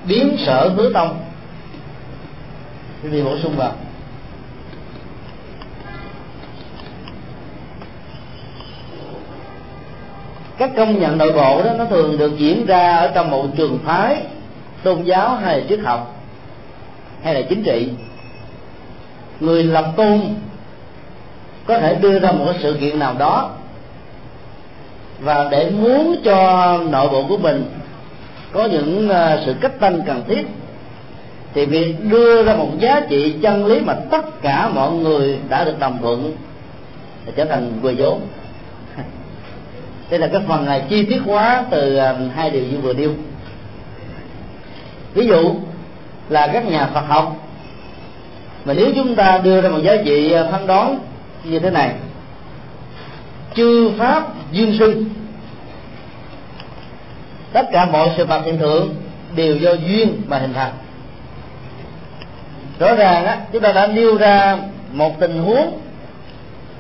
[0.08, 1.20] biến sở hứa tông.
[3.04, 3.72] Cái gì bổ sung vào.
[10.58, 13.80] Các công nhận nội bộ đó, nó thường được diễn ra ở trong một trường
[13.86, 14.22] phái,
[14.84, 16.22] tôn giáo hay là triết học,
[17.24, 17.90] hay là chính trị.
[19.40, 20.22] Người lập tôn
[21.66, 23.50] có thể đưa ra một sự kiện nào đó
[25.20, 27.66] và để muốn cho nội bộ của mình
[28.52, 30.48] có những à, sự cách tân cần thiết,
[31.54, 35.64] thì việc đưa ra một giá trị chân lý mà tất cả mọi người đã
[35.64, 36.36] được đồng thuận
[37.36, 38.22] trở thành quê vốn
[40.10, 43.12] đây là cái phần này chi tiết hóa từ à, hai điều như vừa nêu.
[45.14, 45.56] Ví dụ
[46.30, 47.36] là các nhà Phật học,
[48.66, 51.00] mà nếu chúng ta đưa ra một giá trị à, phán đoán
[51.44, 51.94] như thế này,
[53.56, 55.10] chư pháp duyên sinh,
[57.54, 58.96] tất cả mọi sự vật hiện tượng
[59.36, 60.74] đều do duyên mà hình thành.
[62.80, 64.58] Rõ ràng á, chúng ta đã nêu ra
[64.92, 65.80] một tình huống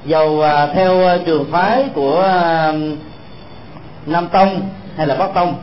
[0.05, 2.31] dầu à, theo trường phái của
[4.05, 5.55] nam tông hay là bắc tông,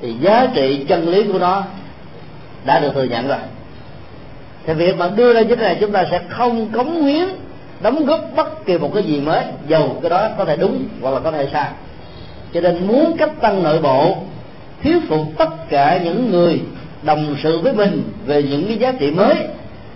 [0.00, 1.62] thì giá trị chân lý của nó
[2.64, 3.38] đã được thừa nhận rồi.
[4.66, 7.28] Thì việc mà đưa ra như thế này, chúng ta sẽ không cống hiến,
[7.82, 11.10] đóng góp bất kỳ một cái gì mới, dầu cái đó có thể đúng hoặc
[11.10, 11.70] là có thể sai.
[12.54, 14.16] Cho nên muốn cách tăng nội bộ
[14.82, 16.62] thuyết phục tất cả những người
[17.02, 19.34] đồng sự với mình về những cái giá trị mới,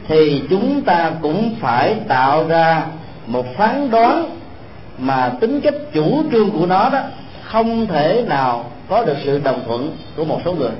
[0.08, 2.82] thì chúng ta cũng phải tạo ra
[3.26, 4.30] một phán đoán
[4.98, 7.00] mà tính cách chủ trương của nó đó
[7.54, 10.70] không thể nào có được sự đồng thuận của một số người.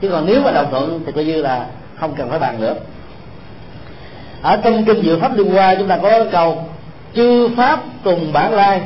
[0.00, 1.66] Chứ còn nếu mà đồng thuận thì coi như là
[1.96, 2.74] không cần phải bàn nữa.
[4.42, 6.64] Ở trong kinh dự pháp liên hoa chúng ta có câu
[7.14, 8.82] chư pháp cùng bản lai.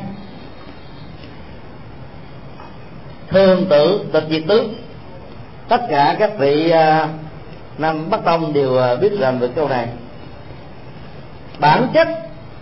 [3.29, 4.75] Thường tự tịch diệt tướng
[5.69, 7.09] tất cả các vị uh,
[7.79, 9.89] nam bắc tông đều uh, biết rằng về câu này.
[11.59, 12.09] Bản chất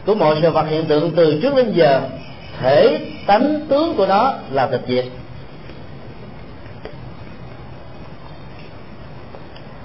[0.07, 2.01] của mọi sự vật hiện tượng từ trước đến giờ
[2.61, 5.05] thể tánh tướng của nó là tịch diệt.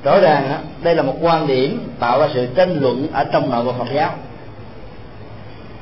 [0.03, 3.65] Rõ ràng đây là một quan điểm tạo ra sự tranh luận ở trong nội
[3.65, 4.13] bộ Phật giáo.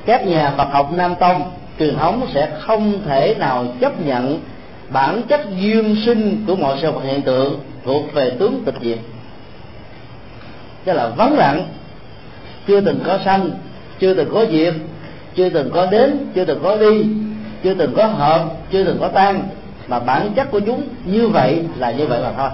[0.06, 4.40] Các nhà Phật học Nam Tông, truyền thống sẽ không thể nào chấp nhận
[4.88, 8.98] bản chất duyên sinh của mọi sự vật hiện tượng thuộc về tướng tịch diệt.
[10.84, 11.66] Tức là vắng lặng,
[12.66, 13.50] chưa từng có sanh,
[13.98, 14.74] chưa từng có diệt
[15.36, 17.06] chưa từng có đến chưa từng có đi,
[17.62, 19.42] chưa từng có hợp, chưa từng có tan,
[19.88, 22.48] mà bản chất của chúng như vậy là như vậy mà thôi.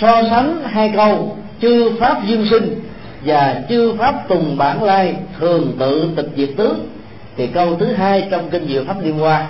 [0.00, 2.80] So sánh hai câu, chư pháp duyên sinh
[3.24, 6.88] và chư pháp tùng bản lai thường tự tịch diệt tướng
[7.36, 9.46] thì câu thứ hai trong kinh diệu pháp liên hoa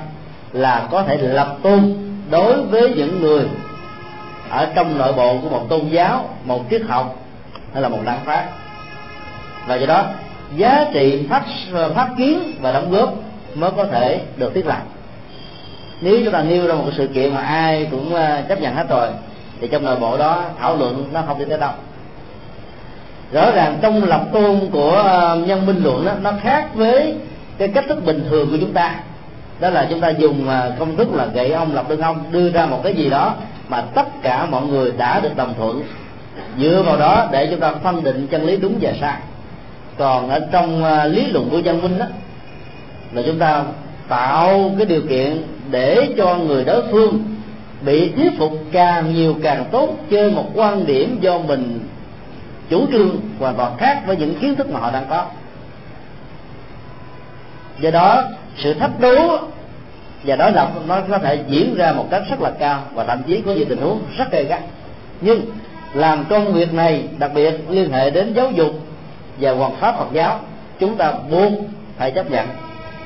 [0.52, 1.94] là có thể lập tôn
[2.30, 3.44] đối với những người
[4.50, 7.24] ở trong nội bộ của một tôn giáo, một triết học
[7.72, 8.44] hay là một đảng phái.
[9.66, 10.04] Và do đó
[10.56, 11.42] giá trị phát
[11.72, 13.14] ờ, phát kiến và đóng góp
[13.54, 14.82] mới có thể được thiết lập.
[16.00, 18.88] Nếu chúng ta nêu ra một sự kiện mà ai cũng ờ, chấp nhận hết
[18.88, 19.08] rồi
[19.60, 21.72] thì trong nội bộ đó thảo luận nó không đi tới đâu.
[23.32, 27.14] Rõ ràng trong lập tôn của ờ, nhân minh luận đó, nó khác với
[27.58, 28.94] cái cách thức bình thường của chúng ta.
[29.60, 32.66] Đó là chúng ta dùng công thức là gậy ông lập đơn ông đưa ra
[32.66, 33.34] một cái gì đó
[33.68, 35.82] mà tất cả mọi người đã được đồng thuận.
[36.58, 39.16] Dựa vào đó để chúng ta phân định chân lý đúng và sai
[39.98, 42.06] còn ở trong à, lý luận của dân minh đó,
[43.12, 43.64] là chúng ta
[44.08, 47.24] tạo cái điều kiện để cho người đối phương
[47.80, 51.80] bị thuyết phục càng nhiều càng tốt trên một quan điểm do mình
[52.68, 55.26] chủ trương hoàn toàn khác với những kiến thức mà họ đang có.
[57.80, 58.22] Do đó,
[58.56, 59.38] sự thách đố
[60.24, 63.22] và đối lập nó có thể diễn ra một cách rất là cao và thậm
[63.26, 64.60] chí có những tình huống rất gay gắt.
[65.20, 65.40] Nhưng
[65.94, 68.85] làm công việc này, đặc biệt liên hệ đến giáo dục
[69.40, 70.40] và hoàn pháp Phật giáo,
[70.78, 71.52] chúng ta buộc
[71.98, 72.48] phải chấp nhận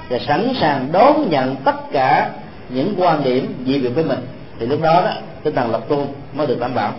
[0.09, 2.31] và sẵn sàng đón nhận tất cả
[2.69, 4.27] những quan điểm dị biệt với mình.
[4.59, 5.13] Thì lúc đó đó,
[5.43, 6.93] tinh thần lập tôn mới được đảm bảo.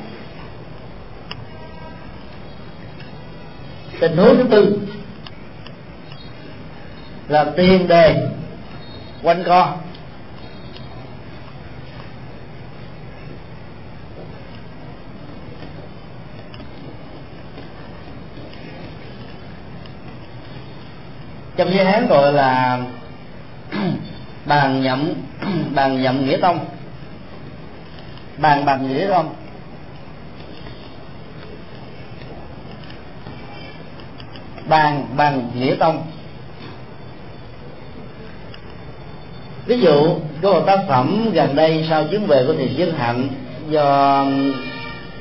[3.99, 4.79] Tình huống thứ tư
[7.27, 8.27] là tiền đề
[9.23, 9.73] quanh co.
[21.55, 22.79] trong giới hán gọi là
[24.45, 25.13] bàn nhậm
[25.75, 26.59] bàn nhậm nghĩa tông.
[28.37, 29.35] Bàn bằng nghĩa tông.
[34.65, 36.03] Bàn bằng nghĩa tông.
[39.65, 43.27] Ví dụ có một tác phẩm gần đây sau chuyến về của thiền dương hạnh
[43.69, 44.25] do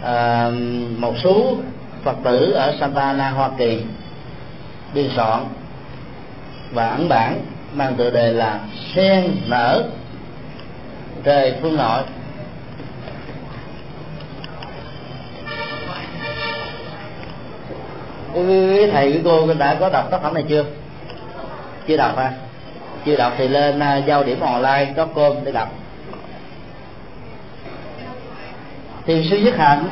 [0.03, 0.51] à,
[0.99, 1.57] một số
[2.05, 3.83] phật tử ở Santa Ana Hoa Kỳ
[4.95, 5.45] biên soạn
[6.73, 7.41] và ấn bản,
[7.75, 8.61] mang tựa đề là
[8.95, 9.85] sen nở.
[11.25, 12.03] Trời phương nội.
[18.35, 20.65] Quý thầy quý cô đã có đọc tác phẩm này chưa?
[21.87, 22.33] Chưa đọc ha
[23.05, 25.69] chưa đọc thì lên à, giao điểm online com để đọc.
[29.07, 29.85] Thì sư nhất hạnh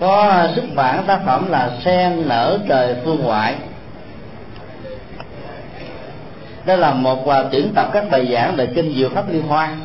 [0.00, 3.54] có à, xuất bản tác phẩm là sen nở trời phương ngoại
[6.66, 9.76] đó là một uh, tuyển tập các bài giảng về kinh diệu pháp liên hoa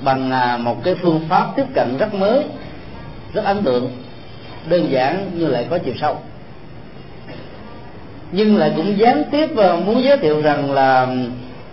[0.00, 2.44] bằng à, một cái phương pháp tiếp cận rất mới
[3.32, 3.90] rất ấn tượng
[4.68, 6.16] đơn giản nhưng lại có chiều sâu.
[8.32, 11.06] Nhưng lại cũng gián tiếp à, muốn giới thiệu rằng là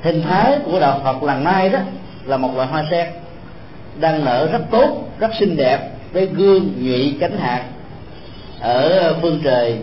[0.02, 1.80] hình thái của đạo Phật lần nay đó
[2.26, 3.08] là một loại hoa sen
[4.00, 7.64] đang nở rất tốt rất xinh đẹp với gương nhụy cánh hạt
[8.60, 9.78] ở phương trời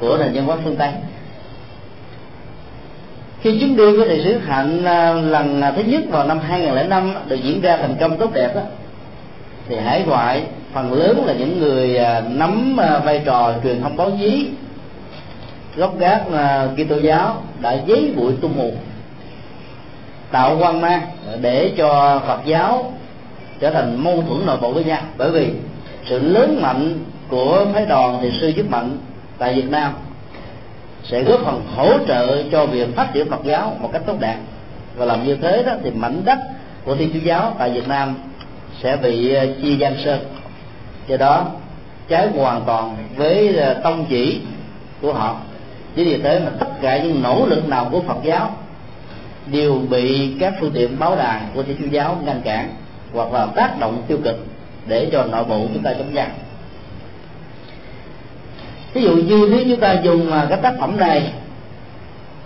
[0.00, 0.90] của nền văn hóa phương Tây
[3.42, 7.14] khi chuyến đi của thầy sứ hạnh à, lần à, thứ nhất vào năm 2005
[7.28, 8.60] được diễn ra thành công tốt đẹp đó,
[9.68, 14.10] thì hải ngoại phần lớn là những người à, nắm vai trò truyền thông báo
[14.20, 14.48] chí,
[15.76, 16.22] gốc gác
[16.76, 18.72] Kitô giáo đã giấy bụi tung mù,
[20.30, 21.00] tạo quan mang
[21.40, 22.92] để cho Phật giáo
[23.60, 25.00] trở thành mâu thuẫn nội bộ với nhau.
[25.18, 25.50] Bởi vì
[26.08, 28.98] sự lớn mạnh của phái đoàn thì sư giúp mạnh
[29.38, 29.92] tại Việt Nam
[31.04, 34.36] sẽ góp phần hỗ trợ cho việc phát triển Phật giáo một cách tốt đẹp.
[34.96, 36.38] Và làm như thế đó thì mảnh đất
[36.84, 38.14] của Thiên Chúa giáo tại Việt Nam
[38.82, 40.20] sẽ bị ờ, chia gian sơn.
[41.08, 41.46] Do đó,
[42.08, 44.40] trái hoàn toàn với ờ, tông chỉ
[45.00, 45.36] của họ.
[45.96, 48.54] Chính vì thế mà tất cả những nỗ lực nào của Phật giáo
[49.46, 52.74] đều bị các phương tiện báo đài của Thiên Chúa giáo ngăn cản
[53.12, 54.46] hoặc là tác động tiêu cực
[54.86, 56.28] để cho nội bộ chúng ta chống giặc
[58.94, 61.32] ví dụ như nếu chúng ta dùng à, cái tác phẩm này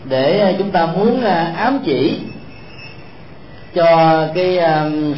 [0.05, 2.18] để à, chúng ta muốn à, ám chỉ
[3.74, 4.59] cho cái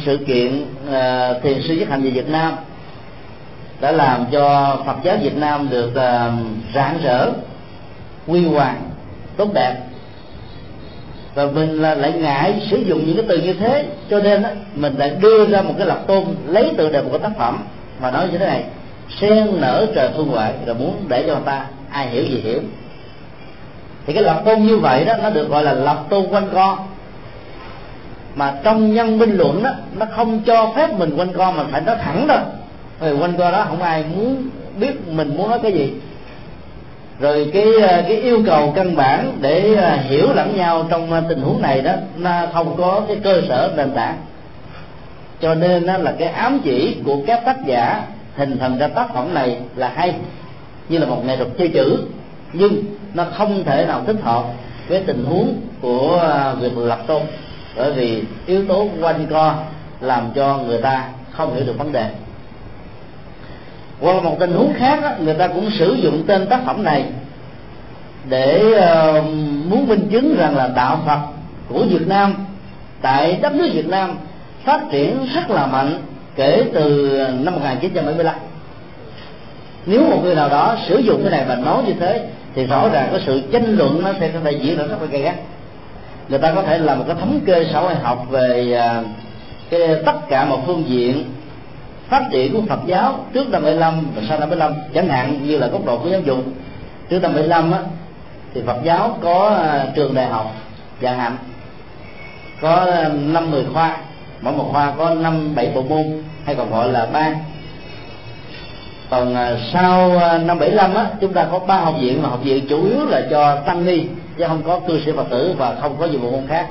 [0.05, 0.65] sự kiện
[1.43, 2.53] thiền sư nhất hành về Việt Nam
[3.81, 5.91] đã làm cho Phật giáo Việt Nam được
[6.75, 7.31] rạng rỡ
[8.27, 8.81] quy hoàng
[9.37, 9.75] tốt đẹp.
[11.35, 14.49] Và mình là lại ngại sử dụng những cái từ như thế cho nên đó,
[14.75, 17.63] mình lại đưa ra một cái lập tôn lấy từ đề một cái tác phẩm
[18.01, 18.63] mà nói như thế này
[19.21, 22.59] sen nở trời phương ngoại là muốn để cho người ta, ai hiểu gì hiểu.
[24.05, 26.77] Thì cái lập tôn như vậy đó, nó được gọi là lập tôn quanh co.
[28.35, 31.81] Mà trong nhân minh luận đó, nó không cho phép mình quanh co mà phải
[31.81, 32.39] nói thẳng đâu
[33.01, 34.49] rồi quanh co đó không ai muốn
[34.79, 35.93] biết mình muốn nói cái gì.
[37.19, 41.23] Rồi cái ờ, cái yêu cầu căn bản để ờ, hiểu lẫn nhau trong ờ,
[41.29, 44.17] tình huống này đó, nó không có cái cơ sở nền tảng.
[45.41, 48.03] Cho nên đó là cái ám chỉ của các tác giả
[48.39, 50.15] hình thành ra tác phẩm này là hay
[50.89, 52.03] như là một nghệ thuật chơi chữ
[52.53, 52.83] nhưng
[53.13, 54.43] nó không thể nào thích hợp
[54.87, 57.21] với tình huống của việc lập tôn
[57.75, 59.55] bởi vì yếu tố quanh co
[60.01, 62.09] làm cho người ta không hiểu được vấn đề.
[64.01, 67.05] Hoặc một tình huống khác đó, người ta cũng sử dụng tên tác phẩm này
[68.29, 69.25] để uh,
[69.69, 71.19] muốn minh chứng rằng là đạo Phật
[71.69, 72.35] của Việt Nam
[73.01, 74.17] tại đất nước Việt Nam
[74.63, 76.01] phát triển rất là mạnh
[76.39, 78.35] kể từ năm 1975
[79.85, 82.89] nếu một người nào đó sử dụng cái này và nói như thế thì rõ
[82.89, 85.35] ràng có sự tranh luận nó sẽ có thể diễn ra rất là gay gắt.
[86.29, 89.03] Người ta có thể làm một cái thống kê xã hội học về à,
[89.69, 91.23] cái tất cả một phương diện
[92.07, 95.57] phát triển của Phật giáo trước năm 75 và sau năm 75 chẳng hạn như
[95.57, 96.37] là góc độ của giáo dục.
[97.09, 97.79] Trước năm 75 á,
[98.53, 100.55] thì Phật giáo có à, trường đại học
[101.01, 101.37] dạ dài hạn,
[102.61, 103.97] có à, năm mười khoa
[104.41, 107.35] mỗi một khoa có năm, bảy bộ môn hay còn gọi là ban
[109.09, 112.39] còn à, sau à, năm 75 á, chúng ta có ba học viện mà học
[112.43, 114.01] viện chủ yếu là cho tăng ni,
[114.37, 116.67] chứ không có cư sĩ phật tử và không có nhiều bộ môn khác.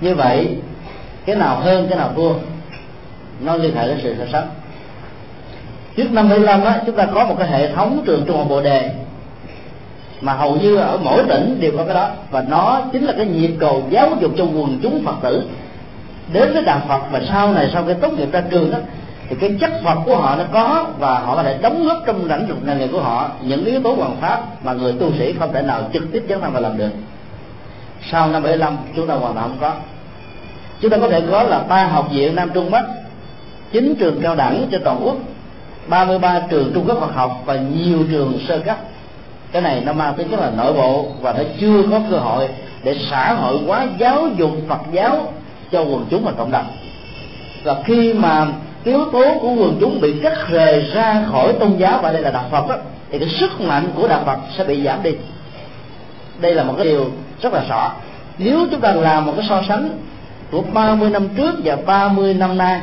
[0.00, 0.56] Như vậy,
[1.26, 2.32] cái nào hơn, cái nào thua,
[3.40, 4.48] nó liên hệ đến sự so sánh
[5.96, 8.60] trước năm 75 á, chúng ta có một cái hệ thống trường trung học bồ
[8.60, 8.90] đề,
[10.20, 13.26] mà hầu như ở mỗi tỉnh đều có cái đó, và nó chính là cái
[13.26, 15.42] nhịp cầu giáo dục cho quần chúng phật tử
[16.32, 18.78] đến với đạo phật và sau này sau khi tốt nghiệp ra trường đó,
[19.28, 22.28] thì cái chất phật của họ nó có và họ có thể đóng góp trong
[22.28, 23.30] lãnh vực nghề nghiệp của họ.
[23.42, 26.40] Những yếu tố hoàn pháp mà người tu sĩ không thể nào trực tiếp dấn
[26.40, 26.90] thân và làm được.
[28.10, 29.72] Sau năm 75 chúng ta hoàn toàn không có.
[30.80, 32.84] Chúng ta có thể có là ba học viện nam trung bắc,
[33.72, 35.16] chín trường cao đẳng trên toàn quốc
[35.86, 38.76] 33 trường trung cấp Phật học và nhiều trường sơ cấp.
[39.52, 42.48] Cái này nó mang tính chất là nội bộ và nó chưa có cơ hội
[42.82, 45.32] để xã hội hóa giáo dục Phật giáo
[45.72, 46.66] cho quần chúng và cộng đồng.
[47.64, 48.46] Và khi mà
[48.84, 52.30] yếu tố của quần chúng bị cắt rời ra khỏi tôn giáo và đây là
[52.30, 52.76] đạo Phật đó,
[53.10, 55.10] thì cái sức mạnh của đạo Phật sẽ bị giảm đi.
[56.40, 57.10] Đây là một cái điều
[57.42, 57.92] rất là rõ.
[58.38, 59.90] Nếu chúng ta làm một cái so sánh
[60.50, 62.80] của 30 năm trước và 30 năm nay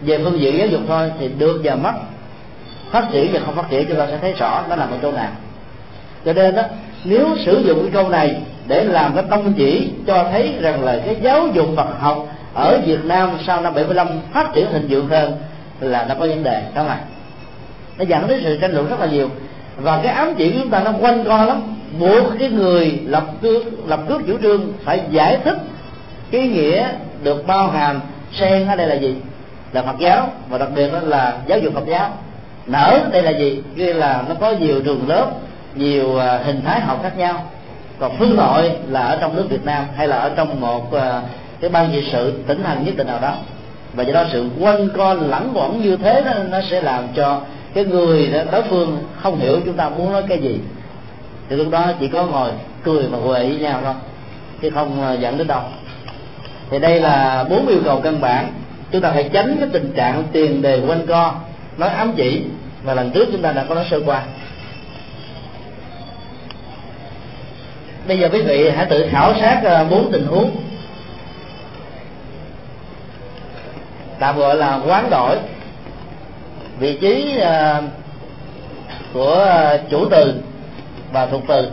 [0.00, 1.92] về phương diện giáo dục thôi thì được và mất.
[2.90, 5.12] Phát triển và không phát triển chúng ta sẽ thấy rõ nó nằm ở chỗ
[5.12, 5.30] nào.
[6.24, 6.62] Cho nên đó
[7.04, 8.36] nếu sử dụng cái câu này
[8.66, 12.80] để làm cái tông chỉ cho thấy rằng là cái giáo dục Phật học ở
[12.86, 15.36] Việt Nam sau năm 75 phát triển hình vượng hơn
[15.80, 16.62] là nó có vấn đề.
[16.74, 17.00] Đó mà
[17.98, 19.30] nó dẫn đến sự tranh luận rất là nhiều.
[19.76, 21.62] Và cái ám chỉ của chúng ta nó quanh co lắm.
[22.00, 25.58] Buộc cái người lập cước lập cước chủ trương phải giải thích
[26.30, 26.88] cái nghĩa
[27.22, 28.00] được bao hàm
[28.32, 29.16] sen ở đây là gì?
[29.72, 32.10] Là Phật giáo, và đặc biệt đó là giáo dục Phật giáo.
[32.66, 33.62] Nở đây là gì?
[33.76, 35.26] Kia là nó có nhiều trường lớp,
[35.74, 37.44] nhiều à, hình thái học khác nhau
[38.00, 41.22] còn phương nội là ở trong nước Việt Nam hay là ở trong một ờ,
[41.60, 43.34] cái ban trị sự tỉnh thành nhất định nào đó.
[43.94, 47.40] Và do đó sự quanh co lẳng quẩn như thế đó, nó sẽ làm cho
[47.74, 50.60] cái người đó, đối phương không hiểu chúng ta muốn nói cái gì.
[51.48, 52.50] Thì lúc đó chỉ có ngồi
[52.84, 53.94] cười mà huệ với nhau thôi
[54.62, 55.62] chứ không ờ, dẫn đến đâu.
[56.70, 58.52] Thì đây là bốn yêu cầu căn bản.
[58.92, 61.34] Chúng ta phải tránh cái tình trạng tiền đề quanh co
[61.78, 62.42] nói ám chỉ
[62.84, 64.22] và lần trước chúng ta đã có nói sơ qua.
[68.08, 70.56] Bây giờ quý vị hãy tự khảo sát ờ, bốn tình huống.
[74.18, 75.36] Tạm gọi là quán đổi.
[76.78, 77.82] Vị trí ờ,
[79.12, 80.34] của ờ, chủ từ
[81.12, 81.70] và thuộc từ.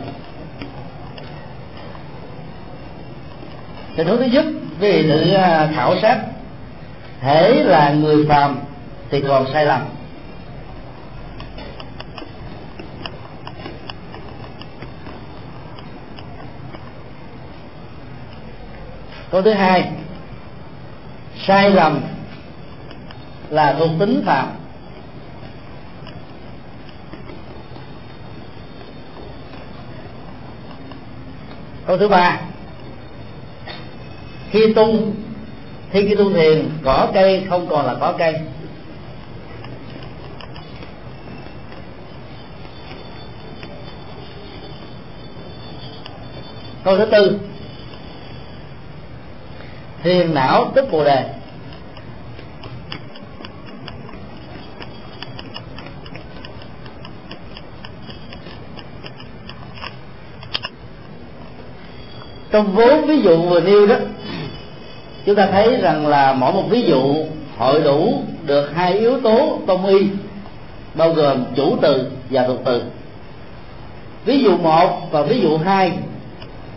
[3.96, 4.44] Tình huống thứ nhất,
[4.80, 5.36] quý vị tự
[5.76, 6.18] khảo sát.
[7.20, 8.58] Hễ là người phàm
[9.10, 9.97] thì còn sai lầm.
[19.30, 19.92] Câu thứ hai,
[21.46, 22.00] sai lầm
[23.50, 24.48] là thuộc tính phạm.
[31.86, 32.40] Câu thứ ba,
[34.50, 35.14] khi tung
[35.90, 38.34] khi khi tu thiền cỏ cây không còn là cỏ cây.
[46.84, 47.38] Câu thứ tư
[50.02, 51.24] thiền não tức bồ đề.
[62.50, 63.96] Trong vốn ví dụ vừa nêu đó,
[65.26, 67.14] chúng ta thấy rằng là mỗi một ví dụ
[67.56, 70.06] hội đủ được hai yếu tố tông y,
[70.94, 72.82] bao gồm chủ từ và thuộc từ.
[74.24, 75.92] Ví dụ một và ví dụ hai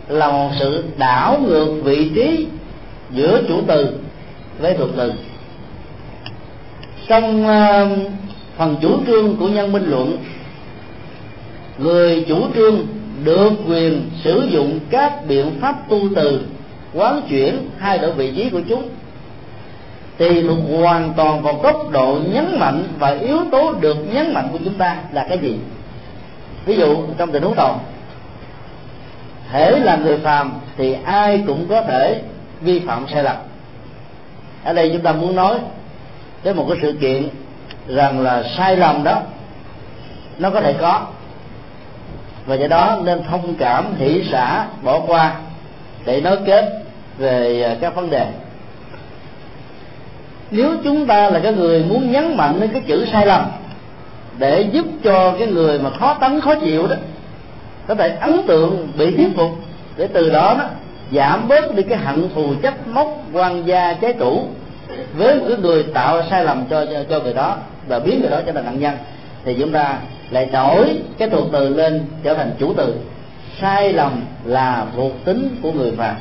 [0.08, 2.46] là một sự đảo ngược vị trí
[3.12, 3.98] giữa chủ từ
[4.58, 5.12] với thuộc từ.
[7.08, 7.88] Trong ờ,
[8.56, 10.16] phần chủ trương của nhân minh luận,
[11.78, 12.86] người chủ trương
[13.24, 16.40] được quyền sử dụng các biện pháp tu từ,
[16.94, 18.88] quán chuyển thay đổi vị trí của chúng,
[20.18, 24.48] thì luật hoàn toàn vào tốc độ nhấn mạnh và yếu tố được nhấn mạnh
[24.52, 25.56] của chúng ta là cái gì?
[26.66, 27.76] Ví dụ, trong tình huống đầu,
[29.52, 32.22] thể là người phàm thì ai cũng có thể
[32.62, 33.36] vi phạm sai lầm.
[34.64, 35.58] Ở đây chúng ta muốn nói
[36.42, 37.28] tới một cái sự kiện
[37.88, 39.22] rằng là sai lầm đó,
[40.38, 41.06] nó có thể có.
[42.46, 45.34] Và do đó nên thông cảm, hỷ xả, bỏ qua
[46.04, 46.82] để nói kết
[47.18, 48.26] về à, các vấn đề.
[50.50, 53.50] Nếu chúng ta là cái người muốn nhấn mạnh đến cái chữ sai lầm
[54.38, 56.96] để giúp cho cái người mà khó tấn khó chịu đó
[57.86, 59.50] có thể ấn tượng, bị thuyết phục
[59.96, 60.64] để từ đó đó
[61.14, 64.46] giảm bớt đi cái hận thù chấp móc quan gia trái chủ
[65.14, 67.56] với một cái người tạo sai lầm cho cho, cho người đó
[67.88, 68.94] và biến người đó trở thành nạn nhân.
[69.44, 69.98] Thì chúng ta
[70.30, 72.94] lại đổi cái thuộc từ lên trở thành chủ từ.
[73.60, 76.14] Sai lầm là thuộc tính của người phàm.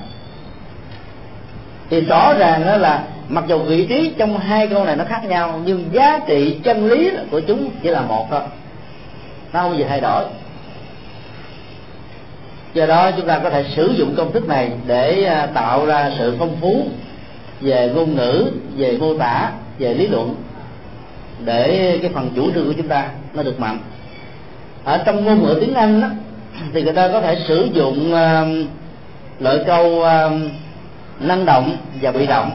[1.89, 5.26] Thì rõ ràng đó là mặc dù vị trí trong hai câu này nó khác
[5.26, 8.41] nhau nhưng giá trị chân lý của chúng chỉ là một thôi.
[9.53, 10.23] Nó không gì thay đổi
[12.73, 16.11] do đó chúng ta có thể sử dụng công thức này để à, tạo ra
[16.18, 16.85] sự phong phú
[17.61, 20.35] về ngôn ngữ về mô tả về lý luận
[21.45, 23.80] để cái phần chủ trương của chúng ta nó được mạnh.
[24.84, 26.07] Ở trong ngôn ngữ tiếng anh đó,
[26.73, 28.68] thì người ta có thể sử dụng uh,
[29.39, 30.31] loại câu uh,
[31.19, 32.52] năng động và bị động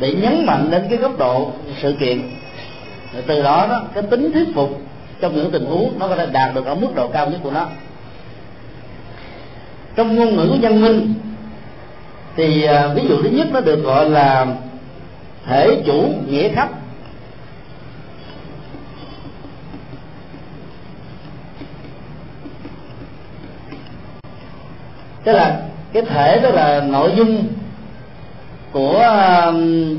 [0.00, 1.52] để nhấn mạnh đến cái góc độ
[1.82, 2.30] sự kiện.
[3.26, 4.80] Từ đó đó cái tính thuyết phục
[5.20, 7.50] trong những tình huống nó có thể đạt được ở mức độ cao nhất của
[7.50, 7.66] nó.
[9.96, 11.14] Trong ngôn ngữ của minh,
[12.36, 14.46] thì à, ví dụ thứ nhất nó được gọi là
[15.46, 16.68] thể chủ nghĩa khắp.
[25.24, 25.60] Tức là
[25.92, 27.46] cái thể đó là nội dung
[28.72, 29.52] của à,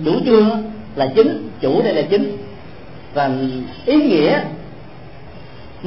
[0.05, 0.49] chủ trương
[0.95, 2.37] là chính, chủ đây là chính.
[3.13, 3.29] Và
[3.85, 4.41] ý nghĩa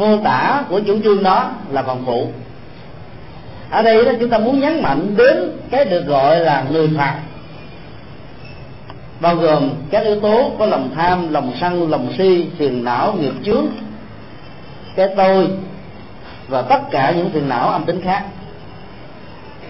[0.01, 2.29] mô tả của chủ trương đó là còn phụ.
[3.71, 7.21] Ở đây đó chúng ta muốn nhấn mạnh đến cái được gọi là người phạt
[9.21, 13.33] bao gồm các yếu tố có lòng tham, lòng sân, lòng si, phiền não, nghiệp
[13.45, 13.67] chướng,
[14.97, 15.49] cái tôi
[16.49, 18.25] và tất cả những phiền não âm tính khác.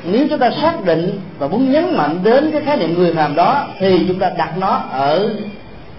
[0.05, 3.35] Nếu chúng ta xác định và muốn nhấn mạnh đến cái khái niệm người phàm
[3.35, 5.31] đó thì chúng ta đặt nó ở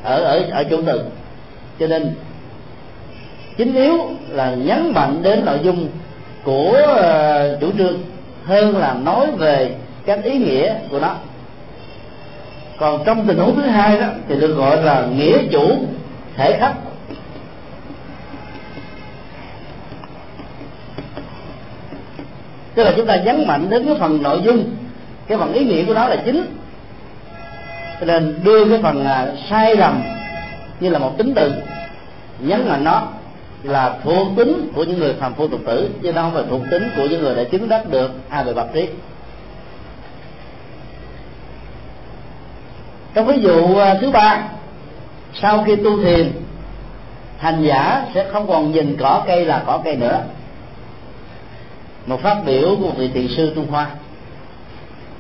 [0.04, 1.04] ở ở ở chỗ từ.
[1.80, 2.16] Cho nên
[3.58, 3.98] chính yếu
[4.30, 5.90] là nhấn mạnh đến nội dung
[6.44, 8.02] của ờ, chủ trương
[8.46, 9.76] hơn là nói về
[10.06, 11.16] các ý nghĩa của nó.
[12.78, 15.86] Còn trong tình huống thứ hai đó thì được gọi là nghĩa chủ
[16.38, 16.74] thể khách
[22.76, 24.76] tức là chúng ta nhấn mạnh đến cái phần nội dung,
[25.28, 26.46] cái phần ý nghĩa của nó là chính.
[28.00, 30.04] Cho nên đưa cái phần à, sai lầm
[30.80, 31.54] như là một tính từ,
[32.40, 33.08] nhấn mạnh nó
[33.64, 36.62] là thuộc tính của những người phàm phu tục tử, chứ nó không phải thuộc
[36.72, 38.88] tính của những người đã chứng đắc được a về bạc trí
[43.14, 44.44] trong ví dụ à, thứ ba,
[45.34, 46.32] sau khi tu thiền,
[47.38, 50.22] hành giả sẽ không còn nhìn cỏ cây là cỏ cây nữa.
[52.06, 53.88] Một phát biểu của một vị thiền sư trung hoa.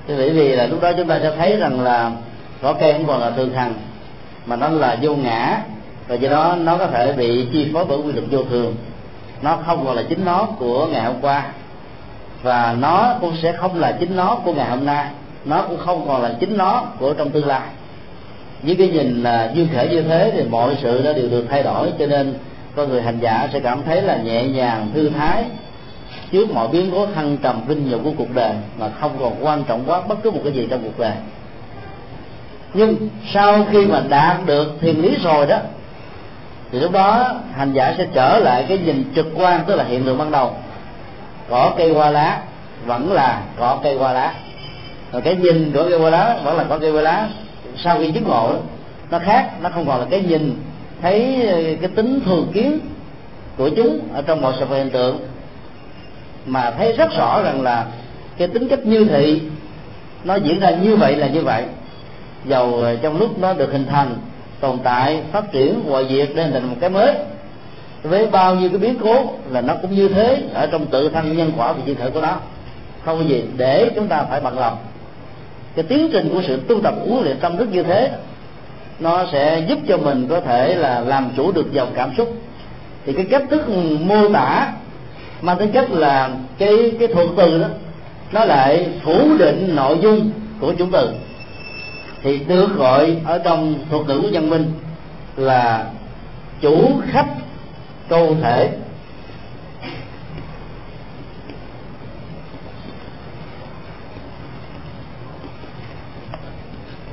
[0.08, 2.12] Thì bởi vì là lúc đó chúng ta sẽ thấy rằng là
[2.62, 3.74] cỏ cây không còn là thường hằng,
[4.46, 5.62] mà nó là vô ngã
[6.12, 8.76] và do đó nó có thể bị chi phối bởi quy luật vô thường.
[9.42, 11.46] Nó không còn là chính nó của ngày hôm qua.
[12.44, 15.08] Và nó cũng sẽ không là chính nó của ngày hôm nay.
[15.46, 17.68] Nó cũng không còn là chính nó của trong tương lai.
[18.64, 21.64] Với cái nhìn là duyên khởi như thế thì mọi sự nó đều được thay
[21.64, 21.92] đổi.
[22.00, 22.34] Cho nên
[22.76, 25.44] con người hành giả sẽ cảm thấy là nhẹ nhàng, thư thái
[26.32, 29.64] trước mọi biến cố thăng trầm vinh nhục của cuộc đời mà không còn quan
[29.64, 31.14] trọng quá bất cứ một cái gì trong cuộc đời.
[32.74, 32.96] Nhưng
[33.34, 35.58] sau khi mà đạt được thiền lý rồi đó
[36.72, 40.04] thì lúc đó hành giả sẽ trở lại cái nhìn trực quan, tức là hiện
[40.04, 40.56] tượng ban đầu.
[41.50, 42.42] Cỏ cây hoa lá,
[42.86, 44.34] vẫn là cỏ cây hoa lá.
[45.12, 47.28] Rồi cái nhìn của cây hoa lá vẫn là cỏ cây hoa lá.
[47.78, 48.54] Sau khi chứng ngộ
[49.12, 50.62] nó khác, nó không còn là cái nhìn,
[51.02, 51.48] thấy
[51.82, 52.80] cái tính thường kiến
[53.58, 55.20] của chúng ở trong mọi sự hiện tượng,
[56.46, 57.86] mà thấy rất rõ rằng là
[58.38, 59.42] cái tính cách như thị,
[60.24, 61.64] nó diễn ra như vậy là như vậy.
[62.46, 64.16] Dầu trong lúc nó được hình thành
[64.62, 67.16] tồn tại, phát triển hoại diệt nên thành một cái mới.
[68.04, 71.38] Với bao nhiêu cái biến cố là nó cũng như thế, ở trong tự thân
[71.38, 72.36] nhân quả và duyên khởi của nó.
[73.06, 74.78] Không có gì để chúng ta phải bằng lòng.
[75.76, 78.12] Cái tiến trình của sự tu tập huấn luyện tâm thức như thế,
[79.00, 82.34] nó sẽ giúp cho mình có thể là làm chủ được dòng cảm xúc.
[83.06, 83.70] Thì cái cách thức
[84.02, 84.74] mô tả
[85.42, 87.68] mang tính chất là cái cái thuật từ đó,
[88.32, 91.10] nó lại phủ định nội dung của chủ từ
[92.24, 94.74] thì được gọi ở trong thuật ngữ của minh
[95.36, 95.88] là
[96.62, 97.28] chủ khách
[98.10, 98.70] câu thể.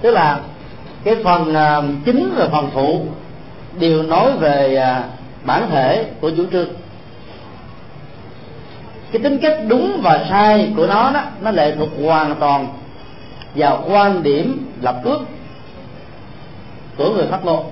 [0.01, 0.41] Tức là
[1.05, 3.07] cái phần uh, chính và phần phụ
[3.79, 5.05] đều nói về uh,
[5.47, 6.69] bản thể của chủ trương.
[9.13, 12.78] Cái tính cách đúng và sai của nó đó nó lệ thuộc hoàn toàn
[13.59, 15.19] vào quan điểm lập ước
[16.97, 17.65] của người phát ngôn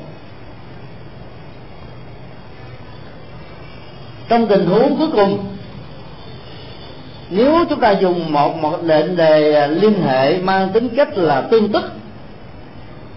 [4.29, 5.45] trong tình huống cuối cùng,
[7.31, 11.73] nếu chúng ta dùng một một lệnh đề liên hệ mang tính cách là tương
[11.73, 11.93] tức,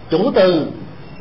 [0.10, 0.66] chủ từ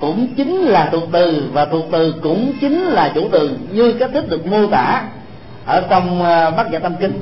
[0.01, 4.11] cũng chính là thuộc từ và thuộc từ cũng chính là chủ từ, như cách
[4.13, 5.09] thức được mô tả
[5.67, 7.21] ở trong à, bát nhã tâm kinh,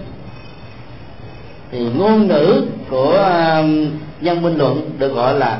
[1.72, 3.62] thì ngôn ngữ của à,
[4.20, 5.58] nhân minh luận được gọi là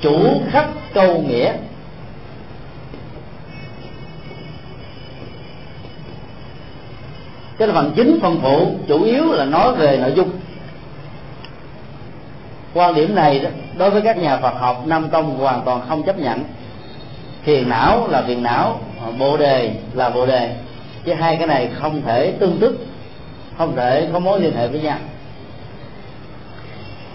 [0.00, 1.52] chủ khách câu nghĩa.
[7.58, 10.30] Cái là phần chính phần phụ chủ yếu là nói về nội dung.
[12.74, 16.02] Quan điểm này đó, đối với các nhà Phật học Nam Tông hoàn toàn không
[16.02, 16.44] chấp nhận.
[17.44, 18.80] Thiền não là thiền não
[19.18, 20.56] bồ đề là bồ đề.
[21.04, 22.86] Chứ hai cái này không thể tương tức
[23.58, 24.98] không thể có mối liên hệ với nhau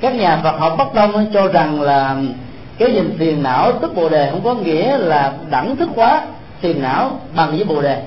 [0.05, 2.15] các nhà Phật học bất Đông cho rằng là
[2.77, 6.21] cái nhìn phiền não tức bồ đề không có nghĩa là đẳng thức quá
[6.59, 8.01] phiền não bằng với bồ đề.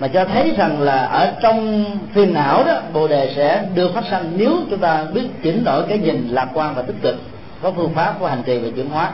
[0.00, 4.04] Mà cho thấy rằng là ở trong phiền não đó, bồ đề sẽ được phát
[4.10, 7.16] sinh nếu chúng ta biết chỉnh đổi cái nhìn lạc quan và tích cực,
[7.62, 9.10] có phương pháp của hành trì và chuyển hóa.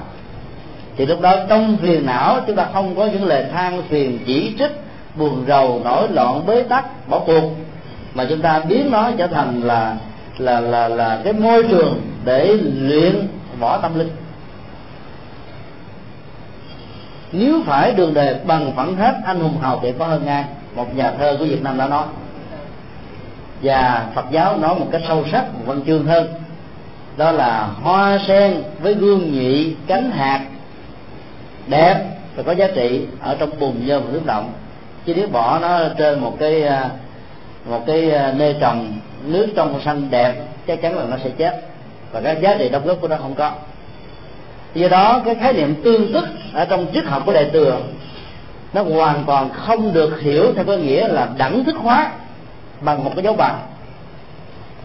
[0.97, 4.55] Thì lúc đó trong phiền não chúng ta không có những lời than phiền chỉ
[4.59, 4.81] trích,
[5.15, 7.51] buồn rầu, nổi loạn, bế tắc, bỏ cuộc.
[8.15, 9.97] Mà chúng ta biến nó trở thành là
[10.39, 13.29] là là là cái môi trường để luyện
[13.59, 14.11] võ tâm linh.
[17.33, 20.45] Nếu phải đường đề bằng phẳng hết, anh hùng hào thì có hơn ngay
[20.75, 22.05] một nhà thơ của việt nam đã nói.
[23.63, 26.35] Và phật giáo nói một cách sâu sắc, một văn chương hơn.
[27.17, 30.47] Đó là hoa sen với gương nhụy cánh hạt.
[31.67, 32.05] Đẹp
[32.37, 34.53] và có giá trị ở trong bùn nhôm nước động.
[35.07, 36.91] Chứ nếu bỏ nó trên một cái à,
[37.65, 38.93] một cái à, nơi trồng
[39.27, 40.35] nước trong xanh đẹp,
[40.67, 41.61] chắc chắn là nó sẽ chết.
[42.13, 43.53] Và cái giá trị đóng góp của nó không có.
[44.75, 47.81] Do đó, cái khái niệm tương tức ở trong triết học của đại thừa,
[48.73, 52.11] nó hoàn toàn không được hiểu theo cái nghĩa là đẳng thức hóa
[52.81, 53.59] bằng một cái dấu bằng.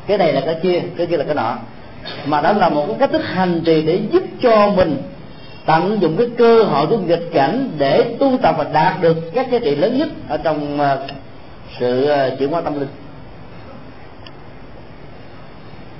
[0.07, 1.55] Cái này là cái kia cái kia là cái nọ.
[2.25, 5.01] Mà đó là một cái cách thức hành trì để giúp cho mình
[5.65, 9.51] tận dụng cái cơ hội của nghịch cảnh để tu tập và đạt được các
[9.51, 11.07] giá trị lớn nhất ở trong ờ,
[11.79, 12.89] sự ờ, chuyển hóa tâm linh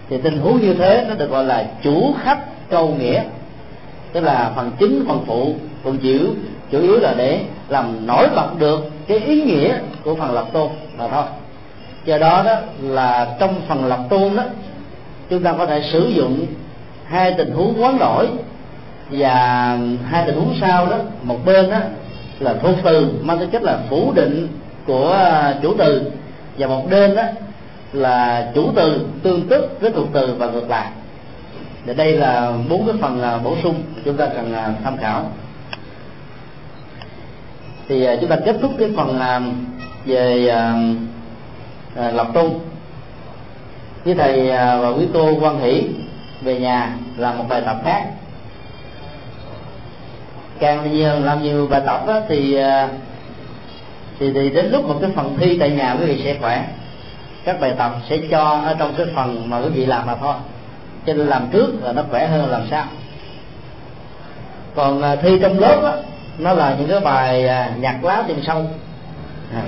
[0.10, 3.23] thì tình huống như thế nó được gọi là chủ khách câu nghĩa.
[4.14, 6.27] Tức là phần chính, phần phụ, phần chịu
[6.72, 10.69] chủ yếu là để làm nổi bật được cái ý nghĩa của phần lập tôn
[10.98, 11.23] mà thôi.
[12.06, 14.44] Do đó đó là trong phần lập tôn đó,
[15.30, 16.45] chúng ta có thể sử dụng
[17.06, 18.27] hai tình huống quán đổi.
[19.11, 19.77] Và
[20.10, 21.77] hai tình huống sau đó, một bên đó
[22.40, 24.48] là thuộc từ, mang tính chất là phủ định
[24.88, 25.18] của
[25.61, 26.11] chủ từ.
[26.57, 27.23] Và một bên đó
[27.94, 30.91] là chủ từ tương tức với thuộc từ và ngược lại.
[31.86, 35.32] Và đây là bốn cái phần à, bổ sung chúng ta cần à, tham khảo.
[37.88, 39.20] Thì à, chúng ta kết thúc cái phần
[40.06, 40.53] về
[41.95, 42.60] lập tung
[44.06, 45.88] với thầy và quý cô quan hỷ
[46.41, 48.06] về nhà làm một bài tập khác.
[50.60, 52.57] Càng nhiều làm nhiều bài tập đó, thì
[54.20, 56.66] thì thì đến lúc một cái phần thi tại nhà quý vị sẽ khỏe
[57.44, 60.34] các bài tập sẽ cho ở trong cái phần mà quý vị làm mà thôi.
[61.06, 62.86] Cho nên làm trước là nó khỏe hơn làm sao
[64.76, 65.95] còn à, thi trong lớp đó,
[66.38, 68.66] nó là những cái bài nhặt nhạc lá tìm sâu.
[69.53, 69.61] À.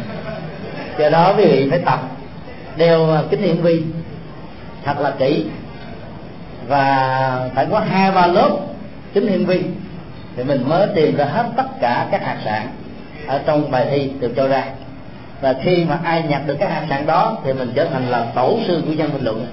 [0.99, 1.99] do đó quý vị phải tập
[2.77, 3.84] đeo à, kính hiển vi
[4.84, 5.45] thật là kỹ.
[6.68, 8.49] Và phải có hai ba lớp
[9.14, 9.61] kính hiển vi
[10.35, 12.68] thì mình mới tìm ra hết tất cả các hạt sản
[13.27, 14.64] ở trong bài thi được cho ra
[15.41, 18.26] và khi mà ai nhặt được cái hạt sạn đó thì mình trở thành là
[18.35, 19.47] tổ sư của dân bình luận.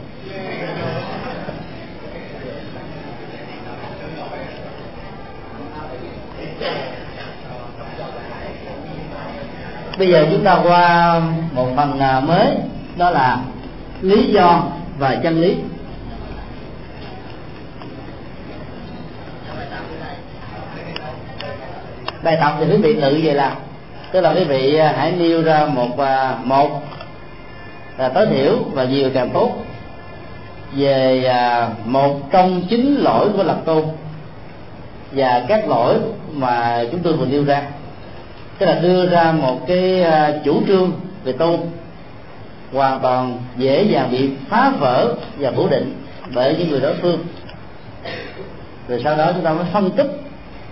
[9.98, 11.20] Bây giờ chúng ta qua
[11.52, 12.46] một phần à, mới,
[12.96, 13.38] đó là
[14.00, 14.62] lý do
[14.98, 15.56] và chân lý.
[22.22, 23.67] Bài tập thì quý vị tự về làm
[24.12, 26.82] tức là quý vị à, hãy nêu ra một à, một
[27.98, 29.50] là tối thiểu và nhiều càng tốt
[30.72, 33.84] về à, một trong chín lỗi của lập tôn
[35.12, 35.94] và các lỗi
[36.32, 37.62] mà chúng tôi vừa nêu ra.
[38.58, 40.04] Tức là đưa ra một cái
[40.44, 40.92] chủ trương
[41.24, 41.60] về tôn
[42.72, 46.02] hoàn toàn dễ dàng bị phá vỡ và phủ định
[46.34, 47.18] bởi những người đối phương.
[48.88, 50.20] Rồi sau đó chúng ta mới phân tích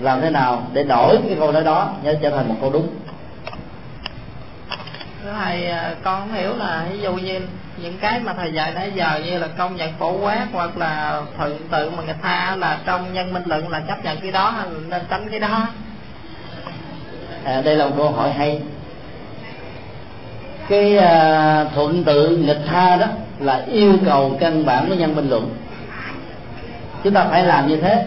[0.00, 2.88] làm thế nào để đổi cái câu nói đó nhớ trở thành một câu đúng
[5.32, 7.40] thầy à, con hiểu là ví dụ như
[7.82, 11.22] những cái mà thầy dạy nãy giờ như là công nhận phổ quát hoặc là
[11.36, 14.50] thuận tự mà người ta là trong nhân minh luận là chấp nhận cái đó
[14.50, 15.66] hay nên tránh cái đó.
[17.44, 18.60] À, đây là một câu hỏi hay.
[20.68, 23.06] Cái à, thuận tự nghịch tha đó
[23.38, 25.54] là yêu cầu căn bản của nhân minh luận.
[27.04, 28.04] Chúng ta phải làm như thế.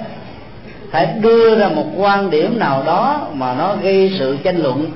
[0.92, 4.92] Phải đưa ra một quan điểm nào đó mà nó gây sự tranh luận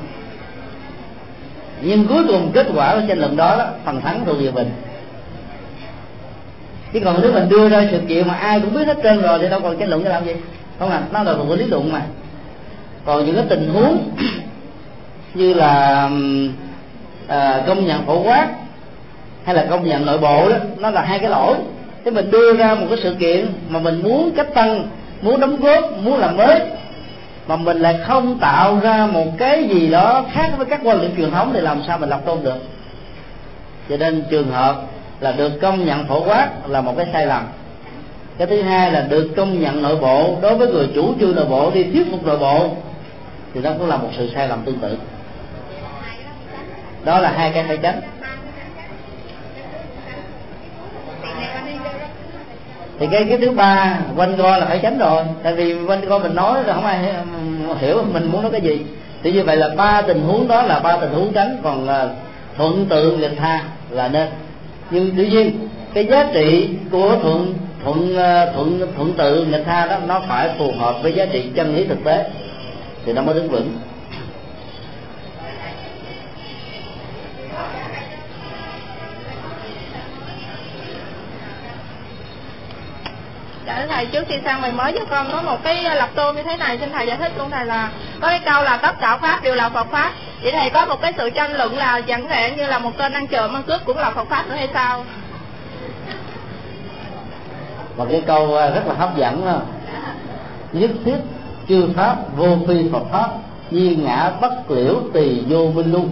[1.84, 4.72] nhưng cuối cùng kết quả của tranh luận đó, đó phần thắng thuộc về mình.
[6.94, 9.40] Chứ còn nếu mình đưa ra sự kiện mà ai cũng biết hết trơn rồi
[9.40, 10.36] thì đâu còn tranh luận để làm gì?
[10.80, 12.02] Không à nó là thuộc lý luận mà.
[13.06, 14.10] Còn những cái tình huống
[15.34, 16.10] như là
[17.28, 18.48] à, công nhận phổ quát
[19.44, 21.56] hay là công nhận nội bộ đó nó là hai cái lỗi.
[22.06, 24.88] Thế mình đưa ra một cái sự kiện mà mình muốn cách tăng
[25.22, 26.60] muốn đóng góp muốn làm mới
[27.48, 31.16] mà mình lại không tạo ra một cái gì đó khác với các quan điểm
[31.18, 32.60] truyền thống thì làm sao mình lập tôn được?
[33.90, 34.76] Cho nên trường hợp
[35.20, 37.44] là được công nhận phổ quát là một cái sai lầm.
[38.38, 41.46] Cái thứ hai là được công nhận nội bộ, đối với người chủ trương nội
[41.46, 42.70] bộ đi thuyết phục nội bộ,
[43.54, 44.98] thì đó cũng là một sự sai lầm tương tự.
[47.04, 48.02] Đó là hai cái phải tránh
[53.00, 55.24] thì cái cái thứ ba, quanh co là phải tránh rồi.
[55.44, 57.14] Tại vì quanh co mình nói là không ai
[57.80, 58.82] hiểu mình muốn nói cái gì.
[59.24, 61.58] Thì như vậy là ba tình huống đó là ba tình huống tránh.
[61.64, 62.10] Còn là
[62.58, 64.28] thuận tự nghịch tha là nên.
[64.92, 67.54] Nhưng tuy nhiên, cái giá trị của thuận
[67.84, 71.44] thuận ờ, thuận thuận tự nghịch tha đó, nó phải phù hợp với giá trị
[71.56, 72.30] chân lý thực tế.
[73.06, 73.72] Thì nó mới đứng vững.
[83.68, 86.44] Dạ thầy trước khi sang mình mới cho con có một cái lập tôn như
[86.44, 87.90] thế này, xin thầy giải thích luôn thầy là
[88.22, 90.12] có cái câu là tất cả pháp đều là Phật pháp.
[90.44, 93.14] Vậy thầy có một cái sự tranh luận là chẳng thể như là một tên
[93.14, 95.04] ăn trộm ăn cướp cũng là Phật pháp nữa hay sao?
[97.96, 99.62] và cái câu à, rất là hấp dẫn đó
[100.74, 101.18] nhất thiết
[101.70, 103.30] chư pháp, vô phi phật pháp
[103.72, 106.10] nhi ngã bất liễu tỳ vô minh luân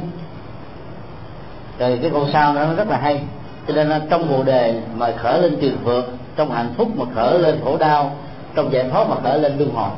[1.80, 3.22] rồi cái câu sau đó nó rất là hay
[3.68, 7.40] cho nên trong bồ đề mà khởi lên tiền vượt trong hạnh phúc mà khởi
[7.40, 8.12] lên khổ đau,
[8.56, 9.90] trong giải thoát mà khởi lên luân hồi.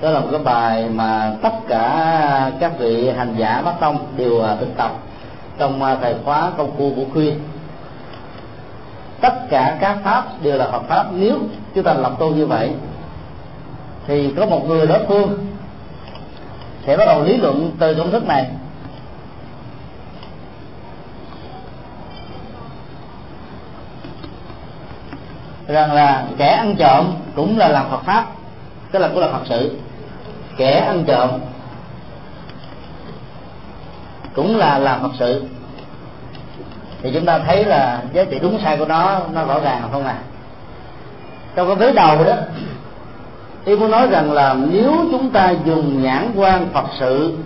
[0.00, 4.40] Đó là một cái bài mà tất cả các vị hành giả bát tông đều
[4.40, 4.90] à, thực tập
[5.58, 7.38] trong à, thời khóa công phu của khuyên
[9.22, 11.06] tất cả các pháp đều là Phật pháp.
[11.12, 11.38] Nếu
[11.74, 12.70] chúng ta lập tu như vậy,
[14.06, 15.46] thì có một người đối phương
[16.86, 18.46] sẽ bắt đầu lý luận từ công thức này.
[25.66, 28.26] Rằng là kẻ ăn trộm cũng là làm Phật pháp
[28.90, 29.76] tức là cũng là Phật sự.
[30.56, 31.30] Kẻ ăn trộm
[34.34, 35.44] cũng là làm Phật sự.
[37.02, 40.06] Thì chúng ta thấy là giá trị đúng sai của nó nó rõ ràng không
[40.06, 40.18] à?
[41.54, 42.34] Trong cái vế đầu đó
[43.64, 47.36] tôi muốn nói rằng là nếu chúng ta dùng nhãn quan phật sự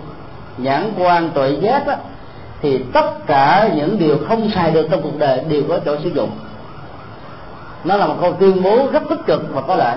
[0.57, 1.93] nhãn quan tuệ giác đó,
[2.61, 6.09] thì tất cả những điều không sai được trong cuộc đời đều có chỗ sử
[6.09, 6.29] dụng
[7.87, 9.95] nó là một câu tuyên bố rất tích cực và có lợi.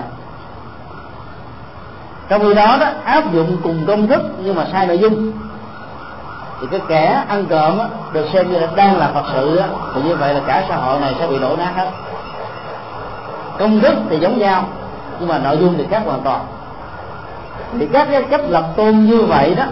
[2.29, 5.31] Trong khi đó đó áp dụng cùng công thức nhưng mà sai nội dung.
[6.61, 9.67] Thì cái kẻ ăn trộm á, được xem như là đang là phật sự á,
[9.95, 11.89] thì như vậy là cả xã hội này sẽ bị đổ nát hết.
[13.59, 14.63] Công thức thì giống nhau
[15.19, 16.45] nhưng mà nội dung thì khác hoàn toàn.
[17.79, 19.63] Thì các cái cách lập tôn như vậy đó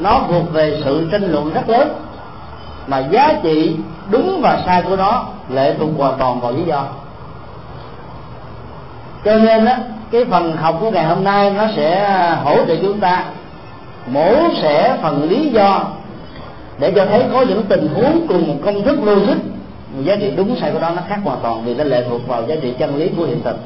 [0.00, 1.88] nó thuộc về sự tranh luận rất lớn.
[2.86, 3.76] Mà giá trị
[4.10, 6.82] đúng và sai của nó lệ thuộc hoàn toàn vào lý do
[9.24, 9.78] cho nên á,
[10.10, 13.24] cái phần học của ngày hôm nay nó sẽ à, hỗ trợ chúng ta.
[14.06, 15.84] Mổ xẻ phần lý do
[16.78, 19.36] để cho thấy có những tình huống cùng một công thức logic.
[20.04, 22.42] Giá trị đúng sai của đó nó khác hoàn toàn vì nó lệ thuộc vào
[22.46, 23.56] giá trị chân lý của hiện thực.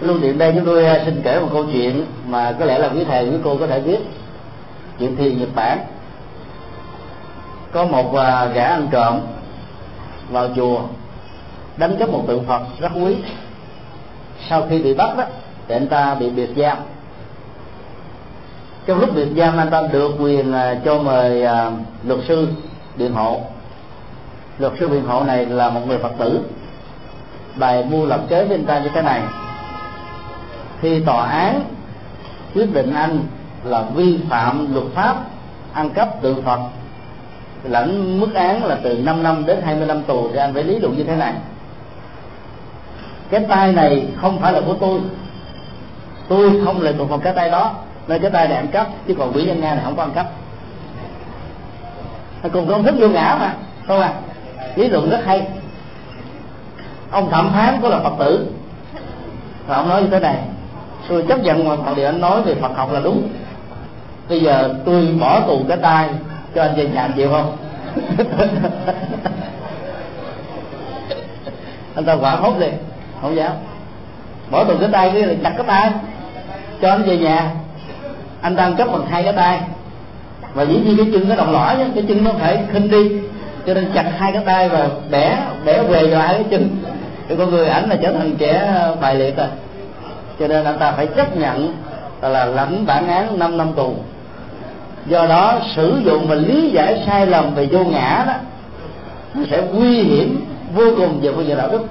[0.00, 2.88] Luôn niệm đây chúng tôi à, xin kể một câu chuyện mà có lẽ là
[2.88, 3.98] quý thầy, quý cô có thể biết.
[4.98, 5.78] Chuyện thiền nhật bản.
[7.72, 9.20] Có một à, gã ăn trộm
[10.30, 10.80] vào chùa
[11.76, 13.16] đánh cắp một tượng phật rất quý.
[14.48, 15.24] Sau khi bị bắt đó,
[15.68, 16.78] thì anh ta bị biệt giam.
[18.86, 21.70] Trong lúc biệt giam, anh ta được quyền à, cho mời à,
[22.06, 22.48] luật sư
[22.96, 23.40] biện hộ.
[24.58, 26.40] Luật sư biện hộ này là một người phật tử.
[27.56, 29.22] Bài mua lập kế với anh ta như thế này.
[30.80, 31.64] Khi tòa án
[32.54, 33.18] quyết định anh
[33.64, 35.16] là vi phạm luật pháp,
[35.72, 36.60] ăn cắp tượng phật,
[37.64, 40.78] lãnh mức án là từ 5 năm đến 20 năm tù, thì anh phải lý
[40.78, 41.34] luận như thế này
[43.32, 45.00] cái tay này không phải là của tôi.
[46.28, 47.74] Tôi không lệ thuộc vào cái tay đó.
[48.08, 50.10] Nên cái tay này ăn cắp, chứ còn quỷ nhân nga này không có ăn
[50.14, 50.26] cắp.
[52.52, 53.54] Cùng công thức vô ngã mà,
[53.86, 54.12] không à?
[54.76, 55.46] Lý luận rất hay.
[57.10, 58.46] Ông thẩm phán của là phật tử.
[59.66, 60.38] Và ông nói như thế này
[61.08, 63.28] tôi chấp nhận mọi điều anh nói về phật học là đúng.
[64.28, 66.08] Bây giờ tôi bỏ tù cái tay
[66.54, 67.56] cho anh về nhà anh chịu không?
[71.94, 72.74] Anh ta quả hốt liền
[73.22, 73.52] không dám.
[74.50, 75.90] Mỗi tuần cái tay cái là chặt cái tay,
[76.82, 77.50] cho nó về nhà.
[78.40, 79.60] Anh đang cấp bằng hai cái tay.
[80.54, 83.10] Và dĩ nhiên cái chân nó đồng lõi cái chân nó phải khinh đi.
[83.66, 86.68] Cho nên chặt hai cái tay và bẻ bẻ về cho hai cái chân.
[87.28, 89.46] Thì con người ảnh là trở thành kẻ ờ, bài liệt rồi
[90.42, 91.74] cho nên anh ta phải chấp nhận
[92.22, 93.94] là lãnh bản án 5 năm tù.
[95.06, 98.32] Do đó sử dụng và lý giải sai lầm về vô ngã đó,
[99.34, 100.44] nó sẽ nguy hiểm
[100.74, 101.86] vô cùng về phương diện đạo đức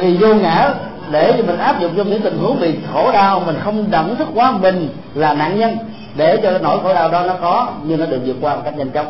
[0.00, 0.74] thì vô ngã,
[1.10, 4.16] để cho mình áp dụng trong những tình huống bị khổ đau, mình không đẳng
[4.16, 5.76] thức quá mình là nạn nhân.
[6.16, 8.76] Để cho nỗi khổ đau đó nó có, nhưng nó được vượt qua một cách
[8.76, 9.06] nhanh chóng.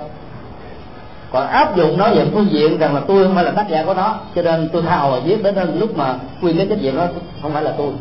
[1.33, 3.83] Còn áp dụng nó về phương diện rằng là tôi không phải là tác giả
[3.87, 6.97] của nó, cho nên tôi tha hồ viết đến lúc mà quy cái trách nhiệm
[6.97, 7.07] đó,
[7.43, 7.93] không phải là tôi.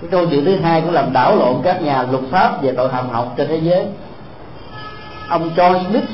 [0.00, 2.92] Cái câu chuyện thứ hai cũng làm đảo lộn các nhà luật pháp về tội
[2.92, 3.86] hàm học trên thế giới.
[5.28, 6.04] Ông John Smith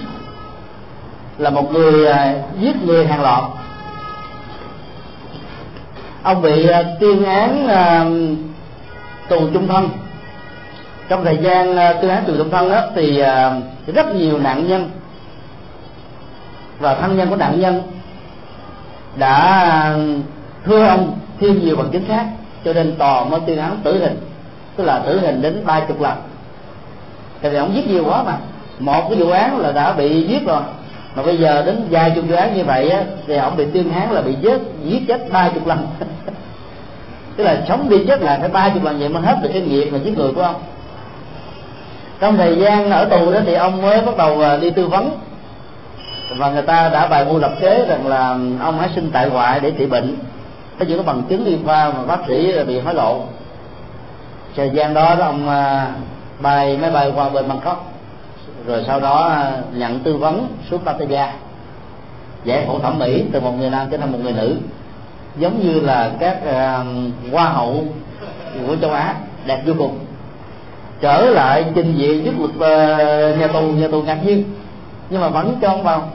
[1.38, 3.44] là một người à, giết người hàng loạt
[6.23, 8.05] ông bị à, tuyên án à,
[9.28, 9.89] tù trung thân.
[11.09, 13.23] Trong thời gian à, tuyên án tù trung thân đó thì
[13.86, 14.90] rất nhiều nạn nhân
[16.78, 17.82] và thân nhân của nạn nhân
[19.16, 19.97] đã
[20.65, 22.27] thưa ông thêm nhiều bằng chứng khác,
[22.65, 24.20] cho nên tòa mới tuyên án tử hình,
[24.77, 26.15] tức là tử hình đến ba chục lần.
[27.40, 28.39] Tại vì ông giết nhiều quá mà.
[28.78, 30.62] Một cái vụ án là đã bị giết rồi
[31.14, 33.93] mà bây giờ đến vài chục dự án như vậy á, thì ông bị tuyên
[33.93, 35.86] án là bị giết giết chết ba chục lần.
[37.36, 39.62] Tức là sống đi chết là phải ba chục lần vậy mới hết được cái
[39.62, 40.62] nghiệp mà giết người của ông.
[42.20, 45.10] Trong thời gian ở tù đó thì ông mới bắt đầu à, đi tư vấn.
[46.36, 49.60] Và người ta đã bài mưu lập kế rằng là ông hãy sinh tại ngoại
[49.60, 50.16] để trị bệnh.
[50.78, 53.20] Có những cái bằng chứng đi khoa mà bác sĩ bị hối lộ.
[54.56, 55.86] Thời gian đó, đó ông à,
[56.40, 57.91] bài máy bay qua bên bangkok
[58.66, 61.32] rồi sau đó à, nhận tư vấn xuống Pattaya
[62.44, 64.56] giải phẫu thẩm mỹ từ một người nam trở thành một người nữ.
[65.36, 67.84] Giống như là các uh, hoa hậu
[68.66, 69.14] của châu Á
[69.47, 69.98] đẹp vô cùng.
[71.01, 74.44] Trở lại trình diện trước một uh, nhà tù nhà tù ngạc nhiên.
[75.10, 76.09] Nhưng mà vẫn cho ông vào.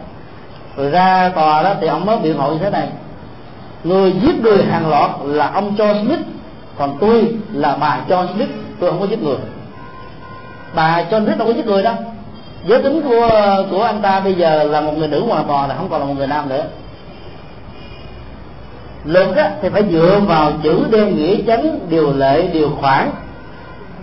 [0.78, 2.90] Rồi ra tòa đó thì ông mới biện hộ như thế này.
[3.84, 6.20] Người giết người hàng loạt là ông John Smith
[6.78, 8.50] còn tôi là bà John Smith
[8.80, 9.38] tôi không có giết người.
[10.76, 11.96] Bà John Smith đâu có giết người đâu
[12.66, 13.30] giới tính của
[13.72, 16.08] của anh ta bây giờ là một người nữ hoàn toàn là không còn là
[16.08, 16.64] một người nam nữa.
[19.06, 23.12] Luật á, thì phải dựa vào chữ đen nghĩa chánh điều lệ điều khoản.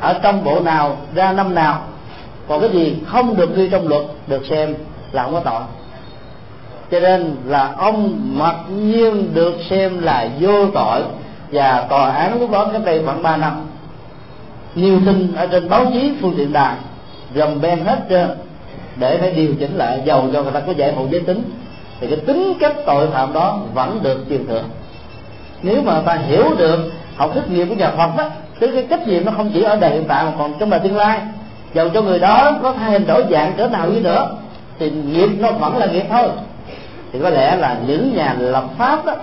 [0.01, 1.82] Ở trong bộ nào ra năm nào
[2.48, 4.74] còn cái gì không được ghi trong luật được xem
[5.12, 5.60] là không có tội.
[6.90, 11.02] Cho nên là ông mặc nhiên được xem là vô tội
[11.52, 13.52] và tòa án lúc đó cách đây khoảng 3 năm.
[14.74, 16.76] Nhiều tin ở trên báo chí phương tiện đài
[17.35, 18.28] dầm ben hết trơn
[18.97, 21.43] để phải điều chỉnh lại giàu cho người ta có giải phẫu giới tính,
[22.01, 24.62] thì cái tính cách tội phạm đó vẫn được truyền thừa.
[25.62, 28.31] Nếu mà ta hiểu được học thức nghiệp của nhà Phật đó,
[28.61, 30.81] thì cái trách nhiệm nó không chỉ ở đời hiện tại mà còn trong đời
[30.81, 31.20] tương lai.
[31.74, 34.28] Dầu cho người đó có thay hình đổi dạng cỡ nào đi nữa,
[34.78, 36.28] thì nghiệp nó vẫn là nghiệp thôi.
[37.12, 39.15] Thì có lẽ là những nhà lập pháp đó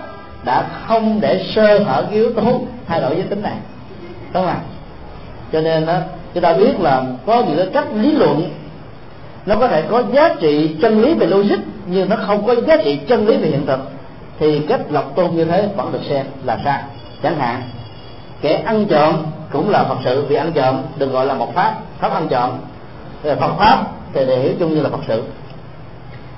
[0.44, 3.56] đã không để sơ hở cái yếu tố thay đổi giới tính này.
[4.34, 4.56] Đúng không ạ?
[5.52, 5.94] Cho nên đó
[6.34, 8.50] chúng ta biết là có những cái cách lý luận
[9.46, 12.76] nó có thể có giá trị chân lý về logic nhưng nó không có giá
[12.76, 13.80] trị chân lý về hiện thực.
[14.38, 16.82] Thì cách lập tôn như thế vẫn được xem là sai.
[17.22, 17.62] Chẳng hạn
[18.40, 19.14] kẻ ăn trộm
[19.52, 22.50] cũng là phật sự vì ăn trộm đừng gọi là một pháp pháp ăn trộm.
[23.22, 25.22] Phật pháp thì để hiểu chung như là phật sự.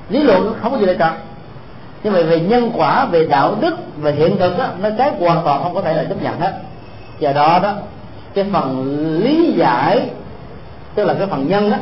[0.08, 1.12] Lý luận không có gì để trật
[2.02, 5.42] nhưng mà về nhân quả về đạo đức về hiện thực đó, nó cái hoàn
[5.44, 6.52] toàn không có thể là chấp nhận hết.
[7.18, 7.74] Do đó đó
[8.34, 8.84] cái phần
[9.24, 10.10] lý giải
[10.94, 11.76] tức là cái phần nhân đó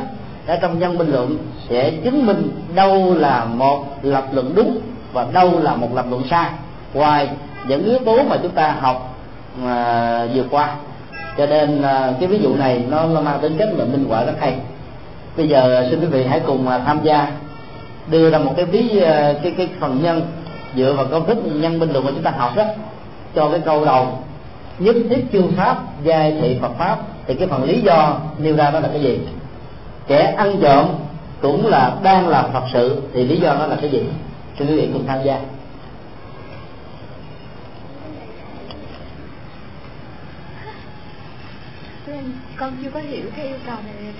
[0.47, 1.37] ở trong nhân bình luận
[1.69, 4.79] sẽ chứng minh đâu là một lập luận đúng
[5.13, 6.49] và đâu là một lập luận sai.
[6.93, 7.29] Ngoài
[7.67, 9.15] những yếu tố mà chúng ta học
[9.65, 10.75] à, vừa qua.
[11.37, 14.23] Cho nên à, cái ví dụ này nó, nó mang tính cách là minh họa
[14.23, 14.55] rất hay.
[15.37, 17.31] Bây giờ xin quý vị hãy cùng à, tham gia
[18.07, 20.21] đưa ra một cái ví à, cái cái phần nhân
[20.75, 22.63] dựa vào công thức nhân bình luận mà chúng ta học đó
[23.35, 24.07] cho cái câu đầu
[24.79, 26.97] nhất thiết chương pháp giai thị Phật pháp
[27.27, 29.19] thì cái phần lý do nêu ra đó là cái gì?
[30.07, 30.87] Kẻ ăn trộm
[31.41, 34.03] cũng là đang làm phật sự thì lý do đó là cái gì?
[34.59, 35.39] Xin quý vị cùng tham gia.
[42.57, 44.13] Con chưa có hiểu cái yêu cầu này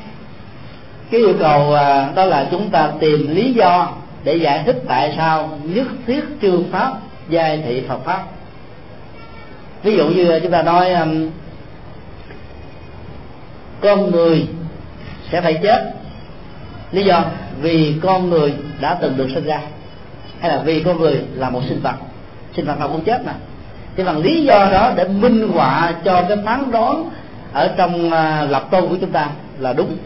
[1.12, 3.92] cái yêu cầu à, đó là chúng ta tìm lý do
[4.24, 6.94] để giải thích tại sao nhất thiết trương pháp
[7.30, 8.24] giai thị phật pháp
[9.84, 11.30] ví dụ như chúng ta nói um,
[13.82, 14.48] con người
[15.32, 15.94] sẽ phải chết.
[16.92, 17.24] Lý do
[17.62, 19.62] vì con người đã từng được sinh ra
[20.40, 21.96] hay là vì con người là một sinh vật.
[22.56, 23.34] Sinh vật nào cũng chết mà.
[23.96, 27.10] Thì bằng lý do đó để minh họa cho cái phán đoán
[27.54, 29.30] ở trong uh, lập tôn của chúng ta
[29.60, 29.98] là đúng.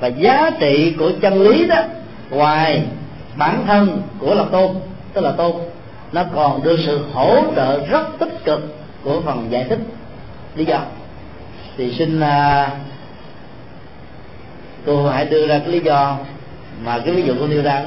[0.00, 1.82] Và giá trị của chân lý đó
[2.30, 2.82] ngoài
[3.36, 4.76] bản thân của lập tôn
[5.12, 5.52] tức là tôn
[6.12, 9.78] nó còn được sự hỗ trợ rất tích cực của phần giải thích
[10.54, 10.80] lý do.
[11.76, 12.70] Thì xin à,
[14.86, 16.18] cô hãy đưa ra cái lý do
[16.84, 17.82] mà cái ví dụ cô nêu ra.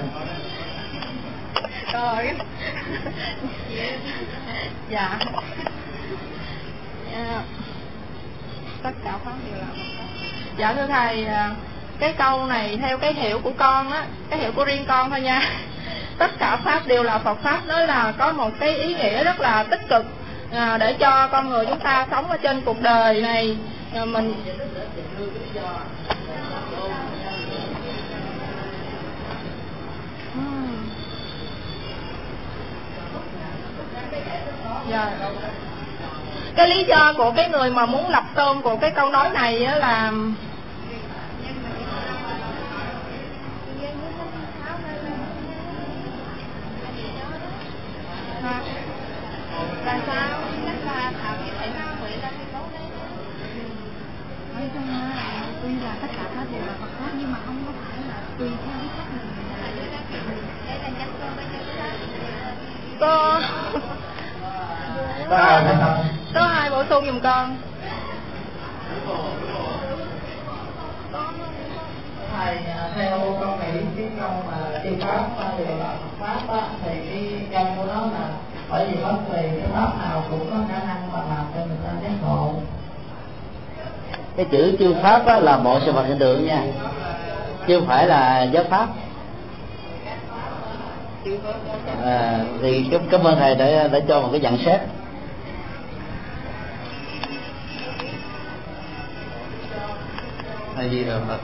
[1.93, 2.31] Rồi.
[4.89, 5.19] Dạ.
[7.13, 7.41] dạ.
[8.83, 9.65] Tất cả pháp đều là
[10.57, 11.51] dạ thưa thầy à,
[11.99, 15.21] cái câu này theo cái hiểu của con á, cái hiểu của riêng con thôi
[15.21, 15.41] nha.
[16.17, 19.39] Tất cả pháp đều là Phật pháp, đó là có một cái ý nghĩa rất
[19.39, 20.05] là tích cực
[20.55, 23.57] à, để cho con người chúng ta sống ở trên cuộc đời này
[23.95, 24.33] à, mình
[30.35, 30.41] ừ.
[34.91, 35.11] dạ.
[36.55, 39.59] cái lý do của cái người mà muốn lập tôn của cái câu nói này
[39.59, 40.11] là
[48.45, 48.84] Thank you
[49.85, 52.83] là sao chắc là thảo như thế nào mới là cái tốt đấy
[54.53, 57.63] nói chung là tuy là tất cả các đều là Phật pháp nhưng mà không
[57.65, 61.89] có phải là tùy theo cái cách mình đây là nhân cơ với nhân cơ
[62.99, 63.41] có
[66.33, 67.57] có hai bổ sung giùm con
[72.37, 72.57] thầy
[72.95, 75.65] theo con nghĩ tiếng ông mà tiêu pháp về
[76.19, 78.29] Phật pháp thì cái căn của nó là
[78.75, 81.77] bởi vì bất kỳ cái pháp nào cũng có khả năng mà làm cho người
[81.83, 82.53] ta giác ngộ.
[84.37, 86.63] Cái chữ chư pháp á, là bộ sự vật hiện tượng nha.
[87.67, 88.87] Chứ không phải là giáo pháp.
[92.03, 94.81] À, thì cảm, cảm ơn thầy đã đã cho một cái nhận xét.
[100.75, 101.39] Hay đi là Phật.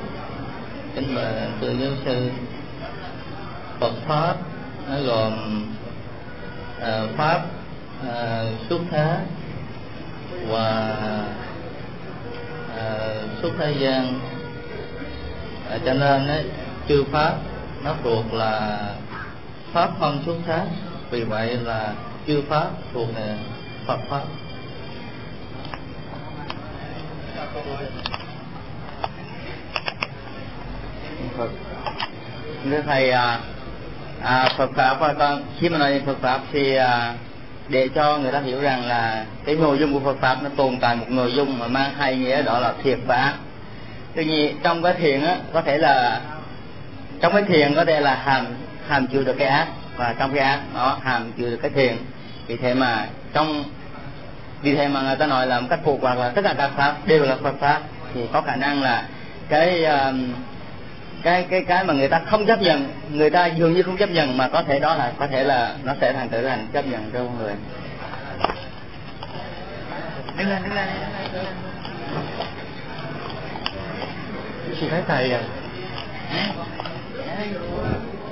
[0.95, 2.32] Kính mời thưa giáo sư.
[3.80, 4.36] Phật pháp
[4.90, 5.66] nó gồm
[6.82, 7.41] à, pháp
[8.08, 9.18] ờ, à, xuất thế
[10.48, 11.26] và ờ,
[12.78, 14.20] à, xuất thế gian.
[15.70, 16.45] À, cho nên ấy,
[16.88, 17.36] chư pháp
[17.84, 18.80] nó thuộc là
[19.74, 20.66] pháp không xuất thế.
[21.12, 21.94] Vì vậy là
[22.28, 23.38] chư pháp thuộc là
[23.88, 24.24] Phật pháp.
[31.38, 31.49] Phật
[32.64, 33.14] thưa thầy
[34.23, 37.14] à, Phật pháp và con khi mà nói Phật pháp thì à,
[37.69, 40.77] để cho người ta hiểu rằng là cái nội dung của Phật pháp nó tồn
[40.81, 43.34] tại một nội dung mà mang hai nghĩa đó là thiệt và ác.
[44.15, 46.22] Tuy nhiên trong cái thiện á có thể là
[47.22, 48.45] trong cái thiện có thể là hàm
[48.88, 49.68] hàm chứa được cái ác
[49.98, 51.98] và trong cái ác nó hàm chứa được cái thiện.
[52.48, 53.64] Vì thế mà trong
[54.61, 56.72] vì thế mà người ta nói là một cách phổ quát là tất cả các
[56.77, 57.81] pháp đều là Phật pháp
[58.14, 59.06] thì có khả năng là
[59.49, 60.15] cái uh,
[61.23, 64.10] cái cái cái mà người ta không chấp nhận người ta dường như không chấp
[64.10, 66.88] nhận mà có thể đó là có thể là nó sẽ thành trở thành chấp
[66.88, 67.53] nhận cho con người.
[70.38, 70.88] Đứng lên đứng lên
[74.80, 75.41] xin phép thầy à.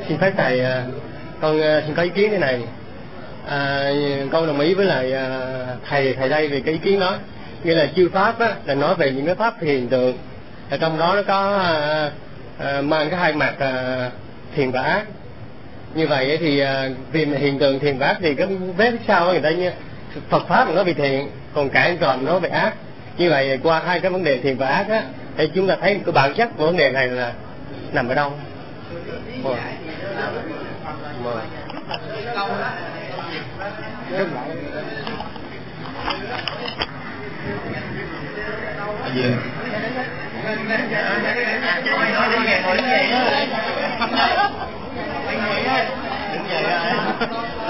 [0.07, 0.83] xin phép thầy à,
[1.41, 2.61] con à, xin có ý kiến thế này.
[3.47, 3.91] À,
[4.31, 5.39] con đồng ý với lại à,
[5.89, 7.15] thầy thầy đây về cái ý kiến đó.
[7.63, 10.17] Nghĩa là chư pháp á, là nói về những cái pháp hiện tượng.
[10.69, 12.11] Ở trong đó nó có à,
[12.59, 14.11] à, mang cái hai mặt à,
[14.55, 15.03] thiện và ác
[15.93, 19.41] như vậy thì à, vì hiện tượng thiện và ác thì cái vết sau người
[19.41, 19.71] ta như
[20.29, 22.73] Phật pháp nó về thiện còn cả còn nó về ác
[23.17, 25.03] như vậy qua hai cái vấn đề thiện và ác á
[25.37, 27.33] thì chúng ta thấy cái bản chất của vấn đề này là
[27.93, 28.33] nằm ở đâu
[29.43, 29.55] Một.
[31.23, 31.39] Một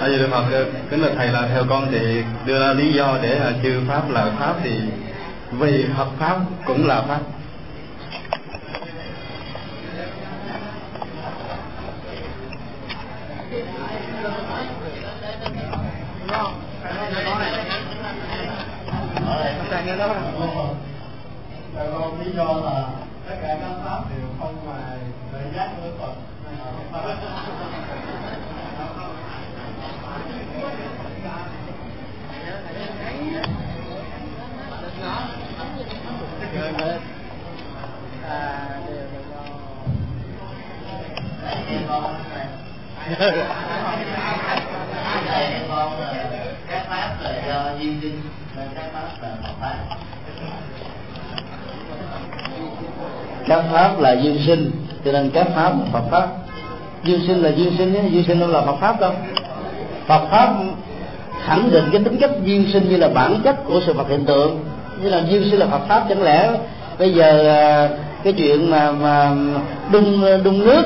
[0.10, 0.43] gì được vậy Phật
[0.89, 4.10] kính là thầy là theo con thì đưa ra lý do để là chư pháp
[4.10, 4.80] là pháp thì
[5.51, 7.19] vì Phật pháp cũng là pháp
[22.19, 22.89] lý do là
[23.27, 24.97] tất cả các pháp đều không ngoài
[25.34, 26.14] lợi giác của Phật.
[46.68, 48.22] Các pháp là do duyên sinh,
[48.76, 50.09] các pháp là Phật pháp.
[53.49, 54.71] Các pháp là duyên sinh,
[55.05, 56.27] cho nên các pháp là Phật pháp.
[57.03, 59.11] Duyên sinh là duyên sinh duyên sinh đâu là Phật pháp đâu.
[60.07, 60.53] Phật pháp
[61.45, 64.26] khẳng định cái tính chất duyên sinh như là bản chất của sự vật hiện
[64.26, 64.59] tượng.
[65.01, 66.51] Như là duyên sinh là Phật pháp, chẳng lẽ
[66.99, 67.89] bây giờ à,
[68.23, 69.31] cái chuyện mà mà
[69.91, 70.84] đun đun nước,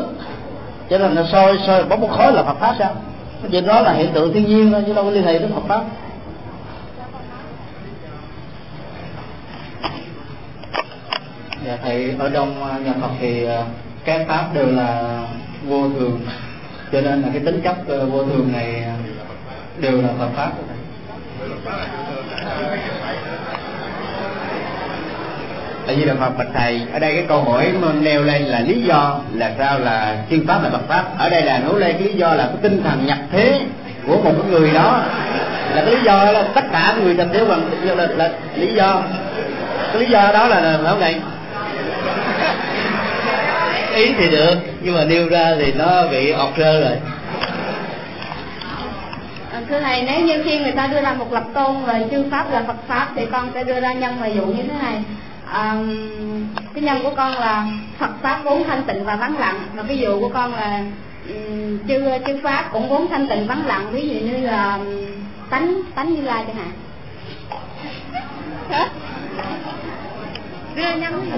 [0.89, 2.93] cho nên là soi soi bốc một khói là Phật pháp sao?
[3.41, 5.51] Cái chuyện đó là hiện tượng thiên nhiên thôi, chứ đâu có liên hệ đến
[5.55, 5.83] Phật pháp.
[11.65, 13.61] Dạ thầy ở trong à, nhà Phật thì à,
[14.05, 15.19] các pháp đều là
[15.67, 16.21] vô thường.
[16.91, 18.83] Cho nên là cái tính chất à, vô thường này
[19.79, 20.51] đều là Phật pháp.
[25.87, 28.59] Tại vì là Phật bạch thầy ở đây cái câu hỏi mà nêu lên là
[28.59, 31.17] lý do là sao là chư pháp là Phật pháp.
[31.17, 33.61] Ở đây là nấu lên cái lý do là cái tinh thần nhập thế
[34.07, 35.03] của một cái người đó.
[35.73, 38.73] Là cái lý do là tất cả người nhập thế bằng là, là, là lý
[38.73, 39.01] do.
[39.93, 41.15] Cái lý do đó là là phải không thầy
[43.95, 46.97] ý thì được nhưng mà nêu ra thì nó bị ọt rơ rồi.
[49.51, 52.25] À, thưa thầy nếu như khi người ta đưa ra một lập tôn là chư
[52.31, 55.03] pháp là Phật pháp thì con sẽ đưa ra nhân và dụ như thế này.
[55.51, 55.75] À,
[56.73, 57.65] cái nhân của con là
[57.99, 60.83] Phật pháp vốn thanh tịnh và vắng lặng và ví dụ của con là
[61.27, 64.79] um, chư chư pháp cũng vốn thanh tịnh vắng lặng ví dụ như là
[65.49, 66.71] tánh tánh như lai chẳng hạn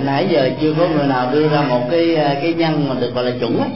[0.03, 3.23] nãy giờ chưa có người nào đưa ra một cái cái nhân mà được gọi
[3.23, 3.67] là chuẩn á.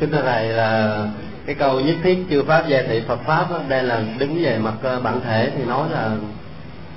[0.00, 0.98] Kính thưa thầy là
[1.46, 4.58] cái câu nhất thiết chư pháp gia thị Phật pháp đó, đây là đứng về
[4.58, 6.10] mặt ờ, bản thể thì nói là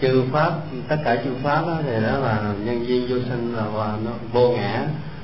[0.01, 0.51] chư pháp
[0.87, 4.11] tất cả chư pháp đó, thì đó là nhân duyên vô sinh là và nó
[4.33, 4.81] vô ngã.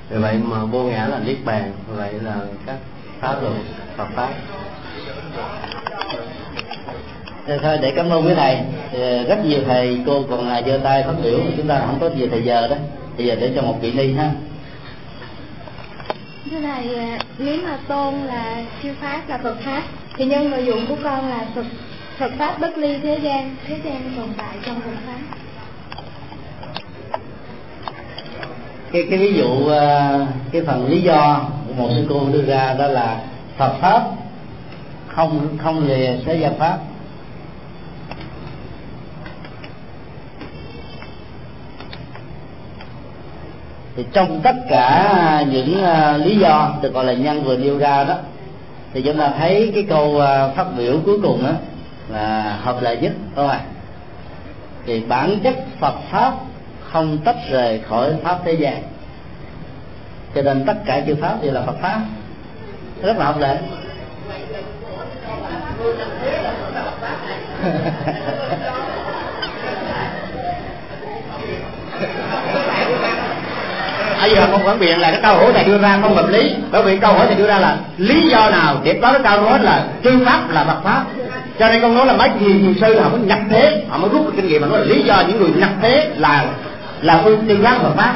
[0.09, 2.35] Vì vậy mà vô ngã là niết bàn vậy là
[2.65, 2.75] các
[3.19, 3.53] pháp rồi
[3.97, 4.29] Phật pháp
[7.47, 8.57] Thì thôi để cảm ơn quý thầy.
[8.91, 12.09] Thì rất nhiều thầy cô còn là giơ tay phát biểu chúng ta không có
[12.09, 12.75] nhiều thời giờ đó.
[13.17, 14.31] Bây giờ để cho một vị ni ha.
[16.51, 19.81] Thưa thầy à, nếu mà tôn là chư pháp là phật pháp
[20.17, 21.65] thì nhân nội dụng của con là phật
[22.17, 25.19] phật pháp bất ly thế gian thế gian tồn tại trong phật pháp.
[28.91, 30.19] Cái cái ví dụ à,
[30.51, 33.19] cái phần lý do một sư cô đưa ra đó là
[33.57, 34.01] Phật pháp
[35.07, 36.77] không không lìa thế gian pháp
[43.95, 48.03] thì trong tất cả những uh, lý do được gọi là nhân vừa nêu ra
[48.03, 48.15] đó
[48.93, 51.51] thì chúng ta thấy cái câu uh, phát biểu cuối cùng đó
[52.09, 53.59] là hợp lệ nhất không ạ?
[54.85, 56.33] Thì bản chất Phật pháp
[56.91, 58.83] không tách rời khỏi pháp thế gian.
[60.35, 62.01] Cho nên tất cả chư pháp đều là Phật pháp.
[63.01, 63.57] Rất là hợp lệ
[74.25, 76.55] ở giờ không phản biện là cái câu hỏi này đưa ra không hợp lý.
[76.71, 79.41] Bởi vì câu hỏi này đưa ra là lý do nào để có cái câu
[79.41, 81.03] nói là chư pháp là mặt pháp?
[81.59, 84.09] Cho nên con nói là mấy gì nhiều sư họ mới nhập thế, họ mới
[84.09, 86.45] rút kinh nghiệm mà nói là lý do những người nhập thế là
[87.01, 88.13] là phương chư pháp hợp pháp.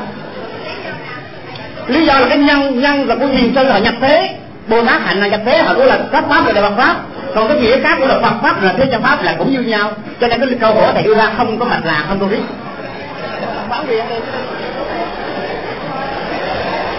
[1.87, 4.35] Lý do là cái nhân nhân là của thiền sư họ nhập thế,
[4.67, 6.95] bồ tát hạnh là nhập thế, họ cũng là các pháp là bằng pháp.
[7.35, 9.59] Còn cái nghĩa khác của là Phật pháp là thế gian pháp là cũng như
[9.59, 9.91] nhau.
[10.21, 12.37] Cho nên cái câu hỏi này đưa ra không có mạch là, không có lý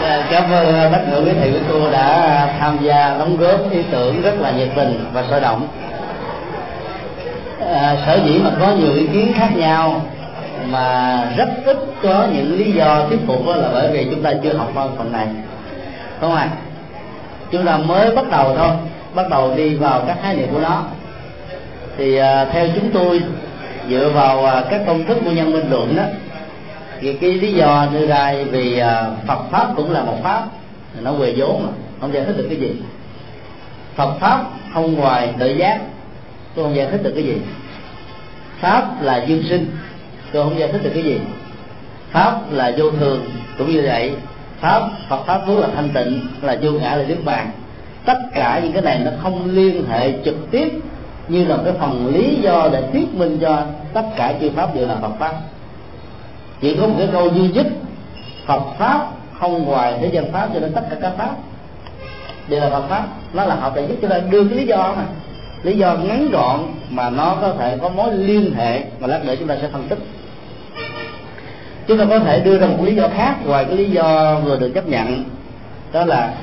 [0.03, 3.71] Ờ, cảm ơn ờ, tất cả quý thầy quý cô đã tham gia đóng góp
[3.71, 5.69] ý tưởng rất là nhiệt tình và sôi động.
[7.73, 10.03] À, sở dĩ mà có nhiều ý kiến khác nhau
[10.67, 14.53] mà rất ít có những lý do thuyết phục là bởi vì chúng ta chưa
[14.53, 15.27] học phần này.
[16.21, 16.49] Không à
[17.51, 18.71] chúng ta mới bắt đầu thôi
[19.15, 20.83] bắt đầu đi vào các khái niệm của nó.
[21.97, 23.23] Thì à, theo chúng tôi
[23.91, 26.03] dựa vào à, các công thức của nhân minh luận đó
[27.03, 30.47] cái, cái lý do đưa ra vì à, Phật pháp cũng là một pháp
[31.03, 32.73] nó về vốn mà không giải thích được cái gì.
[33.95, 34.45] Phật pháp
[34.75, 35.81] không ngoài tự giác
[36.55, 37.37] tôi không giải thích được cái gì.
[38.61, 39.71] Pháp là dương sinh
[40.33, 41.21] tôi không giải thích được cái gì.
[42.11, 44.13] Pháp là vô thường cũng như vậy.
[44.61, 47.51] Pháp Phật pháp vốn là thanh tịnh là vô ngã là niết bàn.
[48.05, 50.73] Tất cả những cái này nó không liên hệ trực tiếp
[51.29, 53.63] như là cái phần lý do để thuyết minh cho
[53.93, 55.35] tất cả chư pháp đều là Phật pháp
[56.61, 57.67] chỉ có một cái câu duy nhất,
[58.47, 59.07] Phật pháp
[59.39, 61.35] không ngoài thế gian pháp cho nên tất cả các pháp
[62.49, 63.07] đều là Phật pháp.
[63.33, 65.05] Nó là hợp đại nhất cho nên đưa cái lý do mà.
[65.63, 66.61] Lý do ngắn gọn
[66.91, 69.89] mà nó có thể có mối liên hệ mà lát nữa chúng ta sẽ phân
[69.89, 69.99] tích.
[71.87, 74.57] Chúng ta có thể đưa ra một lý do khác ngoài cái lý do vừa
[74.57, 75.25] được chấp nhận,
[75.93, 76.35] đó là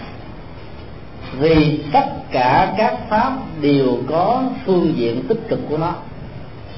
[1.40, 3.32] vì tất cả các pháp
[3.62, 5.94] đều có phương diện tích cực của nó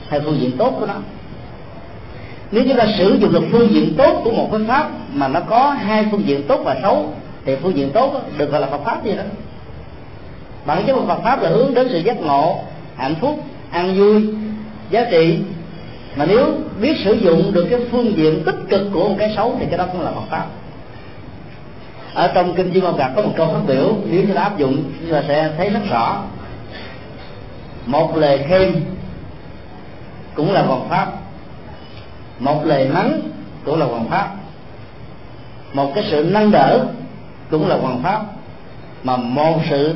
[0.09, 0.95] hay phương diện tốt của nó
[2.51, 5.39] nếu chúng ta sử dụng được phương diện tốt của một cái pháp mà nó
[5.39, 7.13] có hai phương diện tốt và xấu,
[7.45, 9.23] thì phương diện tốt được gọi là Phật pháp gì đó.
[10.65, 12.59] Bản chất của Phật pháp là hướng đến sự giác ngộ,
[12.95, 14.27] hạnh phúc, an vui,
[14.89, 15.39] giá trị.
[16.15, 16.45] Mà nếu
[16.81, 19.77] biết sử dụng được cái phương diện tích cực của một cái xấu, thì cái
[19.77, 20.45] đó cũng là Phật pháp.
[22.13, 24.57] Ở trong kinh Duy Môn Gạc có một câu phát biểu, nếu chúng ta áp
[24.57, 26.23] dụng, chúng ta sẽ thấy rất rõ.
[27.85, 28.81] Một lời khen
[30.33, 31.11] cũng là Phật pháp
[32.39, 33.21] một lời mắng
[33.65, 34.29] cũng là hoàng pháp.
[35.73, 36.85] Một cái sự nâng đỡ
[37.49, 38.21] cũng là hoàng pháp.
[39.03, 39.95] Mà một sự,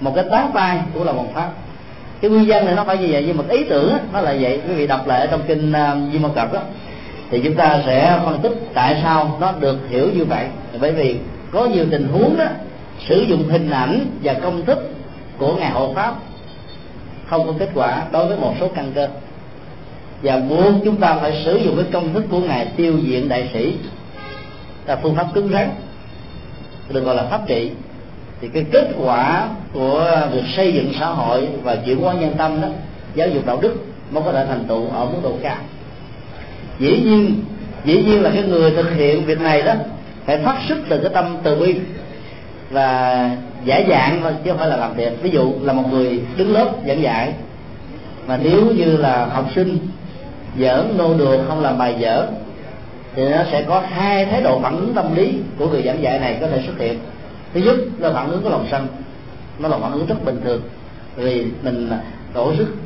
[0.00, 1.50] một cái tán tay cũng là hoàng pháp.
[2.20, 4.60] Cái nguyên nhân này nó phải như vậy, nhưng mà ý tưởng nó là vậy.
[4.68, 6.60] Quý vị đọc lại ở trong kinh à, Di Mô Cập đó
[7.30, 10.46] thì chúng ta sẽ phân tích tại sao nó được hiểu như vậy.
[10.80, 11.16] Bởi vì
[11.50, 12.44] có nhiều tình huống đó
[13.08, 14.90] sử dụng hình ảnh và công thức
[15.38, 16.14] của ngài hộ pháp
[17.26, 19.08] không có kết quả đối với một số căn cơ
[20.24, 23.50] và muốn chúng ta phải sử dụng cái công thức của ngài tiêu diện đại
[23.52, 23.74] sĩ.
[24.86, 25.70] Là phương pháp cứng rắn.
[26.88, 27.70] Được gọi là pháp trị.
[28.40, 32.60] Thì cái kết quả của việc xây dựng xã hội và chuyển hóa nhân tâm
[32.60, 32.68] đó,
[33.14, 33.74] giáo dục đạo đức,
[34.10, 35.56] mới có thể thành tựu ở mức độ cao.
[36.78, 37.44] Dĩ nhiên
[37.84, 39.74] dĩ nhiên là cái người thực hiện việc này đó,
[40.24, 41.74] phải phát xuất từ cái tâm từ bi
[42.70, 43.30] và
[43.64, 46.52] giải dạng thôi, chứ không phải là làm đẹp ví dụ là một người đứng
[46.52, 47.32] lớp giảng dạy,
[48.26, 49.78] mà nếu như là học sinh
[50.58, 52.26] giỡn nô đùa không làm bài giỡn
[53.14, 56.18] thì nó sẽ có hai thái độ phản ứng tâm lý của người giảng dạy
[56.18, 56.98] này có thể xuất hiện.
[57.54, 58.86] Thứ nhất là phản ứng của lòng sân
[59.58, 60.62] nó là phản ứng rất bình thường
[61.16, 61.90] vì mình
[62.32, 62.76] tổ sức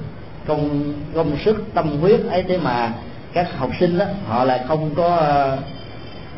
[0.47, 2.93] công công sức tâm huyết ấy thế mà
[3.33, 5.39] các học sinh đó họ lại không có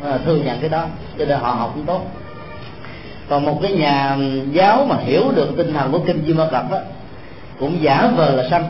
[0.01, 0.85] uh, thừa nhận cái đó
[1.19, 2.01] cho nên họ học cũng tốt.
[3.29, 4.17] Còn một cái nhà
[4.51, 6.77] giáo mà hiểu được tinh thần của kinh di ma cập đó
[7.59, 8.63] cũng giả vờ là sân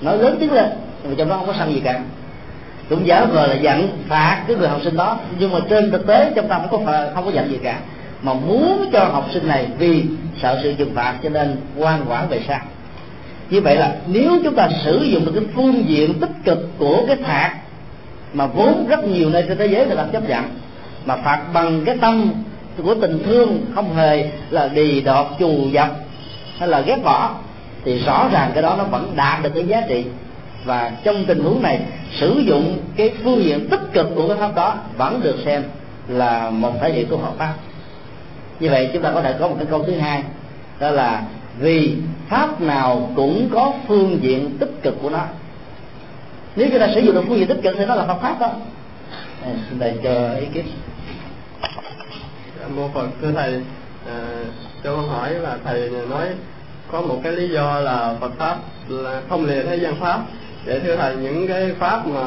[0.00, 0.70] nói lớn tiếng lên
[1.04, 2.00] nhưng mà trong đó không có sân gì cả.
[2.88, 5.18] Cũng giả vờ là giận, phạt cái người học sinh đó.
[5.38, 7.78] Nhưng mà trên thực tế trong tâm không có không có giận gì cả.
[8.22, 10.04] Mà muốn cho học sinh này vì
[10.42, 12.60] sợ sự trừng phạt cho nên ngoan ngoãn về sau.
[13.50, 17.04] Như vậy là nếu chúng ta sử dụng được cái phương diện tích cực của
[17.06, 17.54] cái phạt,
[18.32, 20.44] mà vốn rất nhiều nơi trên thế giới người ta chấp nhận,
[21.06, 22.32] mà phạt bằng cái tâm
[22.82, 25.90] của tình thương không hề là đì đọt chù dập
[26.58, 27.34] hay là ghét bỏ,
[27.84, 30.04] thì rõ ràng cái đó nó vẫn đạt được cái giá trị
[30.64, 31.80] và trong tình huống này
[32.20, 35.62] sử dụng cái phương diện tích cực của cái pháp đó vẫn được xem
[36.08, 37.54] là một thể hiện của hợp pháp.
[38.60, 40.22] Như vậy chúng ta có thể có một cái câu thứ hai
[40.80, 41.22] đó là
[41.58, 41.96] vì
[42.28, 45.24] pháp nào cũng có phương diện tích cực của nó.
[46.56, 48.40] Nếu chúng ta sử dụng được phương diện tích cực thì nó là pháp pháp
[48.40, 48.50] đó.
[49.44, 50.64] À, xin thầy cho ý kiến.
[52.60, 53.52] Dạ, mô phật thưa thầy
[54.06, 54.44] à,
[54.84, 56.26] cho con hỏi là thầy nói
[56.92, 58.58] có một cái lý do là Phật pháp
[58.88, 60.20] là không lìa thế gian pháp
[60.66, 62.20] vậy thưa thầy những cái pháp mà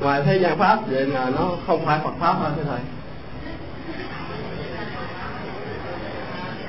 [0.00, 2.80] ngoài thế gian pháp vậy là nó không phải Phật pháp hả thưa thầy?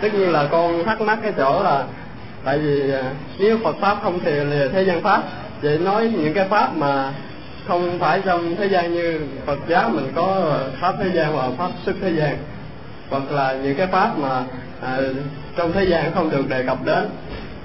[0.01, 1.83] Tất nhiên là con thắc mắc cái chỗ là
[2.43, 3.03] tại vì à,
[3.39, 5.23] nếu Phật pháp không thì là thế gian pháp
[5.61, 7.13] vậy nói những cái pháp mà
[7.67, 11.71] không phải trong thế gian như Phật giáo mình có pháp thế gian và pháp
[11.85, 12.37] xuất thế gian
[13.09, 14.43] hoặc là những cái pháp mà
[14.81, 14.99] à,
[15.57, 17.09] trong thế gian không được đề cập đến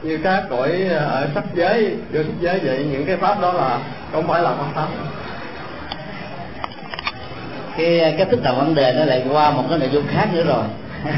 [0.02, 3.52] như các cõi ờ, ở sắc giới vô sắc giới vậy những cái pháp đó
[3.52, 3.78] là
[4.12, 4.88] không phải là pháp pháp
[7.80, 10.28] cái ờ, cách thức đầu vấn đề nó lại qua một cái nội dung khác
[10.34, 10.64] nữa rồi.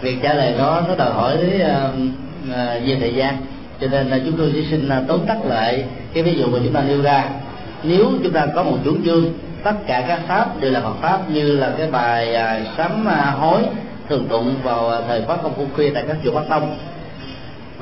[0.00, 2.54] Việc trả lời đó nó đòi hỏi uh,
[2.86, 3.36] về thời gian.
[3.80, 5.84] Cho nên là chúng tôi chỉ xin tóm tắt lại
[6.14, 7.24] cái ví dụ mà chúng ta nêu ra.
[7.82, 9.24] Nếu chúng ta có một chủ trương
[9.62, 13.40] tất cả các pháp đều là Phật pháp như là cái bài uh, sám uh,
[13.40, 13.62] hối
[14.08, 16.76] thường tụng vào thời pháp công phu khuya tại các chùa Bắc Tông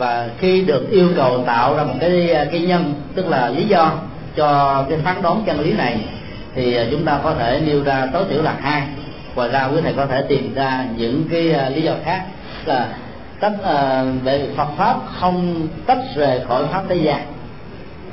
[0.00, 3.64] và khi được yêu cầu tạo ra một cái à, cái nhân tức là lý
[3.64, 3.92] do
[4.36, 5.98] cho cái phán đoán chân lý này
[6.54, 8.82] thì à, chúng ta có thể nêu ra tối thiểu là hai.
[9.34, 12.24] Ngoài ra quý thầy có thể tìm ra những cái à, lý do khác.
[12.64, 12.88] Là
[13.40, 13.52] tách
[14.24, 17.20] về Phật pháp không tách rời khỏi pháp thế gian.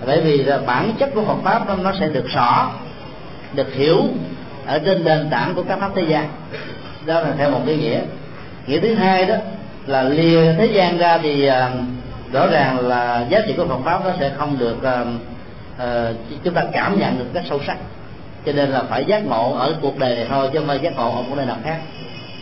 [0.06, 2.72] Bởi vì là bản chất của Phật pháp đó, nó sẽ được rõ
[3.54, 4.02] được hiểu
[4.66, 6.30] ở trên nền tảng của các pháp thế gian.
[7.06, 8.00] Đó là theo một cái nghĩa.
[8.68, 9.36] Nghĩa thứ hai đó
[9.88, 11.72] là lìa thế gian ra thì à,
[12.32, 16.64] rõ ràng là giá trị của Phật pháp nó sẽ không được uh, chúng ta
[16.74, 17.78] cảm nhận được cách sâu sắc.
[18.46, 20.96] Cho nên là phải giác ngộ ở cuộc đời này thôi chứ không phải giác
[20.96, 21.78] ngộ ở một nơi nào khác.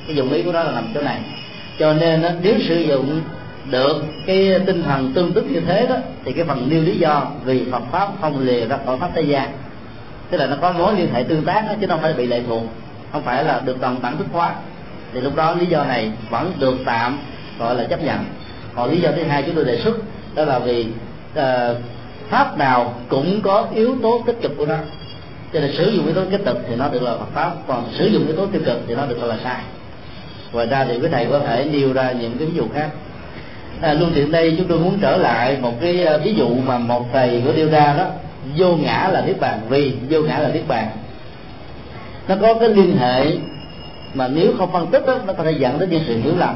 [0.07, 1.19] Cái dụng ý của nó là nằm chỗ này.
[1.79, 3.21] Cho nên đó, nếu sử dụng
[3.71, 5.95] được cái tinh thần tương tức như thế đó
[6.25, 9.21] thì cái phần nêu lý do vì Phật pháp không lìa ra khỏi pháp thế
[9.21, 9.51] gian.
[10.29, 12.41] Tức là nó có mối liên hệ tương tác đó, chứ không phải bị lệ
[12.47, 12.63] thuộc.
[13.11, 14.55] Không phải là được toàn bản thức hóa.
[15.13, 17.19] Thì lúc đó lý do này vẫn được tạm
[17.59, 18.25] gọi là chấp nhận.
[18.75, 19.95] Còn lý do thứ hai chúng tôi đề xuất
[20.35, 20.85] đó là vì
[21.39, 21.43] uh,
[22.29, 24.77] pháp nào cũng có yếu tố tích cực của nó.
[25.53, 27.83] Cho nên sử dụng yếu tố tích cực thì nó được là Phật pháp còn
[27.97, 29.61] sử dụng yếu tố tiêu cực thì nó được gọi là sai.
[30.51, 32.89] Ngoài ra thì quý thầy có thể nêu ra những cái ví dụ khác.
[33.81, 36.77] À, luôn tiện đây chúng tôi muốn trở lại một cái ờ, ví dụ mà
[36.77, 38.07] một thầy có đưa ra đó
[38.57, 39.59] vô ngã là niết bàn.
[39.69, 40.87] Vì vô ngã là niết bàn
[42.27, 43.25] nó có cái liên hệ
[44.13, 46.55] mà nếu không phân tích đó, nó có thể dẫn đến những sự hiểu lầm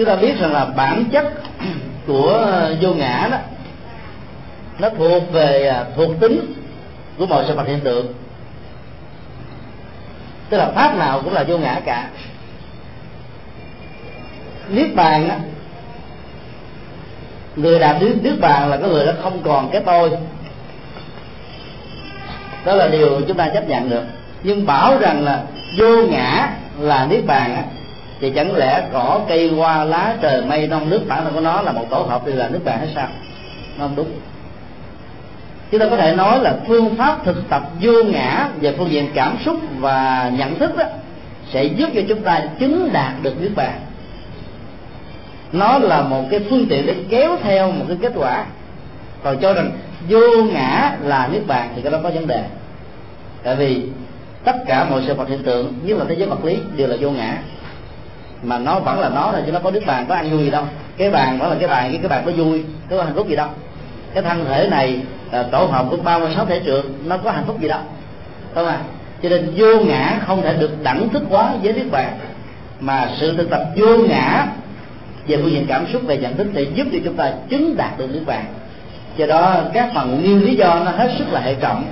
[0.00, 1.32] chúng ta biết rằng là bản chất
[2.06, 2.46] của
[2.80, 3.38] vô ngã đó,
[4.78, 6.54] nó thuộc về à, thuộc tính
[7.18, 8.14] của mọi sự vật hiện tượng.
[10.48, 12.08] Tức là pháp nào cũng là vô ngã cả.
[14.68, 15.34] Niết bàn đó
[17.56, 20.10] người đạt đến niết bàn là cái người đó không còn cái tôi.
[22.64, 24.04] Đó là điều chúng ta chấp nhận được.
[24.42, 25.42] Nhưng bảo rằng là
[25.78, 27.62] vô ngã là niết bàn
[28.20, 31.62] thì chẳng lẽ cỏ, cây, hoa, lá, trời, mây, non, nước bản thân của nó
[31.62, 33.08] là một tổ hợp thì là nước bạn hay sao?
[33.78, 34.10] Nó không đúng.
[35.70, 39.08] Chúng ta có thể nói là phương pháp thực tập vô ngã về phương diện
[39.14, 40.84] cảm xúc và nhận thức đó
[41.52, 43.80] sẽ giúp cho chúng ta chứng đạt được nước bạn
[45.52, 48.44] nó là một cái phương tiện để kéo theo một cái kết quả.
[49.22, 49.70] Còn cho rằng
[50.08, 52.44] vô ngã là nước bạn thì cái đó có vấn đề.
[53.42, 53.82] Tại vì
[54.44, 56.96] tất cả mọi sự vật hiện tượng, nhất là thế giới vật lý, đều là
[57.00, 57.38] vô ngã
[58.42, 60.50] mà nó vẫn là nó thôi, chứ nó có đứt bàn có ăn vui gì
[60.50, 60.64] đâu.
[60.96, 63.36] Cái bàn vẫn là cái bàn, cái cái bàn có vui, có hạnh phúc gì
[63.36, 63.48] đâu.
[64.14, 65.00] Cái thân thể này
[65.30, 67.80] ờ, tổ hợp của ba mươi sáu thể trượt nó có hạnh phúc gì đâu.
[68.54, 68.78] Không à?
[69.22, 72.18] Cho nên vô ngã không thể được đẳng thức hóa với niết bàn
[72.80, 74.46] mà sự thực tập vô ngã
[75.26, 77.98] về phương diện cảm xúc về nhận thức thì giúp cho chúng ta chứng đạt
[77.98, 78.44] được niết bàn
[79.16, 81.84] do đó, các phần nguyên lý do nó hết sức là hệ trọng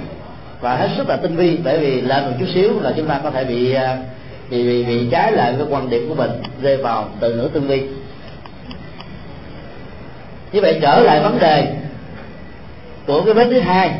[0.60, 3.20] và hết sức là tinh vi, bởi vì lên một chút xíu là chúng ta
[3.22, 3.96] có thể bị ờ,
[4.50, 6.30] thì bị bị, trái lại với quan điểm của mình
[6.62, 7.82] rơi vào từ ngữ tương vi
[10.52, 11.74] như vậy trở lại vấn đề
[13.06, 13.94] của cái vết thứ hai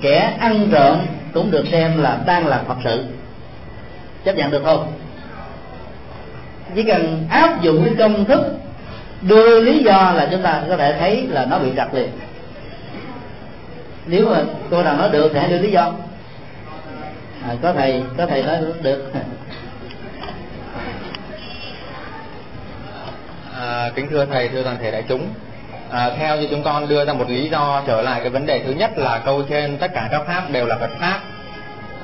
[0.00, 0.98] kẻ ăn trộm
[1.34, 3.04] cũng được xem là đang là phật sự.
[4.24, 4.92] Chấp nhận được không?
[6.74, 8.40] Chỉ cần áp dụng cái công thức
[9.22, 12.08] đưa lý do là chúng ta có thể thấy là nó bị trật liền.
[14.06, 15.92] Nếu mà cô nào nói được thì hãy đưa lý do.
[17.48, 19.12] À, có thầy có thầy nói được.
[23.60, 25.28] à, kính thưa thầy thưa toàn thể đại chúng.
[25.90, 28.58] À, theo như chúng con đưa ra một lý do trở lại cái vấn đề
[28.58, 31.20] thứ nhất là câu trên tất cả các pháp đều là Phật pháp.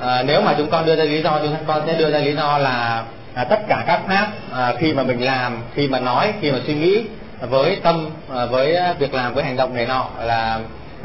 [0.01, 2.35] À, nếu mà chúng con đưa ra lý do chúng con sẽ đưa ra lý
[2.35, 3.03] do là
[3.33, 6.59] à, tất cả các pháp à, khi mà mình làm khi mà nói khi mà
[6.67, 7.03] suy nghĩ
[7.49, 10.59] với tâm à, với việc làm với hành động này nọ là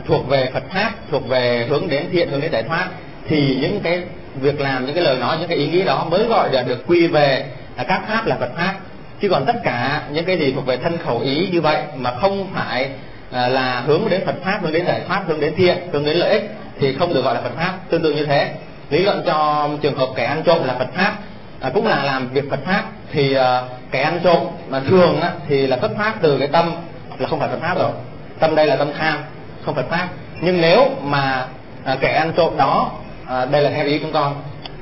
[0.06, 2.88] thuộc về Phật pháp thuộc về hướng đến thiện hướng đến giải thoát
[3.28, 4.02] thì những cái
[4.40, 6.86] việc làm những cái lời nói những cái ý nghĩ đó mới gọi là được
[6.86, 7.46] quy về
[7.88, 8.74] các pháp là Phật pháp
[9.22, 12.12] chứ còn tất cả những cái gì thuộc về thân khẩu ý như vậy mà
[12.20, 12.88] không phải
[13.30, 16.16] à, là hướng đến Phật pháp hướng đến giải thoát hướng đến thiện hướng đến
[16.16, 16.50] lợi ích
[16.80, 17.72] thì không được gọi là Phật pháp.
[17.90, 18.54] Tương tự như thế.
[18.90, 21.16] Lý luận cho trường hợp kẻ ăn trộm là Phật pháp
[21.60, 25.30] à, cũng là làm việc Phật pháp thì à, kẻ ăn trộm mà thường á,
[25.48, 26.72] thì là xuất phát từ cái tâm
[27.18, 27.90] là không phải Phật pháp rồi.
[28.38, 29.18] Tâm đây là tâm tham
[29.64, 30.08] không Phật pháp.
[30.40, 31.46] Nhưng nếu mà
[31.84, 32.90] à, kẻ ăn trộm đó
[33.26, 34.34] à, đây là theo ý chúng con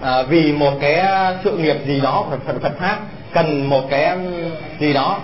[0.02, 1.06] à, vì một cái
[1.44, 2.98] sự nghiệp gì đó Phật, Phật, Phật pháp
[3.34, 4.16] cần một cái
[4.80, 5.18] gì đó,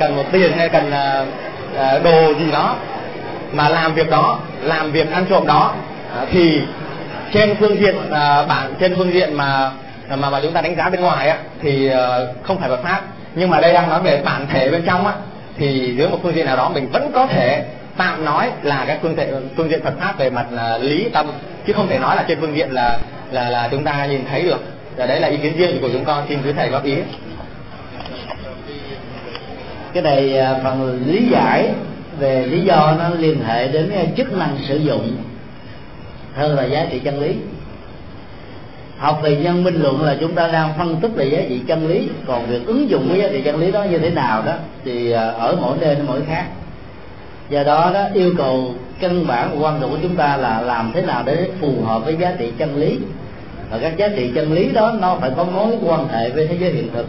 [0.00, 1.24] cần một tiền hay cần à,
[1.78, 2.76] à, đồ gì đó
[3.52, 5.74] mà làm việc đó, làm việc ăn trộm đó
[6.16, 6.60] à, thì
[7.32, 7.94] trên phương diện
[8.48, 9.70] bản trên phương diện mà
[10.16, 11.90] mà mà chúng ta đánh giá bên ngoài á, thì
[12.42, 13.00] không phải luật pháp.
[13.34, 15.12] Nhưng mà đây đang nói về bản thể bên trong á,
[15.58, 17.64] thì dưới một phương diện nào đó mình vẫn có thể
[17.96, 21.26] tạm nói là cái phương diện phương diện Phật pháp về mặt là lý tâm,
[21.66, 22.98] chứ không thể nói là trên phương diện là
[23.30, 24.64] là là chúng ta nhìn thấy được.
[24.96, 26.24] Và đấy là ý kiến riêng của chúng con.
[26.28, 26.96] Xin quý thầy góp ý
[29.96, 31.68] cái này à, phần lý giải
[32.18, 35.16] về lý do nó liên hệ đến chức năng sử dụng
[36.34, 37.34] hơn là giá trị chân lý.
[38.98, 41.88] Học về nhân minh luận là chúng ta đang phân tích về giá trị chân
[41.88, 44.52] lý, còn việc ứng dụng cái giá trị chân lý đó như thế nào đó
[44.84, 46.44] thì à, ở mỗi nơi mỗi khác.
[47.50, 51.02] Do đó đó, yêu cầu căn bản quan trọng của chúng ta là làm thế
[51.02, 52.98] nào để phù hợp với giá trị chân lý.
[53.70, 56.56] Và các giá trị chân lý đó, nó phải có mối quan hệ với thế
[56.60, 57.06] giới hiện thực.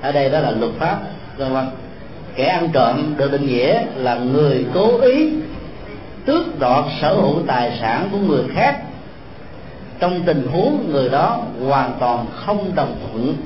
[0.00, 0.98] Ở đây đó là luật pháp
[1.38, 1.64] vân vân.
[2.34, 5.30] Kẻ ăn trộm được định nghĩa là người cố ý
[6.24, 8.82] tước đoạt sở hữu tài sản của người khác.
[9.98, 13.36] Trong tình huống người đó hoàn toàn không đồng thuận.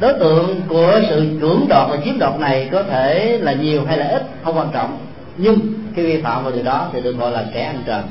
[0.00, 3.98] Đối tượng của sự cưỡng đoạt và chiếm đoạt này có thể là nhiều hay
[3.98, 4.98] là ít, không quan trọng.
[5.36, 5.58] Nhưng
[5.96, 8.02] khi vi phạm vào điều đó thì được gọi là kẻ ăn trộm.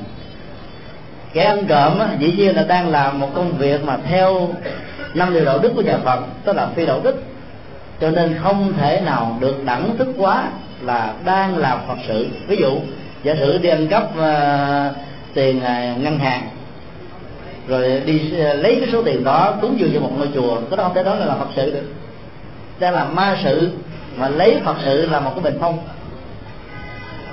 [1.33, 4.49] Kẻ ăn trộm dĩ nhiên là đang làm một công việc mà theo
[5.13, 7.23] năm điều đạo đức của nhà Phật, tức là phi đạo đức
[8.01, 10.49] cho nên không thể nào được đẳng thức quá
[10.81, 12.27] là đang làm Phật sự.
[12.47, 12.79] Ví dụ
[13.23, 14.95] giả sử đi ăn cắp uh,
[15.33, 16.49] tiền uh, ngân hàng
[17.67, 20.77] rồi đi uh, lấy cái số tiền đó cúng dường cho một ngôi chùa cái
[20.77, 21.93] đó không thể đó là làm Phật sự được.
[22.79, 23.69] Đang làm ma sự
[24.17, 25.79] mà lấy Phật sự là một cái bình phong.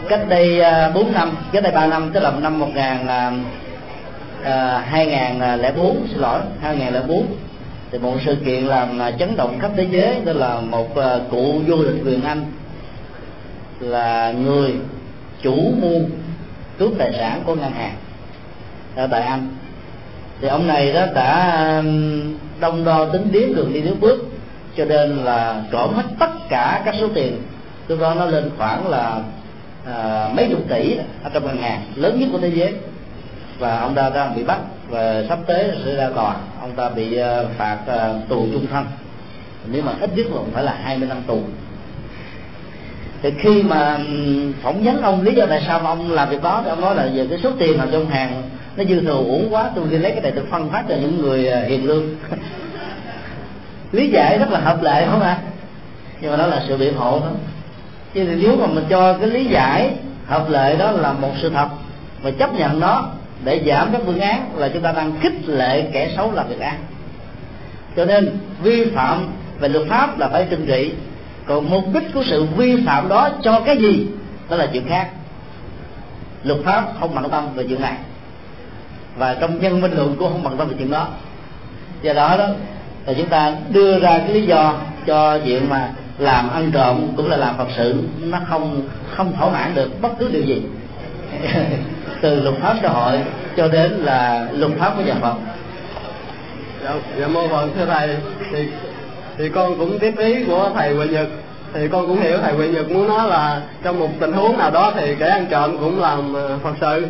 [0.08, 4.46] Cách đây uh, 4 năm cách đây 3 năm tức là năm 1000 uh,
[4.84, 7.26] 2004 xin lỗi 2004
[7.90, 11.18] thì một sự kiện làm à, chấn động khắp thế giới đó là một à,
[11.30, 12.44] cụ vô địch quyền Anh
[13.80, 14.74] là người
[15.42, 16.00] chủ mưu
[16.78, 17.94] cướp tài sản của ngân hàng
[18.96, 19.48] ở tại Anh.
[20.40, 21.82] Thì ông này đó đã
[22.60, 24.24] đông đo tính điếm đường đi nước bước
[24.76, 27.42] cho nên là trộm hết tất cả các số tiền.
[27.88, 29.20] Lúc đó nó lên khoảng là
[29.86, 32.74] à, mấy chục tỷ ở trong ngân hàng lớn nhất của thế giới.
[33.58, 34.58] Và ông ta đang bị bắt
[34.94, 36.36] và sắp tới sẽ ra tòa.
[36.60, 38.86] Ông ta bị ờ, phạt ờ, tù trung thân.
[39.72, 41.40] Nếu mà ít nhất là phải là 20 năm tù.
[43.22, 43.98] Thì khi mà
[44.62, 46.94] phỏng vấn ông lý do tại sao mà ông làm việc đó thì ông nói
[46.94, 48.42] là về cái số tiền mà trong hàng
[48.76, 51.22] nó dư thừa uổng quá, tôi đi lấy cái này tôi phân phát cho những
[51.22, 52.16] người hiền lương.
[53.92, 55.38] Lý giải rất là hợp lệ, không ạ?
[56.20, 57.32] Nhưng mà đó là sự biện hộ thôi.
[58.14, 59.90] Chứ thì nếu mà mình cho cái lý giải
[60.26, 61.68] hợp lệ đó là một sự thật
[62.22, 63.08] và chấp nhận nó
[63.44, 66.60] để giảm các phương án là chúng ta đang khích lệ kẻ xấu làm việc
[66.60, 66.76] ác.
[67.96, 70.92] Cho nên, vi phạm về luật pháp là phải trừng trị
[71.46, 74.06] còn mục đích của sự vi phạm đó cho cái gì?
[74.50, 75.08] Đó là chuyện khác.
[76.44, 77.96] Luật pháp không bằng tâm về chuyện này.
[79.16, 81.08] Và trong nhân minh luận cũng không bằng tâm về chuyện đó.
[82.02, 82.46] Do đó đó
[83.06, 84.74] là chúng ta đưa ra cái lý do
[85.06, 89.50] cho chuyện mà làm ăn trộm cũng là làm phật sự, nó không không thỏa
[89.50, 90.62] mãn được bất cứ điều gì.
[92.24, 93.20] từ luật pháp xã hội
[93.56, 95.34] cho đến là luật pháp của nhà Phật.
[96.84, 96.90] Dạ,
[97.20, 98.16] dạ mô phật thưa thầy
[98.52, 98.68] thì
[99.38, 101.28] thì con cũng tiếp ý của thầy Huệ Nhật.
[101.74, 104.70] Thì con cũng hiểu thầy Huệ Nhật muốn nói là trong một tình huống nào
[104.70, 107.06] đó thì kẻ ăn trộm cũng làm ờ, Phật sự.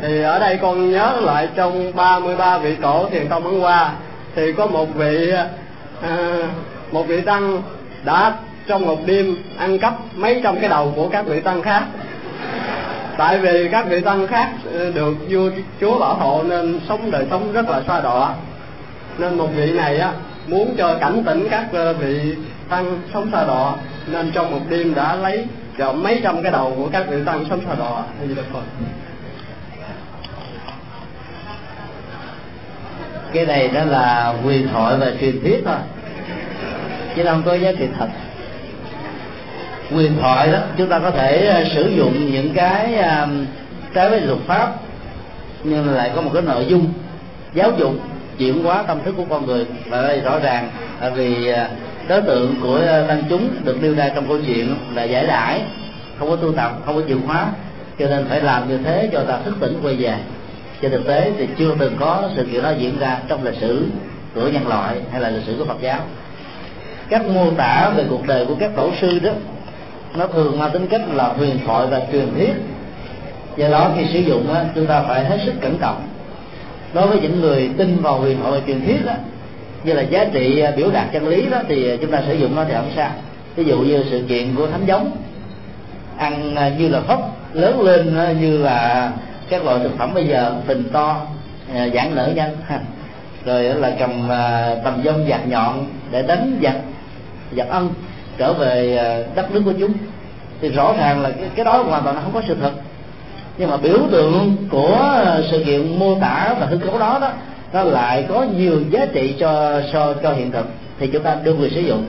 [0.00, 3.92] Thì ở đây con nhớ lại trong 33 vị tổ thiền tông ấn qua
[4.34, 5.32] thì có một vị
[6.02, 6.36] à,
[6.92, 7.62] một vị tăng
[8.04, 8.32] đã
[8.66, 11.82] trong một đêm ăn cắp mấy trăm cái đầu của các vị tăng khác
[13.18, 15.50] tại vì các vị tăng khác ờ, được vua
[15.80, 18.34] chúa bảo hộ nên sống đời sống rất là xa đọa.
[19.18, 20.12] Nên một vị này á,
[20.46, 22.34] muốn cho cảnh tỉnh các ờ, vị
[22.68, 23.74] tăng sống xa đọa,
[24.06, 25.46] nên trong một đêm đã lấy
[25.78, 28.02] trộm mấy trăm cái đầu của các vị tăng sống xa đọa.
[28.18, 28.42] Hay gì được
[33.34, 35.76] cái này đó là quyền thoại và truyền thuyết thôi.
[37.16, 38.08] Chứ không có giá trị thật
[39.90, 40.58] quyền thoại đó.
[40.78, 42.92] Chúng ta có thể ờ, sử dụng những cái
[43.94, 44.74] trái với luật pháp,
[45.64, 46.86] nhưng lại có một cái nội dung
[47.54, 47.92] giáo dục
[48.38, 49.66] chuyển hóa tâm thức của con người.
[49.88, 50.70] Và đây rõ ràng
[51.00, 51.68] là vì ờ,
[52.08, 55.62] đối tượng của ờ, tăng chúng được nêu ra trong câu chuyện là giải đãi,
[56.18, 57.46] không có tu tập, không có chịu hóa,
[57.98, 60.14] cho nên phải làm như thế cho ta thức tỉnh quay về.
[60.80, 63.86] Trên thực tế thì chưa từng có sự kiện đó diễn ra trong lịch sử
[64.34, 66.00] của nhân loại hay là lịch sử của Phật giáo.
[67.08, 69.30] Các mô tả về cuộc đời của các tổ sư đó
[70.14, 72.52] nó thường mang tính cách là huyền thoại và truyền thuyết.
[73.56, 76.08] Do đó khi sử dụng á, chúng ta phải hết sức cẩn trọng
[76.94, 79.12] đối với những người tin vào huyền thoại và truyền thuyết đó,
[79.84, 82.34] như là giá trị à, biểu đạt chân lý đó thì à, chúng ta sử
[82.34, 83.10] dụng nó thì không sao.
[83.56, 85.16] Ví dụ như sự kiện của thánh giống
[86.16, 89.12] ăn à, như là hốc lớn lên như là
[89.48, 91.26] các loại thực phẩm bây giờ bình to
[91.94, 92.56] giãn nở nhanh.
[93.44, 94.28] Rồi là cầm
[94.84, 96.76] tầm dông giặt nhọn để đánh giặt
[97.56, 97.90] giặt ân
[98.38, 99.92] trở về ờ, đất nước của chúng.
[100.60, 102.72] Thì rõ ràng là cái, cái đó hoàn toàn nó không có sự thật.
[103.58, 104.94] Nhưng mà biểu tượng của
[105.24, 107.32] ờ, sự kiện mô tả và hư cấu đó đó
[107.72, 110.66] nó lại có nhiều giá trị cho so cho hiện thực
[110.98, 112.06] thì chúng ta đưa người sử dụng.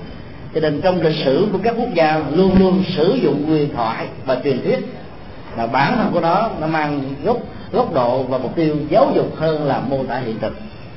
[0.53, 4.07] Cho nên trong lịch sử của các quốc gia luôn luôn sử dụng quyền thoại
[4.25, 4.79] và truyền thuyết.
[5.57, 7.37] Là bản thân của nó nó mang gốc
[7.71, 10.53] góc độ và mục tiêu giáo dục hơn là mô tả hiện thực.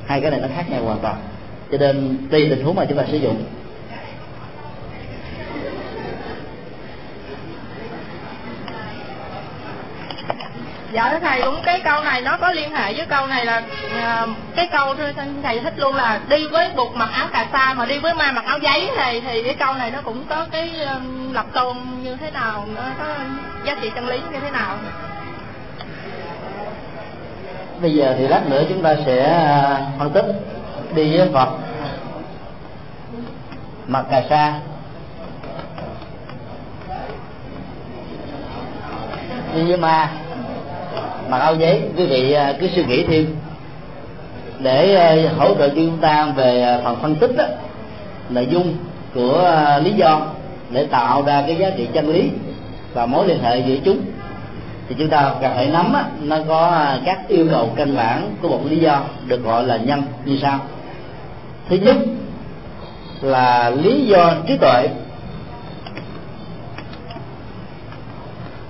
[0.07, 1.17] Hai cái này nó khác nhau hoàn toàn.
[1.73, 3.43] Cho nên tùy tình huống mà chúng ta sử dụng.
[10.93, 13.63] Dạ thưa thầy cũng cái câu này nó có liên hệ với câu này là
[14.01, 15.13] à, cái câu thưa
[15.43, 18.33] thầy thích luôn là đi với bụt mặc áo cà sa mà đi với ma
[18.33, 21.77] mặc áo giấy thì thì cái câu này nó cũng có cái um, lập tôn
[22.03, 23.15] như thế nào nó có
[23.65, 24.77] giá trị chân lý như thế nào?
[27.83, 30.27] Bây giờ thì lát nữa chúng ta sẽ à, phân tích
[30.95, 31.49] đi với phật.
[33.87, 34.55] Mặc cà sa.
[39.55, 40.09] Đi với ma
[41.29, 41.83] mặc áo giấy.
[41.97, 43.27] Quý vị à, cứ suy nghĩ thêm.
[44.59, 47.45] Để à, hỗ trợ cho chúng ta về à, phần phân tích đó,
[48.31, 48.77] nội dung
[49.15, 50.21] của lý do
[50.71, 52.31] để tạo ra cái giá trị chân lý
[52.95, 54.01] và mối liên hệ giữa chúng.
[54.89, 58.49] Thì chúng ta cần phải nắm á, nó có các yêu cầu căn bản của
[58.49, 60.59] một lý do được gọi là nhân như sau.
[61.69, 61.97] Thứ nhất
[63.21, 64.89] là lý do trí tuệ.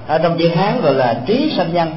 [0.06, 1.88] Ở trong chữ hán gọi là trí sanh nhân.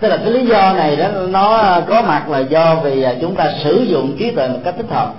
[0.00, 3.34] Tức là cái lý do này đó nó có mặt là do vì à, chúng
[3.34, 5.14] ta sử dụng trí tuệ một cách thích hợp.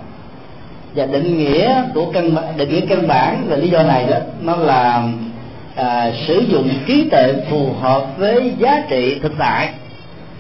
[0.95, 4.55] Và định nghĩa của căn định nghĩa căn bản về lý do này đó nó
[4.55, 5.03] là
[5.75, 9.69] à, sử dụng trí tuệ phù hợp với giá trị thực tại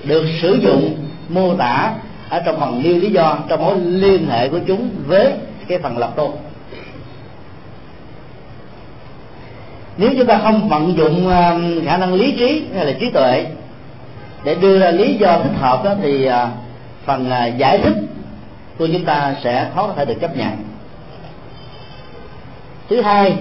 [0.03, 0.95] được sử dụng
[1.29, 1.93] mô tả
[2.29, 5.33] ở trong phần nêu lý do trong mối liên hệ của chúng với
[5.67, 6.31] cái phần lập tôn.
[9.97, 13.45] Nếu chúng ta không vận dụng à, khả năng lý trí hay là trí tuệ
[14.43, 16.49] để đưa ra lý do thích hợp đó thì à,
[17.05, 17.95] phần à, giải thích
[18.77, 20.57] của chúng ta sẽ khó có thể được chấp nhận.
[22.89, 23.37] Thứ hai,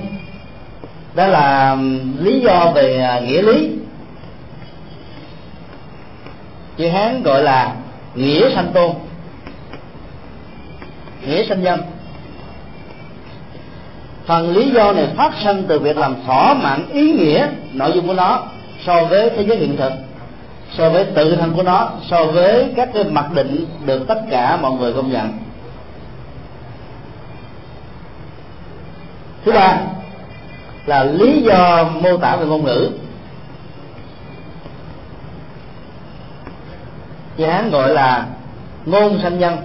[1.14, 1.76] đó là
[2.18, 3.70] lý do về à, nghĩa lý.
[6.76, 7.74] Chữ hán gọi là
[8.14, 8.90] nghĩa sanh tôn,
[11.26, 11.80] nghĩa sanh nhân.
[14.26, 18.06] Phần lý do này phát sinh từ việc làm thỏa mãn ý nghĩa nội dung
[18.06, 18.42] của nó
[18.86, 19.92] so với thế giới hiện thực
[20.78, 24.56] so với tự thân của nó, so với các cái mặc định được tất cả
[24.56, 25.38] mọi người công nhận.
[29.44, 29.78] Thứ ba
[30.86, 32.90] là lý do mô tả về ngôn ngữ.
[37.36, 38.26] Chữ hán gọi là
[38.86, 39.56] ngôn sanh nhân.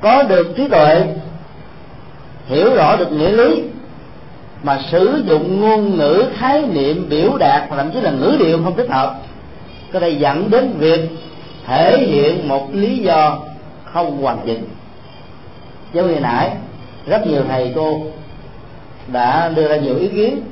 [0.00, 1.14] Có được trí tuệ,
[2.46, 3.62] hiểu rõ được nghĩa lý
[4.62, 8.60] mà sử dụng ngôn ngữ, khái niệm, biểu đạt và thậm chí là ngữ điệu
[8.64, 9.18] không thích hợp.
[9.92, 11.10] Có thể dẫn đến việc
[11.66, 13.38] thể hiện một lý do
[13.84, 14.64] không hoàn chỉnh.
[15.92, 16.50] Giống như nãy,
[17.06, 18.02] rất nhiều thầy cô
[19.12, 20.42] đã đưa ra nhiều ý kiến.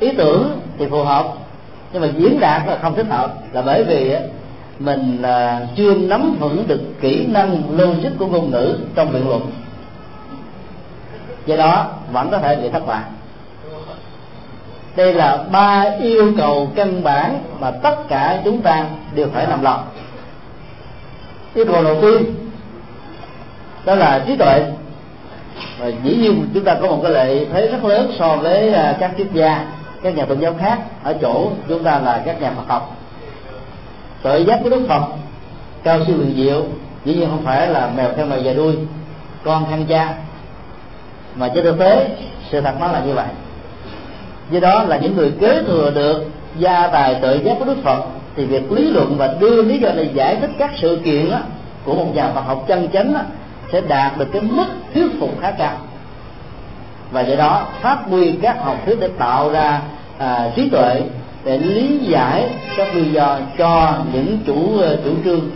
[0.00, 1.26] Ý tưởng thì phù hợp,
[1.92, 3.34] nhưng mà diễn đạt là không thích hợp.
[3.52, 4.16] Là bởi vì
[4.78, 9.50] mình à, chưa nắm vững được kỹ năng logic của ngôn ngữ trong biện luận.
[11.46, 13.02] Do đó, vẫn có thể bị thất bại
[14.98, 18.84] đây là ba yêu cầu căn bản mà tất cả chúng ta
[19.14, 19.84] đều phải nằm lòng.
[21.54, 22.34] Yêu cầu đầu tiên,
[23.84, 24.72] đó là trí tuệ.
[25.78, 28.96] Và dĩ nhiên chúng ta có một cái lợi thế rất lớn so với à,
[29.00, 29.66] các triết gia,
[30.02, 30.78] các nhà tôn giáo khác.
[31.02, 32.96] Ở chỗ chúng ta là các nhà Phật học.
[34.22, 35.02] Tội giác của Đức Phật,
[35.82, 36.62] cao siêu huyền diệu,
[37.04, 38.76] dĩ nhiên không phải là mèo theo mèo về đuôi,
[39.44, 40.14] con khăn cha.
[41.34, 42.08] Mà trên thực tế
[42.50, 43.26] sự thật nó là như vậy
[44.50, 48.04] do đó là những người kế thừa được gia tài tự giác của Đức Phật
[48.36, 51.38] thì việc lý luận và đưa lý do này giải thích các sự kiện đó,
[51.84, 53.20] của một nhà Phật học chân chánh đó,
[53.72, 55.76] sẽ đạt được cái mức thuyết phục khá cao.
[57.10, 59.80] Và do đó phát huy các học thuyết để tạo ra
[60.18, 61.02] à, trí tuệ
[61.44, 65.50] để lý giải các lý do cho những chủ chủ trương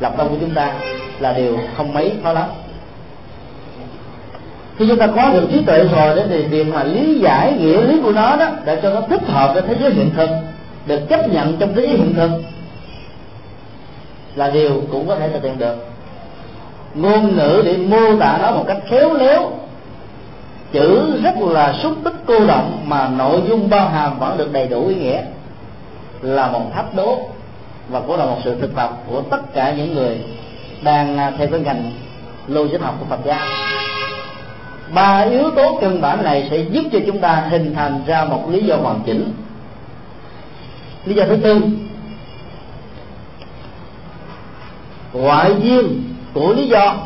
[0.00, 0.72] lập tâm của chúng ta
[1.20, 2.48] là điều không mấy khó lắm
[4.78, 7.82] khi chúng ta có được trí tuệ rồi đó thì việc mà lý giải nghĩa
[7.82, 10.28] lý của nó đó để cho nó thích hợp với thế giới hiện thực,
[10.86, 12.30] được chấp nhận trong thế giới hiện thực
[14.34, 15.76] là điều cũng có thể thực hiện được.
[16.94, 19.50] Ngôn ngữ để mô tả nó một cách khéo léo,
[20.72, 24.68] chữ rất là xúc tích cô động mà nội dung bao hàm vẫn được đầy
[24.68, 25.22] đủ ý nghĩa,
[26.22, 27.18] là một thách đố
[27.88, 30.20] và cũng là một sự thực tập của tất cả những người
[30.82, 31.92] đang à, theo cái ngành
[32.46, 33.46] logic học của Phật giáo
[34.94, 38.50] ba yếu tố căn bản này sẽ giúp cho chúng ta hình thành ra một
[38.50, 39.32] lý do hoàn chỉnh.
[41.04, 41.60] Lý do thứ tư
[45.12, 46.02] ngoại duyên
[46.34, 46.96] của lý do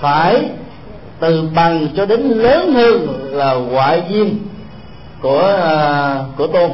[0.00, 0.50] phải
[1.20, 4.38] từ bằng cho đến lớn hơn là ngoại duyên
[5.20, 6.70] của uh, của tôn.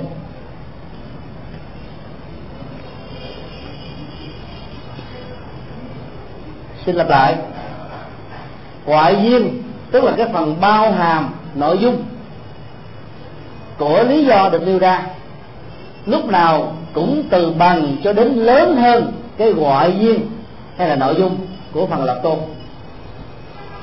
[6.89, 7.36] Xin lặp lại.
[8.86, 12.05] Ngoại duyên, tức là cái phần bao hàm nội dung
[13.78, 15.02] của lý do được nêu ra,
[16.06, 20.20] lúc nào cũng từ bằng cho đến lớn hơn cái ngoại duyên
[20.77, 21.36] hay là nội dung
[21.73, 22.39] của phần lập tôn.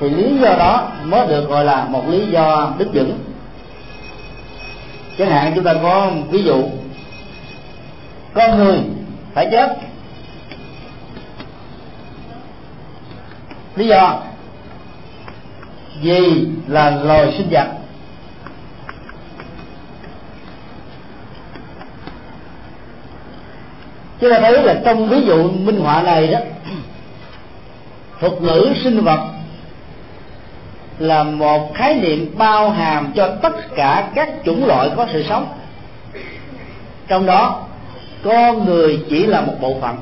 [0.00, 3.18] Thì lý do đó mới được gọi là một lý do đức vững.
[5.18, 6.62] Chẳng hạn chúng ta có ví dụ.
[8.34, 8.78] Con người
[9.34, 9.76] phải chết
[13.76, 14.22] lý do?
[16.02, 17.66] Vì là loài sinh vật.
[24.20, 26.38] Chúng ta thấy là trong ví dụ minh họa này đó,
[28.20, 29.20] thuật ngữ sinh vật
[30.98, 35.46] là một khái niệm bao hàm cho tất cả các chủng loại có sự sống.
[37.08, 37.64] Trong đó,
[38.24, 39.96] con người chỉ là một bộ phận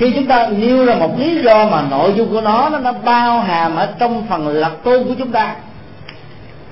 [0.00, 3.40] khi chúng ta nêu ra một lý do mà nội dung của nó nó bao
[3.40, 5.56] hàm ở trong phần lập tôn của chúng ta,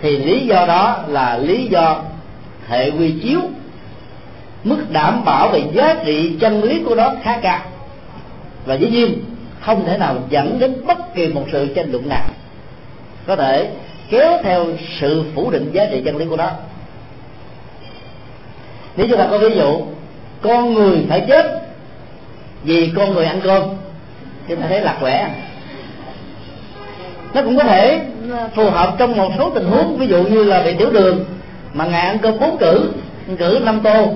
[0.00, 2.02] thì lý do đó là lý do
[2.68, 3.40] hệ quy chiếu,
[4.64, 7.60] mức đảm bảo về giá trị chân lý của nó khá cao.
[8.64, 9.24] Và dĩ nhiên,
[9.60, 12.24] không thể nào dẫn đến bất kỳ một sự tranh luận nào.
[13.26, 13.70] Có thể
[14.10, 14.64] kéo theo
[15.00, 16.50] sự phủ định giá trị chân lý của nó.
[18.96, 19.82] Nếu chúng ta có ví dụ,
[20.40, 21.67] con người phải chết
[22.62, 23.62] vì con người ăn cơm.
[24.48, 25.30] Chúng ta thấy lạc quẻ.
[27.34, 28.00] Nó cũng có thể
[28.54, 29.98] phù hợp trong một số tình huống.
[29.98, 31.24] Ví dụ như là bị tiểu đường
[31.74, 32.92] mà ngày ăn cơm bốn cử
[33.38, 34.12] cử năm tô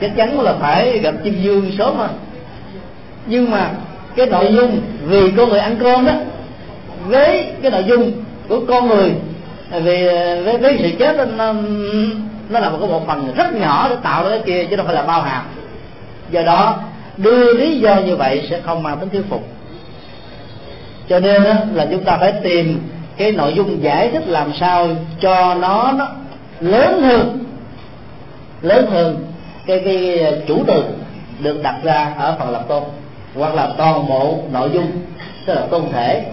[0.00, 2.08] chắc chắn là phải gặp chim dương sớm mà
[3.26, 3.70] nhưng mà
[4.16, 6.12] cái nội dung vì con người ăn cơm đó
[7.06, 8.12] với cái nội dung
[8.48, 9.14] của con người
[9.70, 10.04] vì
[10.44, 11.52] với, với sự chết nó,
[12.48, 14.86] nó là một cái bộ phần rất nhỏ để tạo ra cái kia chứ đâu
[14.86, 15.44] phải là bao hàm.
[16.30, 16.78] Do đó
[17.16, 19.42] đưa lý do như vậy sẽ không mang tính thuyết phục.
[21.08, 21.42] Cho nên
[21.74, 24.88] là chúng ta phải tìm cái nội dung giải thích làm sao
[25.20, 26.08] cho nó, nó
[26.60, 27.44] lớn hơn
[28.62, 29.26] lớn hơn
[29.66, 30.84] cái cái chủ từ
[31.40, 32.82] được đặt ra ở phần lập tôn
[33.34, 34.90] hoặc là toàn bộ nội dung
[35.46, 36.24] tức là tôn thể.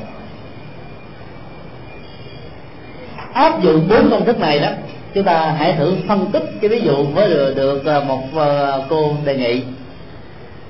[3.34, 4.70] Áp dụng bốn công thức này đó
[5.14, 8.78] chúng ta hãy thử phân tích cái ví dụ mới được, được à, một à,
[8.90, 9.62] cô đề nghị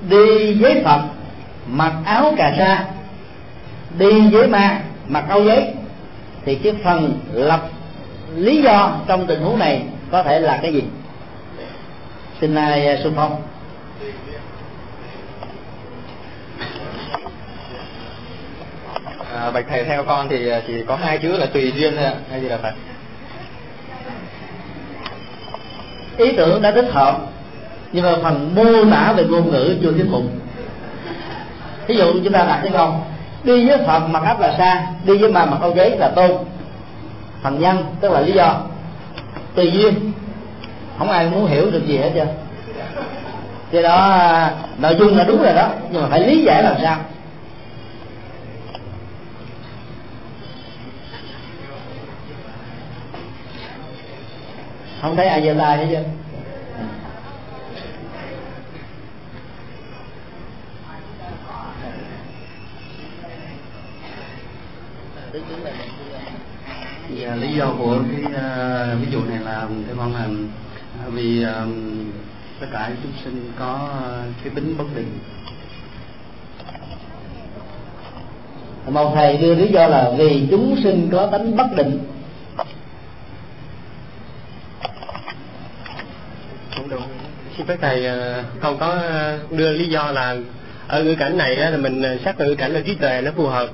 [0.08, 1.00] đi với phật
[1.66, 2.84] mặc áo cà sa.
[3.98, 5.74] Đi với ma mặc áo giấy.
[6.44, 7.68] Thì cái phần lập
[8.36, 10.82] lý do trong tình huống này có thể là cái gì?
[12.40, 13.42] Xin ai xung phong.
[19.34, 22.14] À, bạch thầy theo con thì chỉ có hai chữ là tùy duyên thôi ạ.
[22.30, 22.72] Hay gì là phải?
[26.16, 27.18] Ý tưởng đã thích hợp
[27.94, 30.22] nhưng mà phần mô tả về ngôn ngữ chưa thuyết phục.
[31.86, 32.94] Ví dụ chúng ta đặt cái câu,
[33.44, 36.30] đi với phật mặc áp là xa, đi với mà mặc áo giấy là tôn.
[37.42, 38.60] Phần nhân, tức là lý do.
[39.54, 40.12] Tùy duyên.
[40.98, 42.26] Không ai muốn hiểu được gì hết chưa
[43.72, 44.48] do đó,
[44.78, 46.96] nội dung là đúng rồi đó, nhưng mà phải lý giải làm sao?
[55.02, 56.23] Không thấy ai giơ tay hết chưa
[67.10, 70.28] Dạ, lý do của cái uh, ví dụ này là theo con là
[71.12, 71.68] vì uh,
[72.60, 75.18] tất cả chúng sinh có uh, cái tính bất định.
[78.86, 81.98] Một thầy đưa lý do là vì chúng sinh có tính bất định.
[86.76, 87.02] Không đúng.
[87.56, 88.06] Xin phép thầy
[88.60, 88.98] con có
[89.50, 90.36] đưa lý do là
[90.88, 93.46] ở ngữ cảnh này là mình xác định ngữ cảnh là trí tuệ nó phù
[93.46, 93.68] hợp.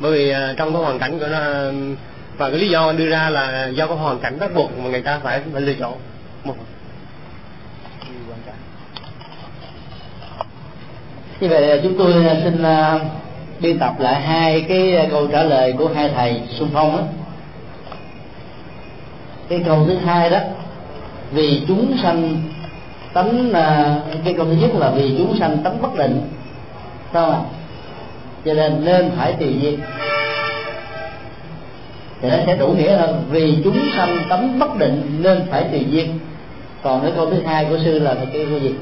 [0.00, 1.38] Bởi vì trong cái hoàn cảnh của nó
[2.36, 5.02] và cái lý do đưa ra là do cái hoàn cảnh bắt buộc mà người
[5.02, 5.94] ta phải phải lựa chọn.
[6.44, 6.54] Một.
[11.40, 12.98] Như vậy à, chúng tôi à, xin à,
[13.60, 17.02] biên tập lại hai cái câu trả lời của hai thầy xung phong đó.
[19.48, 20.38] Cái câu thứ hai đó,
[21.32, 22.42] vì chúng sanh
[23.12, 23.52] tánh
[24.24, 26.30] cái câu thứ nhất là vì chúng sanh tánh bất định.
[27.12, 27.40] Sao ạ?
[28.44, 29.80] Cho nên nên phải tùy duyên
[32.24, 33.24] thì nó sẽ đủ nghĩa hơn.
[33.30, 36.18] Vì chúng sanh tấm bất định nên phải tùy duyên.
[36.82, 38.74] Còn cái câu thứ hai của sư là cái câu gì?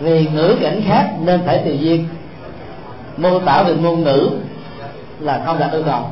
[0.00, 2.08] Vì ngữ cảnh khác nên phải tùy duyên.
[3.16, 4.30] Mô tả về ngôn ngữ
[5.20, 6.10] là không đạt yêu cầu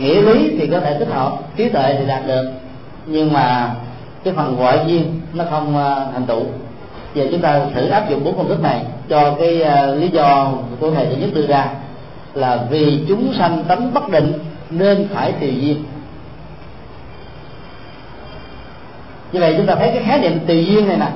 [0.00, 2.52] nghĩa lý thì có thể tích hợp, trí tuệ thì đạt được.
[3.06, 3.74] Nhưng mà
[4.24, 6.42] cái phần ngoại duyên nó không ờ, thành tựu.
[7.14, 10.52] Giờ chúng ta thử áp dụng bốn công thức này cho cái ờ, lý do
[10.80, 11.68] của thầy thứ nhất đưa ra
[12.34, 14.32] là vì chúng sanh tánh bất định
[14.70, 15.84] nên phải tùy duyên.
[19.32, 21.08] Như vậy chúng ta thấy cái khái niệm tùy duyên này nè,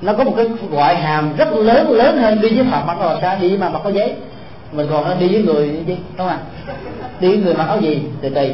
[0.00, 3.20] nó có một cái gọi hàm rất lớn lớn hơn đi với phật, mặc là
[3.20, 4.14] xa đi mà mặc có giấy
[4.72, 6.38] mình còn đi với người chứ, đúng không ạ?
[7.20, 8.02] Đi với người mặc áo gì?
[8.22, 8.52] Thì tùy.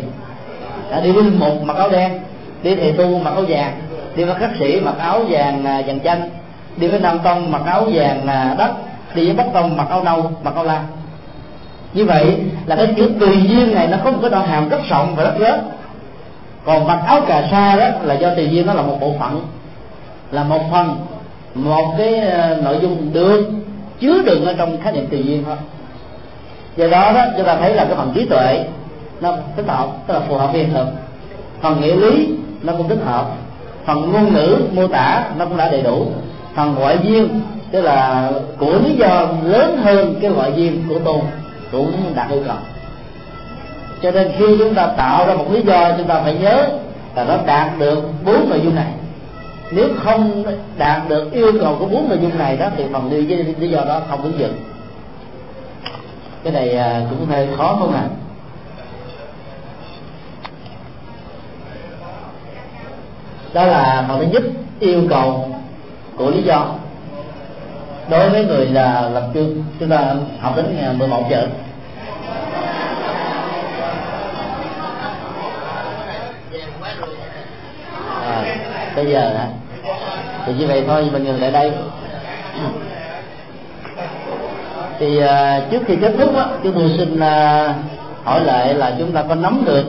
[0.91, 2.21] À, đi với một mặc áo đen
[2.63, 3.81] đi thầy tu mặc áo vàng
[4.17, 6.31] đi với khách sĩ mặc áo vàng à, vàng chanh
[6.77, 8.71] đi với nam tông mặc áo vàng à, đất
[9.15, 10.83] đi với bắc tông mặc áo nâu mặc áo lam.
[11.93, 12.37] Như vậy
[12.67, 15.41] là cái chữ tùy duyên này nó có một cái hàm rất rộng và rất
[15.41, 15.71] lớn.
[16.65, 19.47] Còn mặc áo cà sa đó là do tùy duyên nó là một bộ phận
[20.31, 20.97] là một phần
[21.55, 23.51] một cái à, nội dung được
[24.01, 25.57] chứa đựng ở trong khái niệm tùy duyên thôi
[26.77, 28.65] do đó đó chúng ta thấy là cái phần trí tuệ
[29.21, 30.87] nó thích hợp tức là phù hợp hiện thực.
[31.61, 32.29] Phần nghĩa lý
[32.63, 33.27] nó cũng thích hợp.
[33.85, 36.07] Phần ngôn ngữ mô tả nó cũng đã đầy đủ.
[36.55, 37.41] Phần ngoại duyên
[37.71, 41.21] tức là của lý do lớn hơn cái ngoại duyên của tôn
[41.73, 42.57] cũng đạt yêu cầu.
[44.03, 46.69] Cho nên khi chúng ta tạo ra một lý do chúng ta phải nhớ
[47.15, 48.93] là nó đạt được bốn nội dung này.
[49.71, 50.45] Nếu không
[50.79, 53.81] đạt được yêu cầu của bốn nội dung này đó thì phần lý, lý do
[53.89, 54.55] đó không ứng dụng
[56.47, 58.01] cái này à, cũng hơi khó không ạ?
[58.01, 58.09] À?
[63.55, 64.43] đó là mà mới giúp
[64.81, 65.55] yêu cầu
[66.17, 66.75] của lý do
[68.11, 71.49] đối với người là lập trường chúng ta học đến ngày 11 giờ.
[78.25, 78.57] À,
[78.97, 79.49] bây giờ hả?
[80.47, 81.73] Thì như vậy thôi mình dừng lại đây
[84.99, 87.77] thì uh, trước khi kết thúc á chúng tôi xin uh,
[88.25, 89.85] hỏi lại là chúng ta có nắm được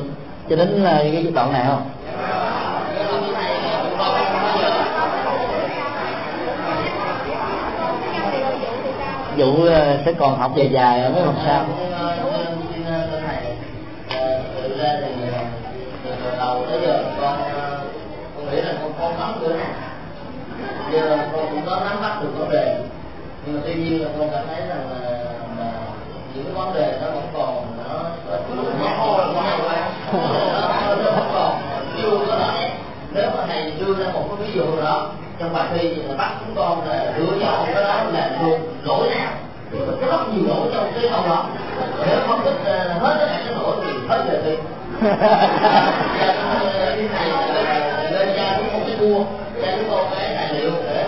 [0.49, 1.81] cho đến uh, cái đoạn này không
[9.37, 9.71] vụ uh,
[10.05, 11.65] sẽ còn học dài dài ở mấy hôm sau
[18.37, 19.57] con nghĩ là con con nắm được
[20.91, 22.86] giờ con cũng có nắm bắt được vấn đề
[23.47, 25.09] nhưng mà tuy nhiên là con cảm thấy rằng là,
[25.59, 25.71] là
[26.35, 27.99] những vấn đề nó vẫn còn nó
[28.39, 28.63] nó
[30.95, 31.61] nó vẫn còn
[31.97, 32.71] chưa có lại
[33.11, 35.09] nếu mà thầy đưa ra một cái ví dụ đó
[35.39, 39.09] trong bài thi thì bắt chúng con là lựa chọn cái đó là thuộc lỗi
[39.09, 39.31] nào
[39.71, 41.45] thì có rất nhiều lỗi trong cái câu đó
[42.07, 44.57] nếu không thích hết tất cả các lỗi thì hết đề thi
[48.11, 49.23] lên cha cũng không biết mua
[49.61, 51.07] cha chúng con cái tài liệu để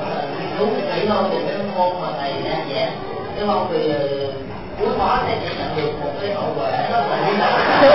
[0.60, 2.92] đúng kỹ hơn thì cái môn mà thầy đang vẽ
[3.50, 3.68] nếu không?
[3.74, 3.94] Thì
[4.80, 7.90] cuối khó sẽ chỉ nhận được một cái hậu quả đó là như trọng cái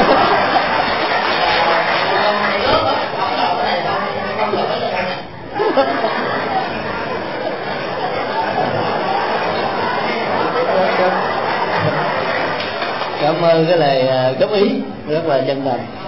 [13.21, 14.71] cảm ơn cái lời ờ, góp ý
[15.09, 16.04] rất là chân thành.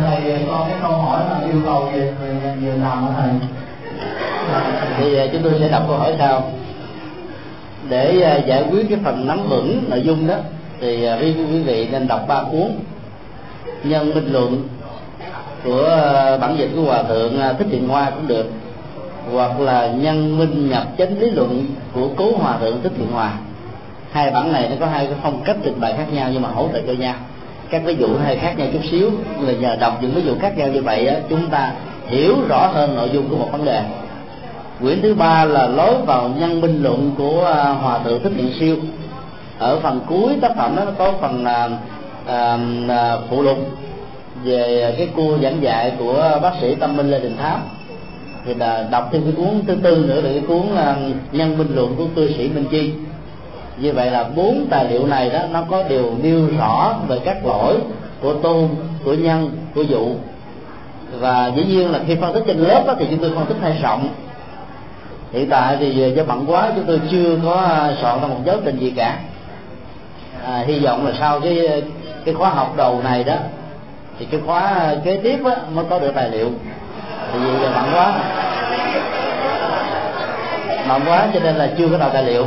[0.00, 3.30] Thầy ờ, con cái câu hỏi là yêu cầu về về ờ, làm hả thầy.
[4.98, 6.50] Thì ờ, chúng tôi sẽ đọc câu hỏi sau.
[7.88, 10.34] Để giải quyết cái phần nắm vững nội dung đó,
[10.80, 12.70] thì quý quý vị nên đọc ba cuốn.
[13.84, 14.68] Nhân minh luận
[15.64, 15.88] của
[16.40, 18.50] bản dịch của hòa thượng thích thiện hoa cũng được.
[19.32, 23.32] Hoặc là nhân minh nhập chánh lý luận của cố hòa thượng thích thiện hòa
[24.12, 26.48] hai bản này nó có hai cái phong cách trình bày khác nhau nhưng mà
[26.48, 27.14] hỗ trợ cho nhau
[27.70, 29.10] các ví dụ hơi khác nhau chút xíu.
[29.40, 31.72] Là nhờ đọc những ví dụ khác nhau như vậy đó, chúng ta
[32.06, 33.82] hiểu rõ hơn nội dung của một vấn đề.
[34.80, 38.52] Quyển thứ ba là lối vào nhân minh luận của à, hòa thượng thích thiện
[38.60, 38.76] siêu.
[39.58, 41.68] Ở phần cuối tác phẩm đó nó có phần à,
[42.26, 42.58] à,
[42.88, 43.58] à, phụ lục
[44.44, 47.60] về cái cua giảng dạy của bác sĩ tâm minh lê đình tháp
[48.44, 50.96] thì là đọc thêm cái cuốn thứ tư nữa là cái cuốn à,
[51.32, 52.92] nhân minh luận của cư sĩ minh chi
[53.80, 57.46] như vậy là bốn tài liệu này đó nó có điều nêu rõ về các
[57.46, 57.76] lỗi
[58.20, 58.68] của tôn
[59.04, 60.14] của nhân của dụ.
[61.18, 63.56] Và dĩ nhiên là khi phân tích trên lớp đó, thì chúng tôi phân tích
[63.62, 64.08] hay rộng.
[65.32, 68.56] Hiện tại thì do bận quá chúng tôi chưa có à, soạn ra một giáo
[68.64, 69.18] trình gì cả.
[70.44, 71.82] À, hy vọng là sau cái
[72.24, 73.34] cái khóa học đầu này đó
[74.18, 76.50] thì cái khóa kế tiếp á, mới có được tài liệu.
[77.32, 78.14] Thì vì là bận quá.
[80.88, 82.44] Bận quá cho nên là chưa có đào tài liệu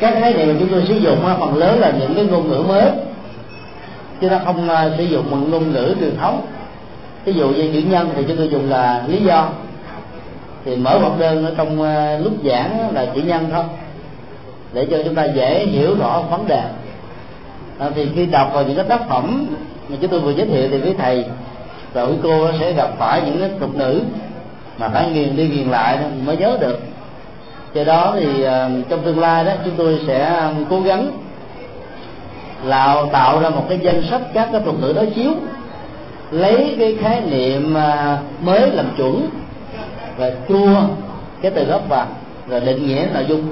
[0.00, 2.62] các khái niệm mà chúng tôi sử dụng phần lớn là những cái ngôn ngữ
[2.68, 2.90] mới.
[4.20, 6.46] Chứ nó không à, sử dụng một ngôn ngữ truyền thống.
[7.24, 9.48] Ví dụ như chữ nhân thì chúng tôi dùng là lý do.
[10.64, 13.64] Thì mở một đơn ở trong à, lúc giảng là chữ nhân thôi.
[14.72, 16.62] Để cho chúng ta dễ hiểu rõ vấn đề.
[17.78, 19.46] À, thì khi đọc vào những cái tác phẩm
[19.88, 21.24] mà chúng tôi vừa giới thiệu thì quý thầy
[21.92, 24.00] và quý cô sẽ gặp phải những cái tục ngữ
[24.78, 26.80] mà phải nghiền đi nghiền lại mới nhớ được
[27.76, 31.10] do đó thì ờ, trong tương lai đó chúng tôi sẽ ờ, cố gắng
[32.64, 35.32] là tạo ra một cái danh sách các cái thuật ngữ đối chiếu
[36.30, 39.28] lấy cái khái niệm ờ, mới làm chuẩn
[40.16, 40.80] và chua
[41.42, 42.06] cái từ gốc vào
[42.48, 43.42] rồi định nghĩa nội dung.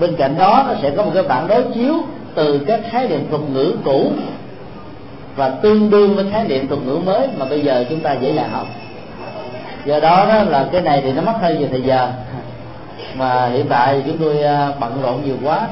[0.00, 1.94] Bên cạnh đó nó sẽ có một cái bản đối chiếu
[2.34, 4.12] từ các khái niệm thuật ngữ cũ
[5.36, 8.32] và tương đương với khái niệm thuật ngữ mới mà bây giờ chúng ta dễ
[8.32, 8.66] dàng học.
[9.84, 12.12] Do đó, đó là cái này thì nó mất hơi nhiều thời giờ
[13.20, 15.68] mà hiện tại thì chúng tôi à, bận rộn nhiều quá.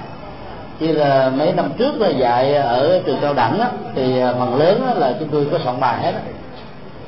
[0.80, 4.56] Chứ là mấy năm trước là dạy ở trường cao đẳng á, thì à, phần
[4.56, 6.20] lớn á, là chúng tôi có soạn bài hết á.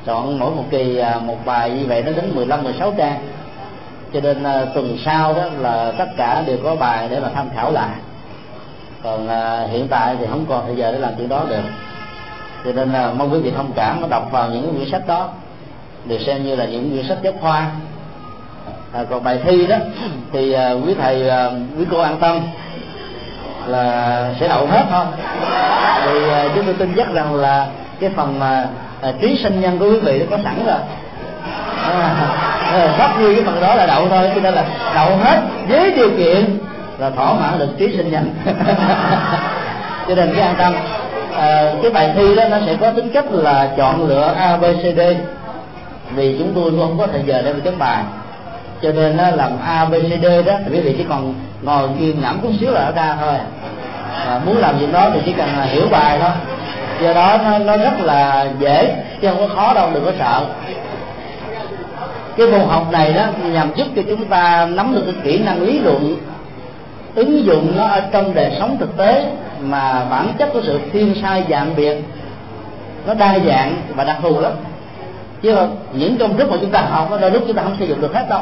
[0.05, 3.19] soạn mỗi một kỳ à, một bài như vậy nó đến 15 16 trang.
[4.13, 4.43] Cho nên
[4.73, 7.95] tuần sau đó là tất cả đều có bài để mà tham khảo lại.
[9.03, 9.27] Còn
[9.69, 11.61] hiện tại thì không còn thời giờ để làm chuyện đó được.
[12.65, 15.29] Cho nên là mong quý vị thông cảm đọc vào những quyển sách đó
[16.05, 17.71] được xem như là những quyển sách giáo khoa
[18.93, 19.75] à, còn bài thi đó
[20.33, 22.39] thì à, quý thầy à, quý cô an tâm
[23.67, 24.83] là sẽ đậu hết.
[24.91, 25.05] Thôi
[26.05, 27.67] thì à, chúng tôi tin chắc rằng là
[27.99, 28.67] cái phần mà
[29.01, 30.79] à, trí sinh nhân của quý vị nó có sẵn rồi.
[31.83, 32.15] À,
[32.71, 34.65] à như cái phần đó là đậu thôi cho nên là
[34.95, 36.57] đậu hết với điều kiện
[36.97, 38.33] là thỏa mãn được trí sinh nhân
[40.07, 40.73] cho nên cái an tâm
[41.35, 44.63] à, cái bài thi đó nó sẽ có tính cách là chọn lựa a b
[44.63, 45.01] c d.
[46.15, 48.03] Vì chúng tôi không có thời giờ để mà chấm bài
[48.81, 50.53] cho nên nó làm a b c d đó.
[50.65, 53.35] Thì quý vị chỉ còn ngồi kiên ngẫm chút xíu là nó ra thôi.
[54.25, 56.31] À, muốn làm việc đó thì chỉ cần là hiểu bài thôi.
[57.01, 60.45] Do đó nó, nó rất là dễ chứ không có khó đâu đừng có sợ.
[62.37, 65.61] Cái môn học này đó nhằm giúp cho chúng ta nắm được cái kỹ năng
[65.61, 66.17] lý luận
[67.15, 69.25] ứng dụng nó ở trong đời sống thực tế
[69.61, 71.97] mà bản chất của sự thiên sai dạng biệt
[73.05, 74.51] nó đa dạng và đặc thù lắm.
[75.41, 77.85] Chứ không những công thức mà chúng ta học đôi lúc chúng ta không sử
[77.85, 78.41] dụng được hết đâu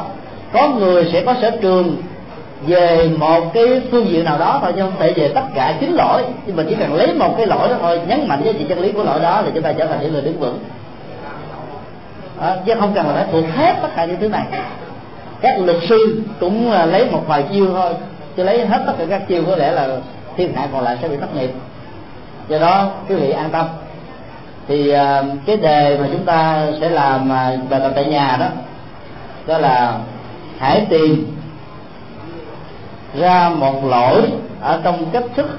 [0.52, 1.96] có người sẽ có sở trường
[2.66, 5.90] về một cái phương diện nào đó thôi chứ không thể về tất cả chín
[5.92, 6.22] lỗi.
[6.46, 8.80] Nhưng mà chỉ cần lấy một cái lỗi đó thôi nhấn mạnh với chị chân
[8.80, 10.58] lý của lỗi đó thì chúng ta trở thành những người đứng vững.
[12.40, 14.44] À, chứ không cần là phải thuộc hết tất cả những thứ này.
[15.40, 17.92] Các luật sư cũng à, lấy một vài chiêu thôi.
[18.36, 19.88] Chứ lấy hết tất cả các chiêu có lẽ là
[20.36, 21.50] thiên hạ còn lại sẽ bị thất nghiệp.
[22.48, 23.66] Do đó quý vị an tâm.
[24.68, 28.46] Thì à, cái đề mà chúng ta sẽ làm à, bài tập tại nhà đó
[29.46, 29.98] đó là
[30.60, 31.36] hãy tìm
[33.18, 34.22] ra một lỗi
[34.60, 35.58] ở trong cách thức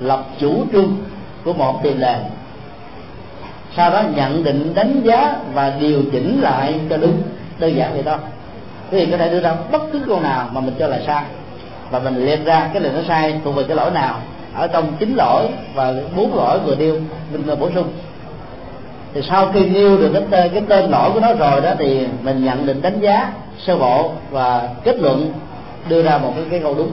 [0.00, 0.96] lập chủ trương
[1.44, 2.16] của một tiền đề
[3.76, 7.22] sau đó nhận định, đánh giá và điều chỉnh lại cho đúng
[7.58, 8.18] đơn giản vậy thôi
[8.90, 11.24] quý vị có thể đưa ra bất cứ câu nào mà mình cho là sai
[11.90, 14.20] và mình liệt ra cái lời nó sai thuộc về cái lỗi nào
[14.54, 16.96] ở trong chín lỗi và bốn lỗi vừa nêu,
[17.32, 17.92] mình bổ sung
[19.14, 22.06] thì sau khi nêu được cái tên, cái tên lỗi của nó rồi đó thì
[22.22, 25.32] mình nhận định đánh giá sơ bộ và kết luận
[25.88, 26.90] đưa ra một cái, cái câu đúng.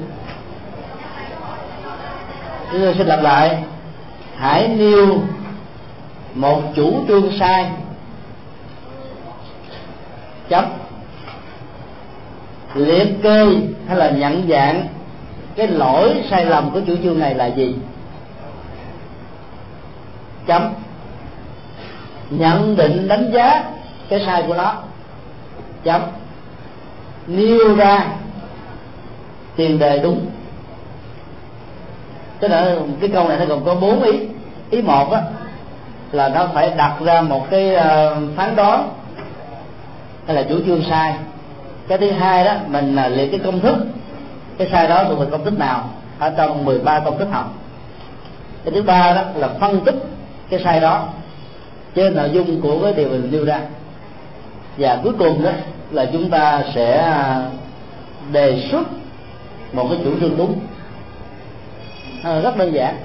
[2.72, 3.58] Chúng tôi xin lặp lại.
[4.36, 5.18] Hãy nêu
[6.34, 7.66] một chủ trương sai.
[10.50, 10.66] Chấm.
[12.74, 13.46] Liệt kê
[13.88, 14.88] hay là nhận dạng
[15.56, 17.76] cái lỗi sai lầm của chủ trương này là gì?
[20.48, 20.74] Chấm
[22.30, 23.64] nhận định đánh giá
[24.10, 24.74] cái sai của nó.
[25.84, 26.02] Chấm.
[27.28, 28.06] Nêu ra
[29.56, 30.26] tiền đề đúng.
[32.40, 34.20] Tức là cái câu này nó gồm có bốn ý.
[34.70, 35.22] Ý một á,
[36.12, 38.90] là nó phải đặt ra một cái ờ, phán đoán,
[40.28, 41.16] hay là chủ trương sai.
[41.88, 43.76] Cái thứ hai đó, mình là liệt cái công thức.
[44.58, 45.90] Cái sai đó thuộc về công thức nào?
[46.20, 47.54] Ở trong 13 công thức học.
[48.66, 49.96] Cái thứ ba đó là phân tích
[50.50, 51.08] cái sai đó
[51.96, 53.60] trên nội dung của cái điều mình nêu ra.
[54.78, 55.52] Và cuối cùng đó
[55.92, 57.46] là chúng ta sẽ à,
[58.32, 58.88] đề xuất
[59.74, 60.60] một cái chủ trương đúng.
[62.24, 62.96] À, rất đơn giản.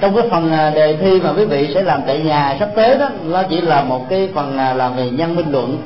[0.00, 2.98] Trong cái phần à, đề thi mà quý vị sẽ làm tại nhà sắp tới
[2.98, 5.78] đó nó chỉ là một cái phần à, làm về nhân minh luận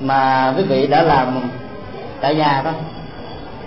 [0.00, 1.40] mà quý vị đã làm
[2.20, 2.72] tại nhà thôi.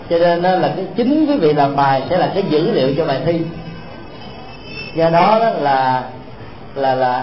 [0.10, 2.90] Cho nên đó là cái chính quý vị làm bài sẽ là cái dữ liệu
[2.98, 3.40] cho bài thi
[4.96, 6.04] do đó, đó là
[6.76, 7.14] là là